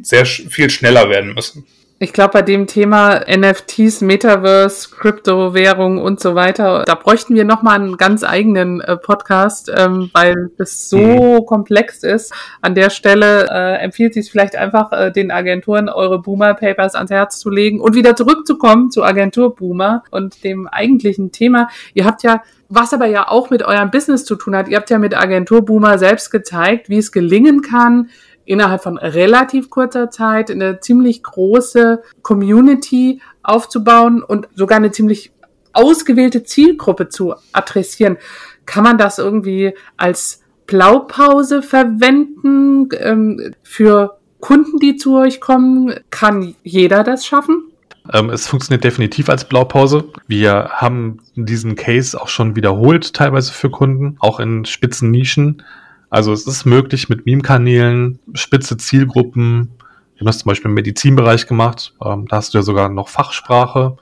sehr 0.00 0.24
viel 0.24 0.70
schneller 0.70 1.10
werden 1.10 1.34
müssen. 1.34 1.66
Ich 2.02 2.14
glaube, 2.14 2.32
bei 2.32 2.40
dem 2.40 2.66
Thema 2.66 3.26
NFTs, 3.28 4.00
Metaverse, 4.00 4.88
Kryptowährung 4.88 5.98
und 5.98 6.18
so 6.18 6.34
weiter, 6.34 6.84
da 6.86 6.94
bräuchten 6.94 7.34
wir 7.34 7.44
nochmal 7.44 7.74
einen 7.74 7.98
ganz 7.98 8.24
eigenen 8.24 8.80
äh, 8.80 8.96
Podcast, 8.96 9.70
ähm, 9.76 10.08
weil 10.14 10.50
es 10.56 10.88
so 10.88 10.96
mhm. 10.96 11.44
komplex 11.44 12.02
ist. 12.02 12.32
An 12.62 12.74
der 12.74 12.88
Stelle 12.88 13.48
äh, 13.50 13.84
empfiehlt 13.84 14.14
sich 14.14 14.30
vielleicht 14.30 14.56
einfach, 14.56 14.92
äh, 14.92 15.12
den 15.12 15.30
Agenturen 15.30 15.90
eure 15.90 16.22
Boomer 16.22 16.54
Papers 16.54 16.94
ans 16.94 17.10
Herz 17.10 17.38
zu 17.38 17.50
legen 17.50 17.80
und 17.82 17.94
wieder 17.94 18.16
zurückzukommen 18.16 18.90
zu 18.90 19.04
Agentur 19.04 19.54
Boomer 19.54 20.02
und 20.10 20.42
dem 20.42 20.68
eigentlichen 20.68 21.32
Thema. 21.32 21.68
Ihr 21.92 22.06
habt 22.06 22.22
ja 22.22 22.40
was 22.70 22.94
aber 22.94 23.06
ja 23.06 23.28
auch 23.28 23.50
mit 23.50 23.64
eurem 23.64 23.90
Business 23.90 24.24
zu 24.24 24.36
tun 24.36 24.54
hat. 24.54 24.68
Ihr 24.68 24.76
habt 24.76 24.90
ja 24.90 24.98
mit 24.98 25.16
Agentur 25.16 25.64
Boomer 25.64 25.98
selbst 25.98 26.30
gezeigt, 26.30 26.88
wie 26.88 26.98
es 26.98 27.10
gelingen 27.10 27.62
kann, 27.62 28.10
innerhalb 28.50 28.82
von 28.82 28.98
relativ 28.98 29.70
kurzer 29.70 30.10
Zeit 30.10 30.50
eine 30.50 30.80
ziemlich 30.80 31.22
große 31.22 32.02
Community 32.22 33.20
aufzubauen 33.42 34.22
und 34.22 34.48
sogar 34.54 34.78
eine 34.78 34.90
ziemlich 34.90 35.32
ausgewählte 35.72 36.42
Zielgruppe 36.42 37.08
zu 37.08 37.34
adressieren. 37.52 38.18
Kann 38.66 38.82
man 38.82 38.98
das 38.98 39.18
irgendwie 39.18 39.74
als 39.96 40.42
Blaupause 40.66 41.62
verwenden 41.62 42.88
ähm, 42.98 43.54
für 43.62 44.18
Kunden, 44.40 44.78
die 44.78 44.96
zu 44.96 45.16
euch 45.16 45.40
kommen? 45.40 45.94
Kann 46.10 46.54
jeder 46.64 47.04
das 47.04 47.24
schaffen? 47.24 47.70
Ähm, 48.12 48.30
es 48.30 48.48
funktioniert 48.48 48.82
definitiv 48.82 49.28
als 49.28 49.44
Blaupause. 49.44 50.04
Wir 50.26 50.70
haben 50.72 51.20
diesen 51.36 51.76
Case 51.76 52.20
auch 52.20 52.28
schon 52.28 52.56
wiederholt, 52.56 53.14
teilweise 53.14 53.52
für 53.52 53.70
Kunden, 53.70 54.16
auch 54.18 54.40
in 54.40 54.64
spitzen 54.64 55.12
Nischen. 55.12 55.62
Also 56.10 56.32
es 56.32 56.46
ist 56.46 56.64
möglich 56.64 57.08
mit 57.08 57.24
Meme-Kanälen, 57.24 58.18
spitze 58.34 58.76
Zielgruppen, 58.76 59.70
wir 60.14 60.20
haben 60.20 60.26
das 60.26 60.40
zum 60.40 60.50
Beispiel 60.50 60.68
im 60.68 60.74
Medizinbereich 60.74 61.46
gemacht, 61.46 61.94
ähm, 62.04 62.26
da 62.28 62.36
hast 62.36 62.52
du 62.52 62.58
ja 62.58 62.62
sogar 62.62 62.88
noch 62.88 63.08
Fachsprache, 63.08 63.96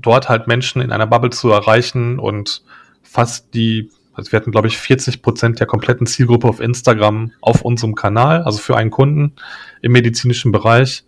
dort 0.00 0.28
halt 0.28 0.46
Menschen 0.46 0.80
in 0.80 0.92
einer 0.92 1.08
Bubble 1.08 1.30
zu 1.30 1.50
erreichen 1.50 2.20
und 2.20 2.62
fast 3.02 3.52
die, 3.54 3.90
also 4.14 4.30
wir 4.30 4.38
hatten 4.38 4.52
glaube 4.52 4.68
ich 4.68 4.78
40 4.78 5.20
Prozent 5.20 5.58
der 5.58 5.66
kompletten 5.66 6.06
Zielgruppe 6.06 6.48
auf 6.48 6.60
Instagram 6.60 7.32
auf 7.40 7.62
unserem 7.62 7.96
Kanal, 7.96 8.42
also 8.44 8.58
für 8.58 8.76
einen 8.76 8.90
Kunden 8.90 9.32
im 9.82 9.92
medizinischen 9.92 10.52
Bereich, 10.52 11.04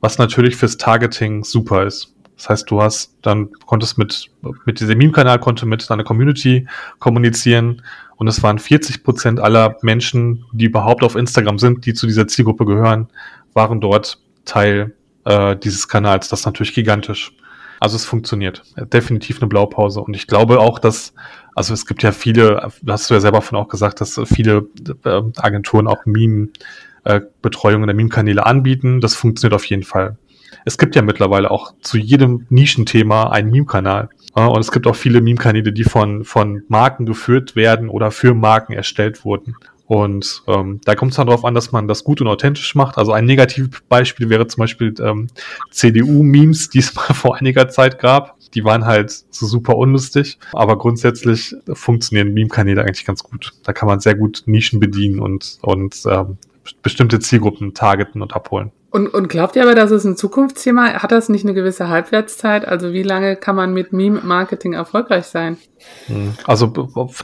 was 0.00 0.16
natürlich 0.16 0.56
fürs 0.56 0.78
Targeting 0.78 1.44
super 1.44 1.84
ist. 1.84 2.14
Das 2.40 2.48
heißt, 2.48 2.70
du 2.70 2.80
hast 2.80 3.14
dann 3.20 3.50
konntest 3.66 3.98
mit 3.98 4.30
mit 4.64 4.80
diesem 4.80 4.96
Meme-Kanal 4.96 5.38
konnte 5.38 5.66
mit 5.66 5.90
deiner 5.90 6.04
Community 6.04 6.66
kommunizieren 6.98 7.82
und 8.16 8.28
es 8.28 8.42
waren 8.42 8.58
40 8.58 9.04
Prozent 9.04 9.40
aller 9.40 9.76
Menschen, 9.82 10.46
die 10.52 10.64
überhaupt 10.64 11.02
auf 11.02 11.16
Instagram 11.16 11.58
sind, 11.58 11.84
die 11.84 11.92
zu 11.92 12.06
dieser 12.06 12.26
Zielgruppe 12.26 12.64
gehören, 12.64 13.08
waren 13.52 13.82
dort 13.82 14.22
Teil 14.46 14.94
äh, 15.26 15.54
dieses 15.54 15.86
Kanals. 15.86 16.28
Das 16.28 16.40
ist 16.40 16.46
natürlich 16.46 16.74
gigantisch. 16.74 17.32
Also 17.78 17.96
es 17.96 18.06
funktioniert. 18.06 18.62
Definitiv 18.90 19.40
eine 19.40 19.48
Blaupause. 19.48 20.00
Und 20.00 20.14
ich 20.14 20.26
glaube 20.26 20.60
auch, 20.60 20.78
dass, 20.78 21.12
also 21.54 21.74
es 21.74 21.84
gibt 21.84 22.02
ja 22.02 22.12
viele, 22.12 22.70
hast 22.86 23.10
du 23.10 23.14
ja 23.14 23.20
selber 23.20 23.42
von 23.42 23.58
auch 23.58 23.68
gesagt, 23.68 24.00
dass 24.00 24.18
viele 24.24 24.66
äh, 25.04 25.22
Agenturen 25.36 25.86
auch 25.86 26.06
Meme-Betreuung 26.06 27.82
äh, 27.82 27.86
der 27.86 27.94
Meme-Kanäle 27.94 28.46
anbieten. 28.46 29.02
Das 29.02 29.14
funktioniert 29.14 29.54
auf 29.54 29.64
jeden 29.66 29.82
Fall. 29.82 30.16
Es 30.64 30.78
gibt 30.78 30.96
ja 30.96 31.02
mittlerweile 31.02 31.50
auch 31.50 31.74
zu 31.80 31.98
jedem 31.98 32.46
Nischenthema 32.50 33.30
einen 33.30 33.50
Meme-Kanal. 33.50 34.08
Und 34.34 34.60
es 34.60 34.70
gibt 34.70 34.86
auch 34.86 34.96
viele 34.96 35.20
Meme-Kanäle, 35.20 35.72
die 35.72 35.84
von, 35.84 36.24
von 36.24 36.62
Marken 36.68 37.06
geführt 37.06 37.56
werden 37.56 37.88
oder 37.88 38.10
für 38.10 38.34
Marken 38.34 38.72
erstellt 38.72 39.24
wurden. 39.24 39.56
Und 39.90 40.44
ähm, 40.46 40.80
da 40.84 40.94
kommt 40.94 41.10
es 41.10 41.16
dann 41.16 41.26
darauf 41.26 41.44
an, 41.44 41.52
dass 41.52 41.72
man 41.72 41.88
das 41.88 42.04
gut 42.04 42.20
und 42.20 42.28
authentisch 42.28 42.76
macht. 42.76 42.96
Also 42.96 43.10
ein 43.10 43.24
negatives 43.24 43.80
Beispiel 43.88 44.28
wäre 44.28 44.46
zum 44.46 44.60
Beispiel 44.60 44.94
ähm, 45.00 45.26
CDU-Memes, 45.72 46.70
die 46.70 46.78
es 46.78 46.94
mal 46.94 47.12
vor 47.12 47.36
einiger 47.36 47.68
Zeit 47.68 47.98
gab. 47.98 48.36
Die 48.54 48.64
waren 48.64 48.86
halt 48.86 49.10
so 49.10 49.46
super 49.46 49.76
unlustig. 49.76 50.38
Aber 50.52 50.78
grundsätzlich 50.78 51.56
funktionieren 51.72 52.32
Meme-Kanäle 52.32 52.82
eigentlich 52.82 53.04
ganz 53.04 53.24
gut. 53.24 53.52
Da 53.64 53.72
kann 53.72 53.88
man 53.88 53.98
sehr 53.98 54.14
gut 54.14 54.44
Nischen 54.46 54.78
bedienen 54.78 55.18
und, 55.18 55.58
und 55.62 56.00
ähm, 56.08 56.38
bestimmte 56.82 57.18
Zielgruppen 57.18 57.74
targeten 57.74 58.22
und 58.22 58.32
abholen. 58.32 58.70
Und, 58.90 59.06
und 59.08 59.28
glaubt 59.28 59.54
ihr 59.54 59.62
aber, 59.62 59.76
dass 59.76 59.92
es 59.92 60.04
ein 60.04 60.16
Zukunftsthema? 60.16 60.94
Hat 60.94 61.12
das 61.12 61.28
nicht 61.28 61.44
eine 61.44 61.54
gewisse 61.54 61.88
Halbwertszeit? 61.88 62.66
Also 62.66 62.92
wie 62.92 63.04
lange 63.04 63.36
kann 63.36 63.54
man 63.54 63.72
mit 63.72 63.92
Meme-Marketing 63.92 64.72
erfolgreich 64.72 65.26
sein? 65.26 65.58
Hm. 66.06 66.34
Also 66.44 66.72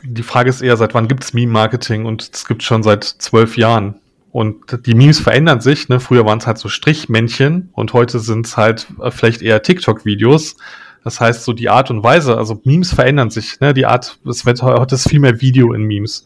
die 0.05 0.22
Frage 0.22 0.48
ist 0.48 0.62
eher, 0.62 0.76
seit 0.76 0.94
wann 0.94 1.09
gibt 1.09 1.24
es 1.24 1.35
Meme-Marketing? 1.35 2.07
Und 2.07 2.31
es 2.33 2.46
gibt 2.46 2.62
schon 2.62 2.85
seit 2.85 3.02
zwölf 3.05 3.57
Jahren. 3.57 3.96
Und 4.31 4.87
die 4.87 4.94
Memes 4.94 5.18
verändern 5.18 5.61
sich. 5.61 5.88
Ne? 5.88 5.98
Früher 5.98 6.24
waren 6.24 6.38
es 6.38 6.46
halt 6.46 6.59
so 6.59 6.68
Strichmännchen 6.68 7.70
und 7.72 7.94
heute 7.94 8.20
sind 8.20 8.46
es 8.46 8.57
halt 8.57 8.87
äh, 9.00 9.11
vielleicht 9.11 9.42
eher 9.42 9.62
TikTok-Videos. 9.62 10.57
Das 11.02 11.20
heißt, 11.20 11.44
so 11.44 11.52
die 11.52 11.68
Art 11.68 11.90
und 11.90 12.02
Weise, 12.02 12.37
also 12.37 12.61
Memes 12.64 12.92
verändern 12.92 13.31
sich. 13.31 13.61
Ne? 13.61 13.72
Die 13.72 13.87
Art, 13.87 14.18
es 14.29 14.44
wird 14.44 14.61
heute 14.62 14.94
ist 14.94 15.09
viel 15.09 15.20
mehr 15.20 15.40
Video 15.40 15.72
in 15.72 15.85
Memes. 15.85 16.24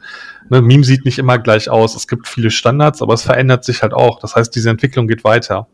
Ne, 0.51 0.61
Meme 0.61 0.85
sieht 0.85 1.05
nicht 1.05 1.19
immer 1.19 1.39
gleich 1.39 1.71
aus. 1.71 1.95
Es 1.95 2.09
gibt 2.09 2.29
viele 2.29 2.51
Standards, 2.51 3.01
aber 3.01 3.15
es 3.15 3.23
verändert 3.23 3.65
sich 3.65 3.83
halt 3.83 3.95
auch. 3.95 4.19
Das 4.19 4.35
heißt, 4.35 4.55
diese 4.55 4.69
Entwicklung 4.69 5.07
geht 5.07 5.25
weiter. 5.25 5.69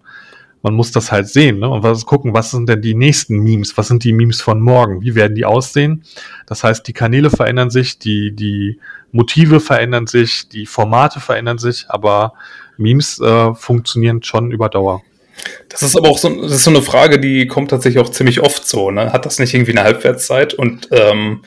man 0.62 0.74
muss 0.74 0.92
das 0.92 1.12
halt 1.12 1.28
sehen 1.28 1.60
ne? 1.60 1.68
und 1.68 1.82
was 1.82 2.06
gucken, 2.06 2.34
was 2.34 2.50
sind 2.50 2.68
denn 2.68 2.82
die 2.82 2.94
nächsten 2.94 3.38
Memes, 3.38 3.76
was 3.76 3.88
sind 3.88 4.04
die 4.04 4.12
Memes 4.12 4.40
von 4.40 4.60
morgen, 4.60 5.00
wie 5.00 5.14
werden 5.14 5.34
die 5.34 5.44
aussehen. 5.44 6.02
Das 6.46 6.64
heißt, 6.64 6.86
die 6.86 6.92
Kanäle 6.92 7.30
verändern 7.30 7.70
sich, 7.70 7.98
die, 7.98 8.32
die 8.32 8.78
Motive 9.12 9.60
verändern 9.60 10.06
sich, 10.06 10.48
die 10.48 10.66
Formate 10.66 11.20
verändern 11.20 11.58
sich, 11.58 11.86
aber 11.88 12.34
Memes 12.76 13.20
äh, 13.20 13.54
funktionieren 13.54 14.22
schon 14.22 14.50
über 14.50 14.68
Dauer. 14.68 15.02
Das 15.68 15.82
ist 15.82 15.96
aber 15.96 16.08
auch 16.08 16.18
so, 16.18 16.28
das 16.42 16.52
ist 16.52 16.64
so 16.64 16.70
eine 16.70 16.82
Frage, 16.82 17.18
die 17.18 17.46
kommt 17.46 17.70
tatsächlich 17.70 18.02
auch 18.02 18.10
ziemlich 18.10 18.40
oft 18.40 18.66
so. 18.66 18.90
Ne? 18.90 19.12
Hat 19.12 19.26
das 19.26 19.38
nicht 19.38 19.54
irgendwie 19.54 19.72
eine 19.72 19.84
Halbwertszeit? 19.84 20.54
Und 20.54 20.88
ähm, 20.90 21.42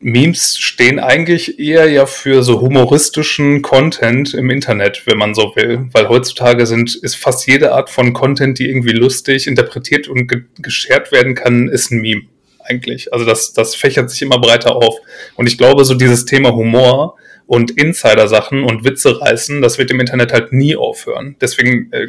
Memes 0.00 0.58
stehen 0.58 0.98
eigentlich 0.98 1.58
eher 1.58 1.88
ja 1.88 2.06
für 2.06 2.42
so 2.42 2.60
humoristischen 2.60 3.62
Content 3.62 4.34
im 4.34 4.50
Internet, 4.50 5.02
wenn 5.06 5.16
man 5.16 5.34
so 5.34 5.54
will. 5.56 5.88
Weil 5.92 6.08
heutzutage 6.08 6.66
sind, 6.66 6.94
ist 6.94 7.16
fast 7.16 7.46
jede 7.46 7.72
Art 7.72 7.88
von 7.88 8.12
Content, 8.12 8.58
die 8.58 8.68
irgendwie 8.68 8.92
lustig 8.92 9.46
interpretiert 9.46 10.08
und 10.08 10.28
ge 10.28 10.42
geshared 10.60 11.12
werden 11.12 11.34
kann, 11.34 11.68
ist 11.68 11.90
ein 11.90 12.00
Meme 12.00 12.22
eigentlich. 12.68 13.12
Also 13.12 13.24
das, 13.24 13.52
das 13.52 13.74
fächert 13.74 14.10
sich 14.10 14.22
immer 14.22 14.38
breiter 14.38 14.76
auf. 14.76 14.98
Und 15.36 15.46
ich 15.46 15.56
glaube, 15.56 15.84
so 15.84 15.94
dieses 15.94 16.24
Thema 16.24 16.52
Humor 16.52 17.16
und 17.46 17.70
Insider-Sachen 17.70 18.64
und 18.64 18.84
Witze 18.84 19.20
reißen, 19.20 19.62
das 19.62 19.78
wird 19.78 19.90
im 19.90 20.00
Internet 20.00 20.32
halt 20.32 20.52
nie 20.52 20.76
aufhören. 20.76 21.36
Deswegen 21.40 21.92
äh, 21.92 22.08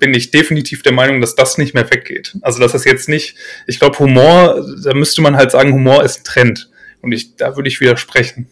bin 0.00 0.14
ich 0.14 0.30
definitiv 0.30 0.82
der 0.82 0.92
Meinung, 0.92 1.20
dass 1.20 1.34
das 1.34 1.58
nicht 1.58 1.74
mehr 1.74 1.88
weggeht. 1.90 2.36
Also 2.42 2.60
das 2.60 2.74
ist 2.74 2.86
jetzt 2.86 3.08
nicht, 3.08 3.36
ich 3.66 3.78
glaube, 3.78 3.98
Humor, 3.98 4.64
da 4.82 4.94
müsste 4.94 5.22
man 5.22 5.36
halt 5.36 5.50
sagen, 5.50 5.72
Humor 5.72 6.02
ist 6.02 6.24
Trend. 6.24 6.70
Und 7.04 7.12
ich, 7.12 7.36
da 7.36 7.56
würde 7.56 7.68
ich 7.68 7.80
widersprechen. 7.80 8.48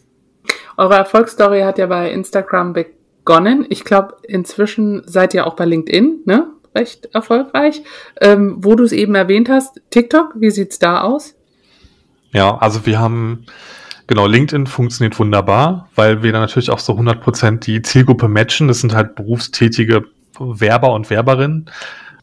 Eure 0.77 0.95
Erfolgsstory 0.95 1.61
hat 1.61 1.77
ja 1.77 1.87
bei 1.87 2.11
Instagram 2.11 2.73
begonnen. 2.73 3.65
Ich 3.69 3.83
glaube, 3.83 4.17
inzwischen 4.27 5.03
seid 5.05 5.33
ihr 5.33 5.47
auch 5.47 5.55
bei 5.55 5.65
LinkedIn, 5.65 6.21
ne? 6.25 6.47
Recht 6.75 7.09
erfolgreich. 7.13 7.83
Ähm, 8.19 8.57
wo 8.59 8.75
du 8.75 8.83
es 8.83 8.91
eben 8.91 9.13
erwähnt 9.15 9.49
hast, 9.49 9.81
TikTok, 9.91 10.33
wie 10.37 10.49
sieht's 10.49 10.79
da 10.79 11.01
aus? 11.01 11.35
Ja, 12.31 12.57
also 12.57 12.85
wir 12.87 12.99
haben, 12.99 13.45
genau, 14.07 14.25
LinkedIn 14.25 14.65
funktioniert 14.65 15.19
wunderbar, 15.19 15.89
weil 15.95 16.23
wir 16.23 16.31
da 16.31 16.39
natürlich 16.39 16.71
auch 16.71 16.79
so 16.79 16.93
100% 16.93 17.59
die 17.59 17.83
Zielgruppe 17.83 18.27
matchen. 18.27 18.67
Das 18.67 18.81
sind 18.81 18.95
halt 18.95 19.13
berufstätige 19.15 20.05
Werber 20.39 20.93
und 20.93 21.11
Werberinnen. 21.11 21.69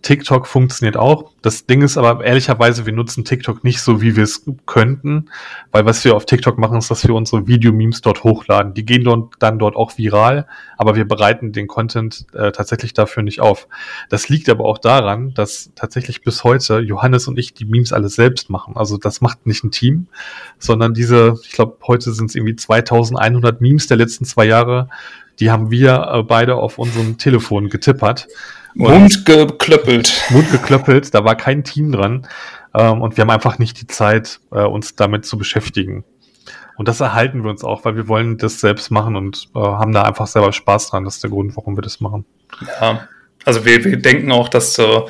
TikTok 0.02 0.46
funktioniert 0.46 0.96
auch. 0.96 1.32
Das 1.42 1.66
Ding 1.66 1.82
ist 1.82 1.98
aber 1.98 2.24
ehrlicherweise, 2.24 2.86
wir 2.86 2.92
nutzen 2.92 3.24
TikTok 3.24 3.64
nicht 3.64 3.80
so, 3.80 4.00
wie 4.00 4.16
wir 4.16 4.24
es 4.24 4.44
könnten, 4.66 5.30
weil 5.72 5.84
was 5.84 6.04
wir 6.04 6.16
auf 6.16 6.24
TikTok 6.24 6.58
machen, 6.58 6.78
ist, 6.78 6.90
dass 6.90 7.06
wir 7.06 7.14
unsere 7.14 7.46
Videomemes 7.46 8.00
dort 8.00 8.24
hochladen. 8.24 8.72
Die 8.74 8.84
gehen 8.84 9.04
dort, 9.04 9.34
dann 9.38 9.58
dort 9.58 9.76
auch 9.76 9.98
viral, 9.98 10.46
aber 10.78 10.96
wir 10.96 11.06
bereiten 11.06 11.52
den 11.52 11.66
Content 11.66 12.26
äh, 12.32 12.50
tatsächlich 12.52 12.94
dafür 12.94 13.22
nicht 13.22 13.40
auf. 13.40 13.68
Das 14.08 14.28
liegt 14.28 14.48
aber 14.48 14.64
auch 14.64 14.78
daran, 14.78 15.34
dass 15.34 15.70
tatsächlich 15.74 16.22
bis 16.22 16.44
heute 16.44 16.78
Johannes 16.78 17.28
und 17.28 17.38
ich 17.38 17.52
die 17.52 17.66
Memes 17.66 17.92
alles 17.92 18.14
selbst 18.14 18.48
machen. 18.48 18.76
Also 18.76 18.96
das 18.96 19.20
macht 19.20 19.46
nicht 19.46 19.64
ein 19.64 19.70
Team, 19.70 20.06
sondern 20.58 20.94
diese, 20.94 21.36
ich 21.44 21.52
glaube, 21.52 21.76
heute 21.86 22.12
sind 22.12 22.30
es 22.30 22.34
irgendwie 22.34 22.56
2100 22.56 23.60
Memes 23.60 23.86
der 23.86 23.98
letzten 23.98 24.24
zwei 24.24 24.46
Jahre, 24.46 24.88
die 25.40 25.50
haben 25.50 25.70
wir 25.70 26.10
äh, 26.12 26.22
beide 26.22 26.56
auf 26.56 26.78
unserem 26.78 27.18
Telefon 27.18 27.68
getippert. 27.68 28.28
Mund 28.74 29.24
geklöppelt. 29.24 30.22
Mund 30.30 30.50
geklöppelt, 30.50 31.14
da 31.14 31.24
war 31.24 31.36
kein 31.36 31.64
Team 31.64 31.92
dran. 31.92 32.26
Ähm, 32.74 33.02
und 33.02 33.16
wir 33.16 33.22
haben 33.22 33.30
einfach 33.30 33.58
nicht 33.58 33.80
die 33.80 33.86
Zeit, 33.86 34.40
äh, 34.52 34.62
uns 34.62 34.94
damit 34.94 35.26
zu 35.26 35.38
beschäftigen. 35.38 36.04
Und 36.76 36.88
das 36.88 37.00
erhalten 37.00 37.42
wir 37.42 37.50
uns 37.50 37.62
auch, 37.62 37.84
weil 37.84 37.96
wir 37.96 38.08
wollen 38.08 38.38
das 38.38 38.60
selbst 38.60 38.90
machen 38.90 39.16
und 39.16 39.48
äh, 39.54 39.58
haben 39.58 39.92
da 39.92 40.02
einfach 40.02 40.26
selber 40.26 40.52
Spaß 40.52 40.90
dran. 40.90 41.04
Das 41.04 41.16
ist 41.16 41.22
der 41.22 41.30
Grund, 41.30 41.56
warum 41.56 41.76
wir 41.76 41.82
das 41.82 42.00
machen. 42.00 42.24
Ja, 42.80 43.06
also 43.44 43.64
wir, 43.64 43.84
wir 43.84 43.96
denken 43.98 44.32
auch, 44.32 44.48
dass 44.48 44.74
so, 44.74 45.08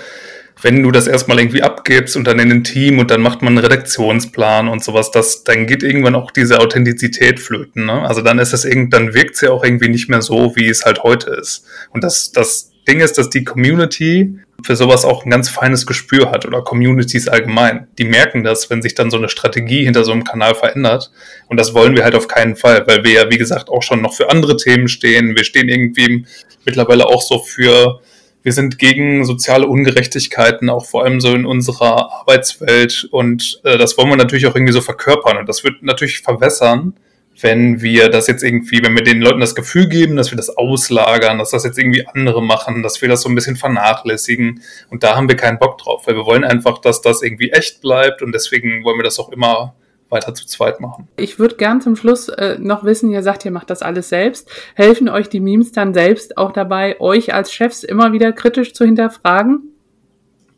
wenn 0.62 0.82
du 0.82 0.90
das 0.90 1.06
erstmal 1.06 1.38
irgendwie 1.38 1.62
abgibst 1.62 2.16
und 2.16 2.26
dann 2.26 2.38
in 2.38 2.50
ein 2.50 2.64
Team 2.64 2.98
und 2.98 3.10
dann 3.10 3.22
macht 3.22 3.42
man 3.42 3.56
einen 3.56 3.64
Redaktionsplan 3.64 4.68
und 4.68 4.82
sowas, 4.82 5.10
das, 5.10 5.44
dann 5.44 5.66
geht 5.66 5.82
irgendwann 5.82 6.14
auch 6.14 6.30
diese 6.30 6.58
Authentizität 6.58 7.40
flöten. 7.40 7.86
Ne? 7.86 8.02
Also 8.02 8.20
dann 8.20 8.38
ist 8.38 8.52
es 8.52 8.64
irgend, 8.64 8.92
dann 8.92 9.14
wirkt 9.14 9.36
es 9.36 9.40
ja 9.40 9.50
auch 9.50 9.64
irgendwie 9.64 9.88
nicht 9.88 10.08
mehr 10.08 10.22
so, 10.22 10.56
wie 10.56 10.68
es 10.68 10.84
halt 10.84 11.02
heute 11.02 11.30
ist. 11.30 11.66
Und 11.90 12.04
das, 12.04 12.32
das 12.32 12.72
Ding 12.90 13.00
ist, 13.00 13.18
dass 13.18 13.30
die 13.30 13.44
Community 13.44 14.34
für 14.64 14.74
sowas 14.74 15.04
auch 15.04 15.24
ein 15.24 15.30
ganz 15.30 15.48
feines 15.48 15.86
Gespür 15.86 16.32
hat 16.32 16.44
oder 16.44 16.62
Communities 16.62 17.28
allgemein. 17.28 17.86
Die 17.98 18.04
merken 18.04 18.42
das, 18.42 18.68
wenn 18.68 18.82
sich 18.82 18.94
dann 18.94 19.10
so 19.10 19.16
eine 19.16 19.28
Strategie 19.28 19.84
hinter 19.84 20.04
so 20.04 20.10
einem 20.10 20.24
Kanal 20.24 20.56
verändert. 20.56 21.12
Und 21.46 21.58
das 21.58 21.72
wollen 21.72 21.94
wir 21.94 22.02
halt 22.02 22.16
auf 22.16 22.26
keinen 22.26 22.56
Fall, 22.56 22.84
weil 22.88 23.04
wir 23.04 23.12
ja, 23.12 23.30
wie 23.30 23.38
gesagt, 23.38 23.68
auch 23.70 23.82
schon 23.82 24.02
noch 24.02 24.14
für 24.14 24.28
andere 24.28 24.56
Themen 24.56 24.88
stehen. 24.88 25.36
Wir 25.36 25.44
stehen 25.44 25.68
irgendwie 25.68 26.26
mittlerweile 26.64 27.06
auch 27.06 27.22
so 27.22 27.38
für, 27.38 28.00
wir 28.42 28.52
sind 28.52 28.78
gegen 28.78 29.24
soziale 29.24 29.68
Ungerechtigkeiten, 29.68 30.68
auch 30.68 30.84
vor 30.84 31.04
allem 31.04 31.20
so 31.20 31.32
in 31.32 31.46
unserer 31.46 32.12
Arbeitswelt. 32.12 33.06
Und 33.12 33.60
äh, 33.62 33.78
das 33.78 33.96
wollen 33.96 34.08
wir 34.08 34.16
natürlich 34.16 34.46
auch 34.46 34.56
irgendwie 34.56 34.72
so 34.72 34.80
verkörpern. 34.80 35.38
Und 35.38 35.48
das 35.48 35.62
wird 35.62 35.82
natürlich 35.82 36.20
verwässern, 36.20 36.94
wenn 37.42 37.80
wir 37.80 38.08
das 38.08 38.26
jetzt 38.26 38.42
irgendwie, 38.42 38.82
wenn 38.82 38.94
wir 38.94 39.02
den 39.02 39.20
Leuten 39.20 39.40
das 39.40 39.54
Gefühl 39.54 39.88
geben, 39.88 40.16
dass 40.16 40.30
wir 40.30 40.36
das 40.36 40.56
auslagern, 40.56 41.38
dass 41.38 41.50
das 41.50 41.64
jetzt 41.64 41.78
irgendwie 41.78 42.06
andere 42.06 42.42
machen, 42.42 42.82
dass 42.82 43.00
wir 43.00 43.08
das 43.08 43.22
so 43.22 43.28
ein 43.28 43.34
bisschen 43.34 43.56
vernachlässigen. 43.56 44.62
Und 44.88 45.02
da 45.02 45.16
haben 45.16 45.28
wir 45.28 45.36
keinen 45.36 45.58
Bock 45.58 45.78
drauf, 45.78 46.06
weil 46.06 46.16
wir 46.16 46.26
wollen 46.26 46.44
einfach, 46.44 46.78
dass 46.78 47.00
das 47.02 47.22
irgendwie 47.22 47.50
echt 47.50 47.80
bleibt 47.80 48.22
und 48.22 48.32
deswegen 48.32 48.84
wollen 48.84 48.98
wir 48.98 49.04
das 49.04 49.18
auch 49.18 49.30
immer 49.30 49.74
weiter 50.10 50.34
zu 50.34 50.46
zweit 50.46 50.80
machen. 50.80 51.08
Ich 51.16 51.38
würde 51.38 51.56
gern 51.56 51.80
zum 51.80 51.96
Schluss 51.96 52.28
äh, 52.28 52.58
noch 52.58 52.84
wissen, 52.84 53.10
ihr 53.10 53.22
sagt, 53.22 53.44
ihr 53.44 53.52
macht 53.52 53.70
das 53.70 53.82
alles 53.82 54.08
selbst. 54.08 54.50
Helfen 54.74 55.08
euch 55.08 55.28
die 55.28 55.40
Memes 55.40 55.72
dann 55.72 55.94
selbst 55.94 56.36
auch 56.36 56.52
dabei, 56.52 57.00
euch 57.00 57.32
als 57.32 57.52
Chefs 57.52 57.84
immer 57.84 58.12
wieder 58.12 58.32
kritisch 58.32 58.74
zu 58.74 58.84
hinterfragen? 58.84 59.62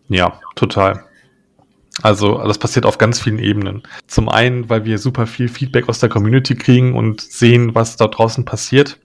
Ja, 0.09 0.41
total. 0.57 1.05
Also 2.01 2.39
das 2.39 2.59
passiert 2.59 2.87
auf 2.87 2.97
ganz 2.97 3.21
vielen 3.21 3.39
Ebenen. 3.39 3.83
Zum 4.07 4.29
einen, 4.29 4.71
weil 4.71 4.85
wir 4.85 4.99
super 4.99 5.27
viel 5.27 5.49
Feedback 5.49 5.89
aus 5.89 5.99
der 5.99 6.09
Community 6.09 6.55
kriegen 6.55 6.95
und 6.95 7.21
sehen, 7.21 7.75
was 7.75 7.97
da 7.97 8.07
draußen 8.07 8.45
passiert. 8.45 8.99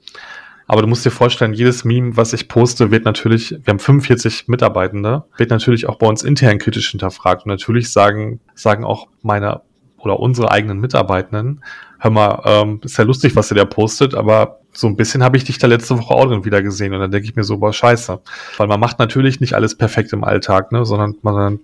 Aber 0.68 0.82
du 0.82 0.88
musst 0.88 1.06
dir 1.06 1.12
vorstellen, 1.12 1.54
jedes 1.54 1.86
Meme, 1.86 2.18
was 2.18 2.34
ich 2.34 2.48
poste, 2.50 2.92
wird 2.92 3.06
natürlich, 3.06 3.52
wir 3.52 3.68
haben 3.68 3.80
45 3.80 4.48
Mitarbeitende, 4.48 5.24
wird 5.38 5.50
natürlich 5.50 5.88
auch 5.88 5.98
bei 5.98 6.08
uns 6.08 6.24
intern 6.24 6.60
kritisch 6.60 6.92
hinterfragt. 6.92 7.46
Und 7.46 7.50
natürlich 7.50 7.92
sagen, 7.92 8.40
sagen 8.54 8.84
auch 8.84 9.08
meine 9.22 9.62
oder 9.98 10.20
unsere 10.20 10.52
eigenen 10.52 10.80
Mitarbeitenden, 10.80 11.64
hör 12.00 12.12
mal, 12.12 12.42
ähm, 12.46 12.82
ist 12.84 12.98
ja 12.98 13.04
lustig, 13.04 13.36
was 13.36 13.52
ihr 13.52 13.56
da 13.56 13.66
postet, 13.66 14.14
aber 14.14 14.60
so 14.72 14.88
ein 14.88 14.96
bisschen 14.96 15.24
habe 15.24 15.38
ich 15.38 15.44
dich 15.44 15.58
da 15.58 15.68
letzte 15.68 15.98
Woche 15.98 16.14
auch 16.14 16.26
drin 16.26 16.46
wieder 16.46 16.62
gesehen. 16.62 16.94
Und 16.94 17.00
dann 17.00 17.12
denke 17.12 17.28
ich 17.28 17.36
mir 17.36 17.44
so, 17.44 17.58
boah, 17.58 17.74
scheiße. 17.74 18.20
Weil 18.58 18.68
man 18.68 18.80
macht 18.80 19.00
natürlich 19.00 19.40
nicht 19.40 19.54
alles 19.54 19.76
perfekt 19.76 20.14
im 20.14 20.24
Alltag, 20.24 20.72
ne, 20.72 20.86
sondern 20.86 21.16
man 21.24 21.60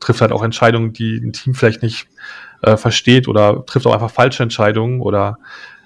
trifft 0.00 0.20
halt 0.20 0.32
auch 0.32 0.42
Entscheidungen, 0.42 0.92
die 0.92 1.16
ein 1.16 1.32
Team 1.32 1.54
vielleicht 1.54 1.82
nicht 1.82 2.08
äh, 2.62 2.76
versteht 2.76 3.28
oder 3.28 3.64
trifft 3.66 3.86
auch 3.86 3.94
einfach 3.94 4.10
falsche 4.10 4.42
Entscheidungen 4.42 5.00
oder 5.00 5.38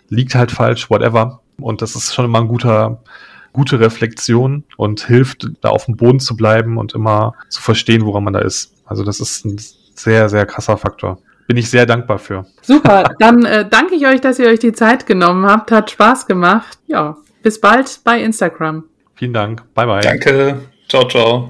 liegt 0.09 0.34
halt 0.34 0.51
falsch, 0.51 0.91
whatever. 0.91 1.41
Und 1.61 1.82
das 1.82 1.97
ist 1.97 2.14
schon 2.14 2.24
immer 2.24 2.41
ein 2.41 2.49
guter, 2.49 3.03
gute 3.53 3.80
Reflexion 3.80 4.64
und 4.76 5.07
hilft, 5.07 5.49
da 5.61 5.70
auf 5.70 5.86
dem 5.86 5.97
Boden 5.97 6.20
zu 6.20 6.36
bleiben 6.36 6.78
und 6.78 6.95
immer 6.95 7.34
zu 7.49 7.61
verstehen, 7.61 8.05
woran 8.05 8.24
man 8.24 8.32
da 8.32 8.41
ist. 8.41 8.72
Also 8.86 9.05
das 9.05 9.20
ist 9.20 9.45
ein 9.45 9.59
sehr, 9.95 10.28
sehr 10.28 10.47
krasser 10.47 10.76
Faktor. 10.76 11.18
Bin 11.47 11.57
ich 11.57 11.70
sehr 11.70 11.86
dankbar 11.86 12.18
für. 12.18 12.47
Super, 12.62 13.05
dann 13.18 13.45
äh, 13.45 13.66
danke 13.68 13.95
ich 13.95 14.07
euch, 14.07 14.20
dass 14.20 14.39
ihr 14.39 14.47
euch 14.47 14.61
die 14.61 14.72
Zeit 14.72 15.07
genommen 15.07 15.47
habt. 15.47 15.72
Hat 15.72 15.91
Spaß 15.91 16.26
gemacht. 16.26 16.78
Ja, 16.86 17.16
bis 17.43 17.61
bald 17.61 18.01
bei 18.05 18.20
Instagram. 18.20 18.84
Vielen 19.14 19.32
Dank. 19.32 19.62
Bye, 19.74 19.86
bye. 19.86 20.01
Danke. 20.01 20.61
Ciao, 20.89 21.09
ciao. 21.09 21.47